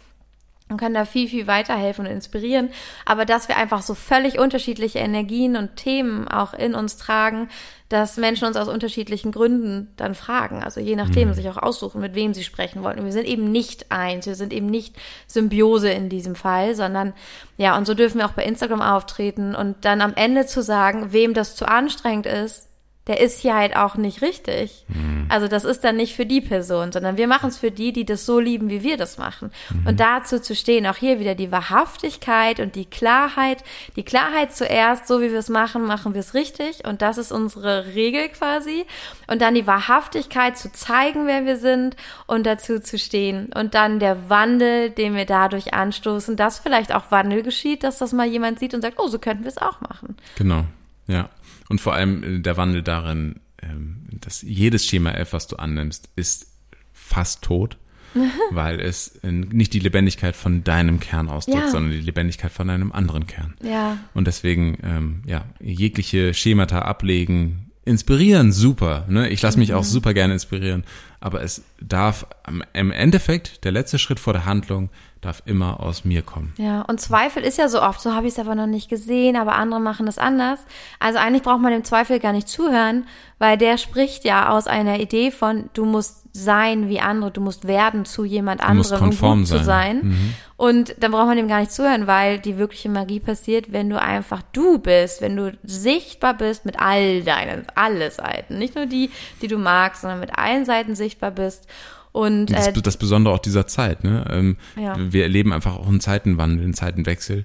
und 0.69 0.77
können 0.77 0.95
da 0.95 1.05
viel, 1.05 1.29
viel 1.29 1.47
weiterhelfen 1.47 2.07
und 2.07 2.13
inspirieren. 2.13 2.71
Aber 3.07 3.25
dass 3.25 3.49
wir 3.49 3.57
einfach 3.57 3.83
so 3.83 3.95
völlig 3.95 4.39
unterschiedliche 4.39 4.99
Energien 4.99 5.57
und 5.57 5.77
Themen 5.77 6.29
auch 6.29 6.55
in 6.55 6.75
uns 6.75 6.97
tragen, 6.97 7.49
dass 7.89 8.19
Menschen 8.19 8.47
uns 8.47 8.57
aus 8.57 8.69
unterschiedlichen 8.69 9.33
Gründen 9.33 9.89
dann 9.97 10.15
fragen. 10.15 10.63
Also 10.63 10.81
je 10.81 10.95
nachdem 10.95 11.33
sich 11.33 11.49
auch 11.49 11.57
aussuchen, 11.57 12.03
mit 12.03 12.15
wem 12.15 12.35
sie 12.35 12.45
sprechen 12.45 12.83
wollen. 12.83 12.99
Und 12.99 13.07
wir 13.07 13.13
sind 13.13 13.27
eben 13.27 13.51
nicht 13.51 13.91
eins, 13.91 14.27
wir 14.27 14.35
sind 14.35 14.53
eben 14.53 14.67
nicht 14.67 14.95
Symbiose 15.27 15.89
in 15.91 16.11
diesem 16.11 16.35
Fall, 16.35 16.75
sondern 16.75 17.15
ja, 17.57 17.77
und 17.79 17.87
so 17.87 17.95
dürfen 17.95 18.19
wir 18.19 18.27
auch 18.27 18.33
bei 18.33 18.45
Instagram 18.45 18.83
auftreten 18.83 19.55
und 19.55 19.87
dann 19.87 20.03
am 20.03 20.13
Ende 20.15 20.45
zu 20.45 20.63
sagen, 20.63 21.13
wem 21.13 21.33
das 21.33 21.57
zu 21.57 21.67
anstrengend 21.67 22.27
ist, 22.27 22.68
der 23.09 23.21
ist 23.21 23.41
hier 23.41 23.57
halt 23.57 23.75
auch 23.75 23.97
nicht 23.97 24.23
richtig. 24.23 24.85
Also 25.31 25.49
das 25.49 25.65
ist 25.65 25.83
dann 25.85 25.97
nicht 25.97 26.15
für 26.15 26.27
die 26.27 26.41
Person, 26.41 26.93
sondern 26.93 27.17
wir 27.17 27.27
machen 27.27 27.49
es 27.49 27.59
für 27.59 27.71
die, 27.71 27.93
die 27.93 28.05
das 28.05 28.27
so 28.27 28.39
lieben, 28.39 28.71
wie 28.71 28.83
wir 28.83 28.97
das 28.97 29.19
machen. 29.19 29.51
Und 29.87 30.01
dazu 30.01 30.41
zu 30.41 30.55
stehen, 30.55 30.87
auch 30.87 30.97
hier 30.97 31.19
wieder 31.19 31.35
die 31.35 31.51
Wahrhaftigkeit 31.51 32.61
und 32.61 32.75
die 32.75 32.85
Klarheit. 32.85 33.65
Die 33.97 34.05
Klarheit 34.05 34.55
zuerst, 34.55 35.09
so 35.09 35.21
wie 35.21 35.31
wir 35.31 35.39
es 35.39 35.49
machen, 35.49 35.85
machen 35.85 36.15
wir 36.15 36.21
es 36.21 36.35
richtig. 36.35 36.87
Und 36.87 37.03
das 37.03 37.19
ist 37.19 37.33
unsere 37.33 37.95
Regel 37.95 38.29
quasi. 38.29 38.87
Und 39.27 39.43
dann 39.43 39.55
die 39.55 39.67
Wahrhaftigkeit 39.67 40.57
zu 40.57 40.73
zeigen, 40.73 41.27
wer 41.27 41.45
wir 41.47 41.57
sind 41.57 41.97
und 42.27 42.47
dazu 42.47 42.81
zu 42.81 42.99
stehen. 42.99 43.51
Und 43.55 43.75
dann 43.75 43.99
der 44.01 44.29
Wandel, 44.29 44.91
den 44.91 45.15
wir 45.15 45.27
dadurch 45.27 45.75
anstoßen, 45.75 46.37
dass 46.37 46.59
vielleicht 46.59 46.95
auch 46.95 47.11
Wandel 47.11 47.43
geschieht, 47.43 47.85
dass 47.85 47.99
das 47.99 48.13
mal 48.13 48.27
jemand 48.27 48.59
sieht 48.59 48.75
und 48.75 48.83
sagt, 48.83 48.99
oh, 48.99 49.09
so 49.09 49.19
könnten 49.19 49.45
wir 49.45 49.51
es 49.51 49.59
auch 49.59 49.81
machen. 49.81 50.17
Genau, 50.37 50.65
ja. 51.07 51.31
Und 51.69 51.81
vor 51.81 51.95
allem 51.95 52.23
äh, 52.23 52.39
der 52.41 52.57
Wandel 52.57 52.83
darin, 52.83 53.41
ähm, 53.63 54.05
dass 54.21 54.43
jedes 54.43 54.87
Schema 54.87 55.11
F, 55.13 55.33
was 55.33 55.47
du 55.47 55.57
annimmst, 55.57 56.09
ist 56.17 56.47
fast 56.93 57.43
tot, 57.43 57.77
weil 58.51 58.81
es 58.81 59.17
äh, 59.23 59.31
nicht 59.31 59.73
die 59.75 59.79
Lebendigkeit 59.81 60.35
von 60.37 60.65
deinem 60.65 60.99
Kern 61.01 61.29
ausdrückt, 61.29 61.59
Ja. 61.65 61.71
sondern 61.71 61.93
die 61.93 62.01
Lebendigkeit 62.01 62.51
von 62.53 62.71
einem 62.71 62.93
anderen 62.93 63.27
Kern. 63.27 63.55
Ja. 63.63 63.99
Und 64.15 64.27
deswegen, 64.27 64.79
ähm, 64.83 65.23
ja, 65.27 65.45
jegliche 65.61 66.33
Schemata 66.35 66.81
ablegen, 66.81 67.71
inspirieren, 67.85 68.53
super. 68.53 69.07
Ne? 69.09 69.29
Ich 69.31 69.41
lasse 69.41 69.59
mich 69.59 69.73
auch 69.75 69.85
super 69.85 70.13
gerne 70.15 70.35
inspirieren. 70.35 70.85
Aber 71.21 71.43
es 71.43 71.63
darf 71.81 72.27
am- 72.43 72.63
im 72.75 72.91
Endeffekt, 72.91 73.65
der 73.65 73.73
letzte 73.73 73.99
Schritt 73.99 74.21
vor 74.21 74.35
der 74.35 74.45
Handlung, 74.45 74.91
darf 75.21 75.43
immer 75.47 75.81
aus 75.81 76.05
mir 76.05 76.23
kommen. 76.23 76.53
Ja, 76.59 76.83
und 76.83 77.01
Zweifel 77.01 77.43
ist 77.43 77.59
ja 77.59 77.69
so 77.69 77.83
oft, 77.83 78.01
so 78.01 78.15
habe 78.15 78.27
ich 78.27 78.35
es 78.35 78.39
aber 78.39 78.55
noch 78.55 78.67
nicht 78.67 78.89
gesehen, 78.89 79.37
aber 79.37 79.57
andere 79.57 79.81
machen 79.81 80.07
das 80.07 80.19
anders. 80.19 80.61
Also 81.01 81.19
eigentlich 81.19 81.43
braucht 81.43 81.61
man 81.61 81.73
dem 81.73 81.85
Zweifel 81.85 82.21
gar 82.21 82.33
nicht 82.33 82.49
zuhören, 82.49 83.05
weil 83.39 83.59
der 83.59 83.79
spricht 83.79 84.25
ja 84.25 84.51
aus 84.51 84.67
einer 84.67 85.01
Idee 85.01 85.31
von, 85.31 85.71
du 85.75 85.85
musst 85.85 86.25
sein 86.33 86.89
wie 86.89 87.01
andere, 87.01 87.31
du 87.31 87.41
musst 87.41 87.67
werden 87.67 88.05
zu 88.05 88.25
jemand 88.25 88.63
anderem, 88.63 88.93
um 88.93 88.99
konform 88.99 89.39
gut 89.41 89.49
zu 89.49 89.65
sein. 89.65 89.97
Mhm. 89.97 90.13
sein. 90.13 90.35
Und 90.57 90.95
dann 90.99 91.13
braucht 91.13 91.27
man 91.27 91.37
dem 91.37 91.49
gar 91.49 91.61
nicht 91.61 91.73
zuhören, 91.73 92.07
weil 92.07 92.39
die 92.39 92.59
wirkliche 92.59 92.89
Magie 92.89 93.21
passiert, 93.21 93.73
wenn 93.73 93.89
du 93.89 94.01
einfach 94.01 94.43
du 94.53 94.79
bist, 94.79 95.21
wenn 95.21 95.37
du 95.37 95.57
sichtbar 95.63 96.35
bist 96.35 96.65
mit 96.65 96.81
all 96.81 97.23
deinen, 97.23 97.65
alle 97.75 98.11
Seiten. 98.11 98.59
Nicht 98.59 98.75
nur 98.75 98.87
die, 98.87 99.11
die 99.41 99.49
du 99.49 99.59
magst, 99.59 100.03
sondern 100.03 100.21
mit 100.21 100.37
allen 100.37 100.65
Seiten 100.65 100.95
sichtbar 100.95 101.31
bist. 101.31 101.67
Und 102.13 102.47
Das, 102.47 102.69
äh, 102.69 102.73
das 102.73 102.97
Besondere 102.97 103.35
auch 103.35 103.39
dieser 103.39 103.67
Zeit. 103.67 104.05
Ne? 104.05 104.25
Ähm, 104.31 104.57
Ja. 104.77 104.97
Wir 104.99 105.25
erleben 105.25 105.53
einfach 105.53 105.77
auch 105.77 105.89
einen 105.89 106.01
Zeitenwandel, 106.01 106.65
einen 106.65 106.75
Zeitenwechsel. 106.75 107.45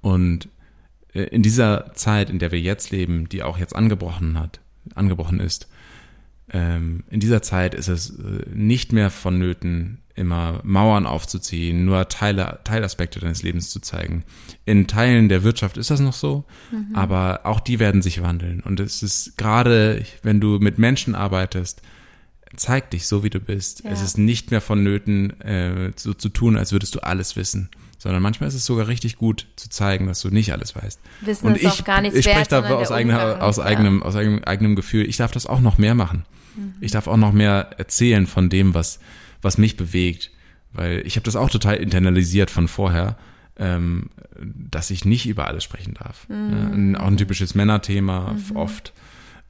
Und 0.00 0.48
äh, 1.14 1.22
in 1.24 1.42
dieser 1.42 1.92
Zeit, 1.94 2.30
in 2.30 2.38
der 2.38 2.52
wir 2.52 2.60
jetzt 2.60 2.90
leben, 2.90 3.28
die 3.28 3.42
auch 3.42 3.58
jetzt 3.58 3.74
angebrochen 3.74 4.38
hat, 4.38 4.60
angebrochen 4.94 5.40
ist, 5.40 5.68
ähm, 6.52 7.04
in 7.08 7.20
dieser 7.20 7.42
Zeit 7.42 7.74
ist 7.74 7.88
es 7.88 8.10
äh, 8.10 8.44
nicht 8.52 8.92
mehr 8.92 9.10
vonnöten, 9.10 9.98
immer 10.14 10.60
Mauern 10.62 11.06
aufzuziehen, 11.06 11.86
nur 11.86 12.08
Teile, 12.08 12.60
Teilaspekte 12.64 13.18
deines 13.20 13.42
Lebens 13.42 13.70
zu 13.70 13.80
zeigen. 13.80 14.24
In 14.66 14.86
Teilen 14.86 15.30
der 15.30 15.42
Wirtschaft 15.42 15.78
ist 15.78 15.90
das 15.90 16.00
noch 16.00 16.12
so, 16.12 16.44
aber 16.92 17.40
auch 17.44 17.60
die 17.60 17.78
werden 17.78 18.02
sich 18.02 18.20
wandeln. 18.20 18.60
Und 18.60 18.78
es 18.78 19.02
ist 19.02 19.38
gerade, 19.38 20.04
wenn 20.22 20.38
du 20.38 20.58
mit 20.58 20.78
Menschen 20.78 21.14
arbeitest, 21.14 21.80
zeig 22.56 22.90
dich 22.90 23.06
so, 23.06 23.24
wie 23.24 23.30
du 23.30 23.40
bist. 23.40 23.84
Ja. 23.84 23.90
Es 23.90 24.02
ist 24.02 24.18
nicht 24.18 24.50
mehr 24.50 24.60
vonnöten, 24.60 25.40
äh, 25.40 25.92
so 25.96 26.14
zu 26.14 26.28
tun, 26.28 26.56
als 26.56 26.72
würdest 26.72 26.94
du 26.94 27.00
alles 27.00 27.36
wissen. 27.36 27.70
Sondern 27.98 28.22
manchmal 28.22 28.48
ist 28.48 28.54
es 28.54 28.66
sogar 28.66 28.88
richtig 28.88 29.16
gut 29.16 29.46
zu 29.54 29.68
zeigen, 29.68 30.08
dass 30.08 30.20
du 30.20 30.30
nicht 30.30 30.52
alles 30.52 30.74
weißt. 30.74 31.00
Wissen 31.20 31.46
Und 31.46 31.56
ist 31.56 31.62
ich, 31.62 31.68
auch 31.68 31.84
gar 31.84 32.00
nichts 32.00 32.18
ich 32.18 32.24
spreche 32.24 32.48
da 32.48 32.68
aus, 32.68 32.90
eigener, 32.90 33.42
aus, 33.42 33.58
Ja. 33.58 33.64
eigenem, 33.64 34.02
aus 34.02 34.16
eigenem, 34.16 34.42
eigenem 34.44 34.74
Gefühl. 34.74 35.08
Ich 35.08 35.18
darf 35.18 35.30
das 35.30 35.46
auch 35.46 35.60
noch 35.60 35.78
mehr 35.78 35.94
machen. 35.94 36.24
Mhm. 36.56 36.74
Ich 36.80 36.90
darf 36.90 37.06
auch 37.06 37.16
noch 37.16 37.32
mehr 37.32 37.70
erzählen 37.78 38.26
von 38.26 38.48
dem, 38.48 38.74
was, 38.74 38.98
was 39.40 39.56
mich 39.56 39.76
bewegt. 39.76 40.30
Weil 40.72 41.02
ich 41.06 41.16
habe 41.16 41.24
das 41.24 41.36
auch 41.36 41.50
total 41.50 41.76
internalisiert 41.76 42.50
von 42.50 42.66
vorher, 42.66 43.16
ähm, 43.56 44.10
dass 44.42 44.90
ich 44.90 45.04
nicht 45.04 45.26
über 45.26 45.46
alles 45.46 45.62
sprechen 45.62 45.94
darf. 45.94 46.28
Mhm. 46.28 46.94
Ja, 46.94 47.00
auch 47.00 47.06
ein 47.06 47.16
typisches 47.16 47.54
Männerthema 47.54 48.34
oft. 48.54 48.92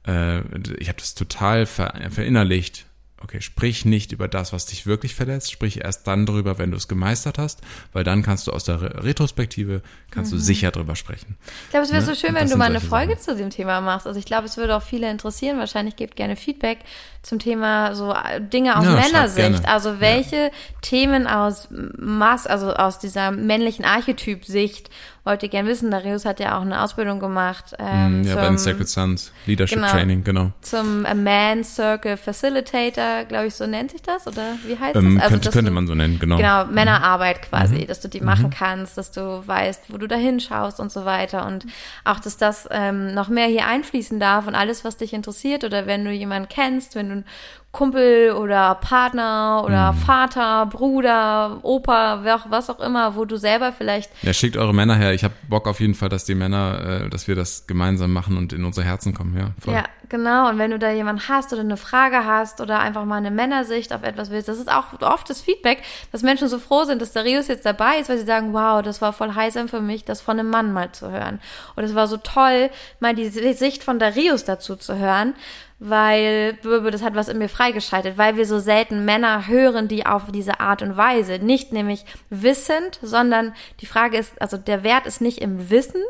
Äh, 0.05 0.39
ich 0.77 0.89
habe 0.89 0.99
das 0.99 1.15
total 1.15 1.65
ver 1.65 1.93
verinnerlicht 2.11 2.85
okay, 3.23 3.41
sprich 3.41 3.85
nicht 3.85 4.11
über 4.11 4.27
das, 4.27 4.53
was 4.53 4.65
dich 4.65 4.85
wirklich 4.85 5.15
verletzt, 5.15 5.51
sprich 5.51 5.83
erst 5.83 6.05
dann 6.07 6.25
drüber, 6.25 6.57
wenn 6.57 6.71
du 6.71 6.77
es 6.77 6.87
gemeistert 6.87 7.37
hast, 7.37 7.61
weil 7.93 8.03
dann 8.03 8.21
kannst 8.23 8.47
du 8.47 8.51
aus 8.51 8.63
der 8.65 8.81
Re 8.81 9.03
Retrospektive, 9.03 9.81
kannst 10.11 10.31
du 10.31 10.37
sicher 10.37 10.71
drüber 10.71 10.95
sprechen. 10.95 11.37
Ich 11.65 11.71
glaube, 11.71 11.85
es 11.85 11.91
wäre 11.91 12.01
Ne? 12.03 12.07
so 12.07 12.15
schön, 12.15 12.35
wenn 12.35 12.49
du 12.49 12.57
mal 12.57 12.65
eine 12.65 12.81
Folge 12.81 13.13
Sachen. 13.13 13.23
zu 13.23 13.35
dem 13.35 13.49
Thema 13.49 13.81
machst. 13.81 14.05
Also 14.07 14.19
ich 14.19 14.25
glaube, 14.25 14.45
es 14.45 14.57
würde 14.57 14.75
auch 14.75 14.83
viele 14.83 15.09
interessieren. 15.09 15.57
Wahrscheinlich 15.57 15.95
gebt 15.95 16.15
gerne 16.15 16.35
Feedback 16.35 16.79
zum 17.21 17.39
Thema 17.39 17.95
so 17.95 18.11
äh, 18.13 18.41
Dinge 18.41 18.77
aus 18.77 18.85
Ja, 18.85 18.91
Männersicht. 18.95 19.65
Also 19.67 19.99
welche 20.01 20.51
Themen 20.81 21.25
aus 21.27 21.69
Mass, 21.97 22.45
also 22.47 22.73
aus 22.73 22.99
dieser 22.99 23.31
männlichen 23.31 23.85
Archetyp-Sicht 23.85 24.89
wollt 25.25 25.41
ihr 25.43 25.49
gerne 25.49 25.69
wissen? 25.69 25.89
Darius 25.91 26.25
hat 26.25 26.39
ja 26.39 26.57
auch 26.57 26.61
eine 26.63 26.81
Ausbildung 26.81 27.19
gemacht. 27.19 27.73
Ähm, 27.79 28.21
Mm, 28.21 28.23
ja, 28.25 28.35
bei 28.35 28.41
den 28.41 28.57
zum- 28.57 28.71
Sacred 28.73 28.89
Sons, 28.89 29.31
Leadership 29.45 29.77
Genau. 29.77 29.89
Training, 29.89 30.23
genau. 30.23 30.51
zum 30.61 31.05
äh, 31.05 31.13
Man 31.15 31.63
Circle 31.63 32.17
Facilitator, 32.17 33.23
glaube 33.25 33.47
ich, 33.47 33.55
so 33.55 33.65
nennt 33.65 33.91
sich 33.91 34.01
das, 34.01 34.27
oder 34.27 34.55
wie 34.65 34.77
heißt 34.77 34.95
Ähm, 34.95 35.15
das? 35.15 35.23
Also, 35.23 35.33
könnte, 35.35 35.49
könnte 35.51 35.69
du- 35.71 35.75
man 35.75 35.87
so 35.87 35.95
nennen, 35.95 36.19
genau. 36.19 36.37
Genau, 36.37 36.65
Männerarbeit 36.65 37.41
quasi, 37.43 37.75
Mhm. 37.75 37.87
dass 37.87 37.99
du 38.01 38.07
die 38.09 38.21
machen 38.21 38.49
kannst, 38.49 38.97
dass 38.97 39.11
du 39.11 39.41
weißt, 39.45 39.83
wo 39.93 39.97
du 39.97 40.07
da 40.07 40.15
hinschaust 40.15 40.79
und 40.79 40.91
so 40.91 41.05
weiter. 41.05 41.45
Und 41.45 41.65
auch, 42.03 42.19
dass 42.19 42.37
das 42.37 42.67
ähm, 42.71 43.13
noch 43.13 43.29
mehr 43.29 43.47
hier 43.47 43.65
einfließen 43.67 44.19
darf 44.19 44.47
und 44.47 44.55
alles, 44.55 44.83
was 44.83 44.97
dich 44.97 45.13
interessiert 45.13 45.63
oder 45.63 45.87
wenn 45.87 46.03
du 46.05 46.11
jemanden 46.11 46.49
kennst, 46.49 46.95
wenn 46.95 47.07
du 47.07 47.13
einen 47.13 47.25
Kumpel 47.73 48.31
oder 48.33 48.75
Partner 48.75 49.63
oder 49.65 49.91
Mhm. 49.91 49.97
Vater, 49.97 50.67
Bruder, 50.67 51.57
Opa, 51.63 52.23
was 52.49 52.69
auch 52.69 52.79
immer, 52.79 53.15
wo 53.15 53.25
du 53.25 53.35
selber 53.35 53.73
vielleicht 53.73 54.11
Ja, 54.21 54.31
schickt 54.31 54.57
eure 54.57 54.73
Männer 54.75 54.95
her. 54.95 55.11
Ich 55.13 55.23
habe 55.23 55.33
Bock 55.49 55.67
auf 55.67 55.79
jeden 55.79 55.95
Fall, 55.95 56.07
dass 56.09 56.23
die 56.23 56.35
Männer, 56.35 57.01
äh, 57.05 57.09
dass 57.09 57.27
wir 57.27 57.35
das 57.35 57.65
gemeinsam 57.65 58.13
machen 58.13 58.37
und 58.37 58.53
in 58.53 58.63
unsere 58.63 58.85
Herzen 58.85 59.15
kommen, 59.15 59.35
ja. 59.35 59.51
Voll. 59.59 59.73
Ja, 59.73 59.83
genau. 60.13 60.47
Und 60.47 60.59
wenn 60.59 60.69
du 60.69 60.77
da 60.77 60.91
jemanden 60.91 61.27
hast 61.27 61.51
oder 61.53 61.61
eine 61.61 61.75
Frage 61.75 62.23
hast 62.23 62.61
oder 62.61 62.79
einfach 62.79 63.03
mal 63.03 63.15
eine 63.15 63.31
Männersicht 63.31 63.91
auf 63.91 64.03
etwas 64.03 64.29
willst, 64.29 64.47
das 64.47 64.59
ist 64.59 64.71
auch 64.71 65.01
oft 65.01 65.27
das 65.27 65.41
Feedback, 65.41 65.81
dass 66.11 66.21
Menschen 66.21 66.47
so 66.47 66.59
froh 66.59 66.83
sind, 66.83 67.01
dass 67.01 67.13
Darius 67.13 67.47
jetzt 67.47 67.65
dabei 67.65 67.97
ist, 67.97 68.09
weil 68.09 68.19
sie 68.19 68.25
sagen, 68.25 68.53
wow, 68.53 68.83
das 68.83 69.01
war 69.01 69.11
voll 69.11 69.33
heilsam 69.33 69.67
für 69.67 69.81
mich, 69.81 70.05
das 70.05 70.21
von 70.21 70.39
einem 70.39 70.51
Mann 70.51 70.71
mal 70.71 70.91
zu 70.91 71.09
hören. 71.09 71.41
Und 71.75 71.83
es 71.83 71.95
war 71.95 72.07
so 72.07 72.17
toll, 72.17 72.69
mal 72.99 73.15
die 73.15 73.27
Sicht 73.27 73.83
von 73.83 73.97
Darius 73.97 74.43
dazu 74.45 74.75
zu 74.75 74.99
hören, 74.99 75.33
weil 75.79 76.59
das 76.61 77.01
hat 77.01 77.15
was 77.15 77.27
in 77.27 77.39
mir 77.39 77.49
freigeschaltet, 77.49 78.15
weil 78.15 78.37
wir 78.37 78.45
so 78.45 78.59
selten 78.59 79.05
Männer 79.05 79.47
hören, 79.47 79.87
die 79.87 80.05
auf 80.05 80.31
diese 80.31 80.59
Art 80.59 80.83
und 80.83 80.95
Weise, 80.95 81.39
nicht 81.39 81.73
nämlich 81.73 82.05
wissend, 82.29 82.99
sondern 83.01 83.53
die 83.81 83.87
Frage 83.87 84.17
ist, 84.17 84.39
also 84.39 84.57
der 84.57 84.83
Wert 84.83 85.07
ist 85.07 85.21
nicht 85.21 85.39
im 85.39 85.71
Wissen, 85.71 86.03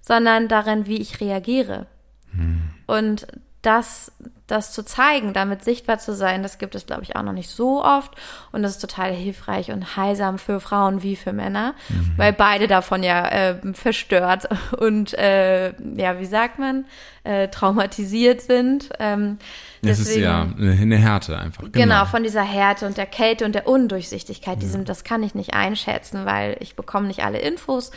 sondern 0.00 0.46
darin, 0.46 0.86
wie 0.86 1.00
ich 1.00 1.20
reagiere. 1.20 1.88
Und 2.90 3.26
das, 3.62 4.10
das 4.46 4.72
zu 4.72 4.82
zeigen, 4.82 5.34
damit 5.34 5.62
sichtbar 5.62 5.98
zu 5.98 6.14
sein, 6.14 6.42
das 6.42 6.56
gibt 6.56 6.74
es, 6.74 6.86
glaube 6.86 7.02
ich, 7.02 7.14
auch 7.14 7.22
noch 7.22 7.34
nicht 7.34 7.50
so 7.50 7.84
oft. 7.84 8.12
Und 8.52 8.62
das 8.62 8.72
ist 8.72 8.80
total 8.80 9.12
hilfreich 9.12 9.70
und 9.70 9.96
heilsam 9.96 10.38
für 10.38 10.60
Frauen 10.60 11.02
wie 11.02 11.14
für 11.14 11.34
Männer, 11.34 11.74
weil 12.16 12.32
beide 12.32 12.68
davon 12.68 13.02
ja 13.02 13.28
äh, 13.28 13.74
verstört 13.74 14.48
und, 14.78 15.12
äh, 15.14 15.74
ja, 15.96 16.18
wie 16.18 16.24
sagt 16.24 16.58
man, 16.58 16.86
äh, 17.22 17.48
traumatisiert 17.48 18.40
sind. 18.40 18.88
Ähm, 18.98 19.38
Es 19.82 20.00
ist 20.00 20.16
ja 20.16 20.48
eine, 20.58 20.96
Härte 20.96 21.38
einfach. 21.38 21.64
Genau. 21.64 21.72
Genau, 21.72 22.04
von 22.06 22.22
dieser 22.22 22.42
Härte 22.42 22.86
und 22.86 22.96
der 22.96 23.06
Kälte 23.06 23.44
und 23.44 23.54
der 23.54 23.66
Undurchsichtigkeit. 23.68 24.62
Diesem, 24.62 24.86
das 24.86 25.04
kann 25.04 25.22
ich 25.22 25.34
nicht 25.34 25.52
einschätzen, 25.52 26.24
weil 26.24 26.56
ich 26.60 26.76
bekomme 26.76 27.08
nicht 27.08 27.22
alle 27.24 27.38
Infos 27.38 27.90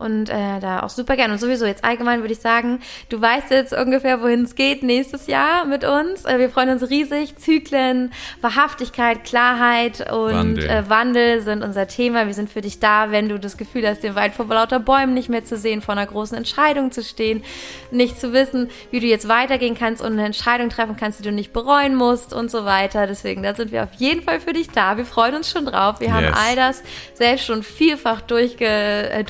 und 0.00 0.30
äh, 0.30 0.58
da 0.60 0.82
auch 0.82 0.88
super 0.88 1.14
gern. 1.16 1.30
Und 1.30 1.38
sowieso 1.38 1.66
jetzt 1.66 1.84
allgemein 1.84 2.20
würde 2.20 2.32
ich 2.32 2.40
sagen, 2.40 2.80
du 3.10 3.20
weißt 3.20 3.50
jetzt 3.50 3.72
ungefähr, 3.72 4.20
wohin 4.22 4.42
es 4.44 4.54
geht 4.54 4.82
nächstes 4.82 5.26
Jahr 5.26 5.66
mit 5.66 5.84
uns. 5.84 6.24
Äh, 6.24 6.38
wir 6.38 6.50
freuen 6.50 6.70
uns 6.70 6.88
riesig. 6.90 7.36
Zyklen, 7.36 8.12
Wahrhaftigkeit, 8.40 9.24
Klarheit 9.24 10.10
und 10.10 10.32
Wandel. 10.34 10.68
Äh, 10.70 10.88
Wandel 10.88 11.42
sind 11.42 11.62
unser 11.62 11.86
Thema. 11.86 12.26
Wir 12.26 12.34
sind 12.34 12.50
für 12.50 12.62
dich 12.62 12.80
da, 12.80 13.10
wenn 13.10 13.28
du 13.28 13.38
das 13.38 13.56
Gefühl 13.56 13.86
hast, 13.86 14.02
den 14.02 14.14
Wald 14.14 14.32
vor 14.32 14.46
lauter 14.46 14.80
Bäumen 14.80 15.14
nicht 15.14 15.28
mehr 15.28 15.44
zu 15.44 15.56
sehen, 15.56 15.82
vor 15.82 15.92
einer 15.92 16.06
großen 16.06 16.36
Entscheidung 16.36 16.90
zu 16.90 17.02
stehen, 17.04 17.42
nicht 17.90 18.18
zu 18.18 18.32
wissen, 18.32 18.70
wie 18.90 19.00
du 19.00 19.06
jetzt 19.06 19.28
weitergehen 19.28 19.76
kannst 19.78 20.02
und 20.02 20.12
eine 20.12 20.24
Entscheidung 20.24 20.70
treffen 20.70 20.96
kannst, 20.96 21.18
die 21.18 21.24
du 21.24 21.32
nicht 21.32 21.52
bereuen 21.52 21.94
musst 21.94 22.32
und 22.32 22.50
so 22.50 22.64
weiter. 22.64 23.06
Deswegen, 23.06 23.42
da 23.42 23.54
sind 23.54 23.70
wir 23.70 23.82
auf 23.84 23.92
jeden 23.98 24.22
Fall 24.22 24.40
für 24.40 24.52
dich 24.54 24.70
da. 24.70 24.96
Wir 24.96 25.04
freuen 25.04 25.34
uns 25.34 25.50
schon 25.50 25.66
drauf. 25.66 26.00
Wir 26.00 26.12
haben 26.14 26.24
Yes. 26.24 26.36
all 26.36 26.56
das 26.56 26.82
selbst 27.14 27.44
schon 27.46 27.62
vielfach 27.62 28.20
durchge 28.22 28.66
äh, 28.66 29.24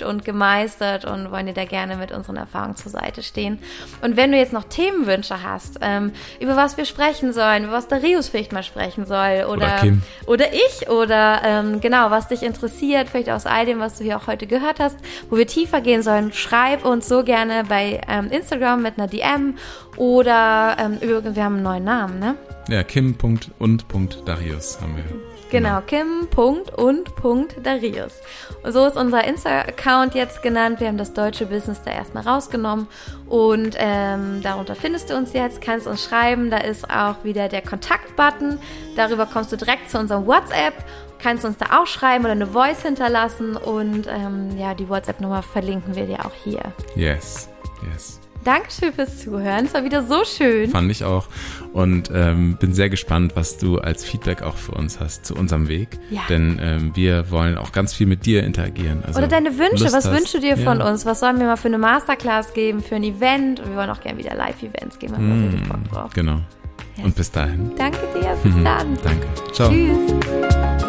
durchlebt 0.00 0.02
und 0.02 0.24
gemeistert 0.24 1.04
und 1.04 1.30
wollen 1.30 1.46
dir 1.46 1.52
da 1.52 1.64
gerne 1.64 1.96
mit 1.96 2.12
unseren 2.12 2.36
Erfahrungen 2.36 2.76
zur 2.76 2.90
Seite 2.90 3.22
stehen. 3.22 3.58
Und 4.02 4.16
wenn 4.16 4.32
du 4.32 4.38
jetzt 4.38 4.52
noch 4.52 4.64
Themenwünsche 4.64 5.42
hast, 5.42 5.78
ähm, 5.80 6.12
über 6.40 6.56
was 6.56 6.76
wir 6.76 6.84
sprechen 6.84 7.32
sollen, 7.32 7.64
über 7.64 7.72
was 7.72 7.88
Darius 7.88 8.28
vielleicht 8.28 8.52
mal 8.52 8.62
sprechen 8.62 9.06
soll 9.06 9.46
oder, 9.48 9.82
Oder 9.82 9.82
oder 10.26 10.46
ich 10.52 10.88
oder 10.88 11.42
ähm, 11.44 11.80
genau, 11.80 12.10
was 12.10 12.28
dich 12.28 12.42
interessiert, 12.42 13.08
vielleicht 13.08 13.30
aus 13.30 13.46
all 13.46 13.66
dem, 13.66 13.80
was 13.80 13.98
du 13.98 14.04
hier 14.04 14.16
auch 14.16 14.26
heute 14.26 14.46
gehört 14.46 14.80
hast, 14.80 14.96
wo 15.28 15.36
wir 15.36 15.46
tiefer 15.46 15.80
gehen 15.80 16.02
sollen, 16.02 16.32
schreib 16.32 16.84
uns 16.84 17.08
so 17.08 17.22
gerne 17.22 17.64
bei 17.68 18.00
ähm, 18.08 18.28
Instagram 18.30 18.82
mit 18.82 18.98
einer 18.98 19.08
DM 19.08 19.56
oder 19.96 20.76
ähm, 20.78 20.98
wir 21.00 21.44
haben 21.44 21.56
einen 21.56 21.62
neuen 21.62 21.84
Namen, 21.84 22.18
ne? 22.18 22.36
Ja, 22.68 22.82
Kim.und.Darius 22.82 24.80
haben 24.80 24.96
wir. 24.96 25.29
Genau, 25.50 25.80
Kim. 25.80 26.28
Punkt 26.30 26.70
und 26.78 27.16
Punkt 27.16 27.56
Darius. 27.64 28.20
Und 28.62 28.72
so 28.72 28.86
ist 28.86 28.96
unser 28.96 29.24
Insta-Account 29.24 30.14
jetzt 30.14 30.42
genannt. 30.42 30.80
Wir 30.80 30.88
haben 30.88 30.98
das 30.98 31.12
deutsche 31.12 31.46
Business 31.46 31.82
da 31.84 31.90
erstmal 31.90 32.22
rausgenommen 32.22 32.86
und 33.28 33.76
ähm, 33.78 34.40
darunter 34.42 34.76
findest 34.76 35.10
du 35.10 35.16
uns 35.16 35.32
jetzt, 35.32 35.60
kannst 35.60 35.86
uns 35.86 36.04
schreiben. 36.04 36.50
Da 36.50 36.58
ist 36.58 36.88
auch 36.88 37.24
wieder 37.24 37.48
der 37.48 37.62
Kontakt-Button. 37.62 38.58
Darüber 38.96 39.26
kommst 39.26 39.50
du 39.50 39.56
direkt 39.56 39.90
zu 39.90 39.98
unserem 39.98 40.26
WhatsApp. 40.26 40.74
Kannst 41.18 41.44
uns 41.44 41.58
da 41.58 41.80
auch 41.80 41.86
schreiben 41.86 42.24
oder 42.24 42.32
eine 42.32 42.46
Voice 42.46 42.82
hinterlassen 42.82 43.56
und 43.56 44.06
ähm, 44.06 44.56
ja, 44.56 44.74
die 44.74 44.88
WhatsApp-Nummer 44.88 45.42
verlinken 45.42 45.94
wir 45.96 46.06
dir 46.06 46.24
auch 46.24 46.32
hier. 46.44 46.62
Yes, 46.94 47.48
yes. 47.92 48.19
Dankeschön 48.44 48.92
fürs 48.92 49.18
Zuhören. 49.18 49.66
Es 49.66 49.74
war 49.74 49.84
wieder 49.84 50.02
so 50.02 50.24
schön. 50.24 50.70
Fand 50.70 50.90
ich 50.90 51.04
auch. 51.04 51.26
Und 51.72 52.10
ähm, 52.14 52.56
bin 52.58 52.72
sehr 52.72 52.88
gespannt, 52.88 53.32
was 53.36 53.58
du 53.58 53.78
als 53.78 54.04
Feedback 54.04 54.42
auch 54.42 54.56
für 54.56 54.72
uns 54.72 54.98
hast 54.98 55.26
zu 55.26 55.34
unserem 55.36 55.68
Weg. 55.68 55.98
Ja. 56.10 56.22
Denn 56.28 56.58
ähm, 56.62 56.90
wir 56.94 57.30
wollen 57.30 57.58
auch 57.58 57.72
ganz 57.72 57.92
viel 57.94 58.06
mit 58.06 58.24
dir 58.26 58.42
interagieren. 58.44 59.02
Also, 59.06 59.18
Oder 59.18 59.28
deine 59.28 59.58
Wünsche, 59.58 59.84
Lust 59.84 59.94
was 59.96 60.06
hast- 60.06 60.12
wünschst 60.16 60.34
du 60.34 60.40
dir 60.40 60.56
von 60.56 60.80
ja. 60.80 60.90
uns? 60.90 61.04
Was 61.06 61.20
sollen 61.20 61.38
wir 61.38 61.46
mal 61.46 61.56
für 61.56 61.68
eine 61.68 61.78
Masterclass 61.78 62.54
geben, 62.54 62.80
für 62.82 62.96
ein 62.96 63.04
Event? 63.04 63.60
Und 63.60 63.68
wir 63.70 63.76
wollen 63.76 63.90
auch 63.90 64.00
gerne 64.00 64.18
wieder 64.18 64.34
Live-Events 64.34 64.98
geben, 64.98 65.14
wenn 65.18 65.42
wir 65.42 65.48
richtig 65.52 65.68
Bock 65.68 65.84
drauf. 65.92 66.10
Genau. 66.14 66.40
Und 67.04 67.14
bis 67.14 67.30
dahin. 67.30 67.70
Danke 67.76 67.98
dir, 68.20 68.36
bis 68.42 68.54
dann. 68.64 68.98
Danke. 69.04 69.26
Ciao. 69.52 69.70
Tschüss. 69.70 70.79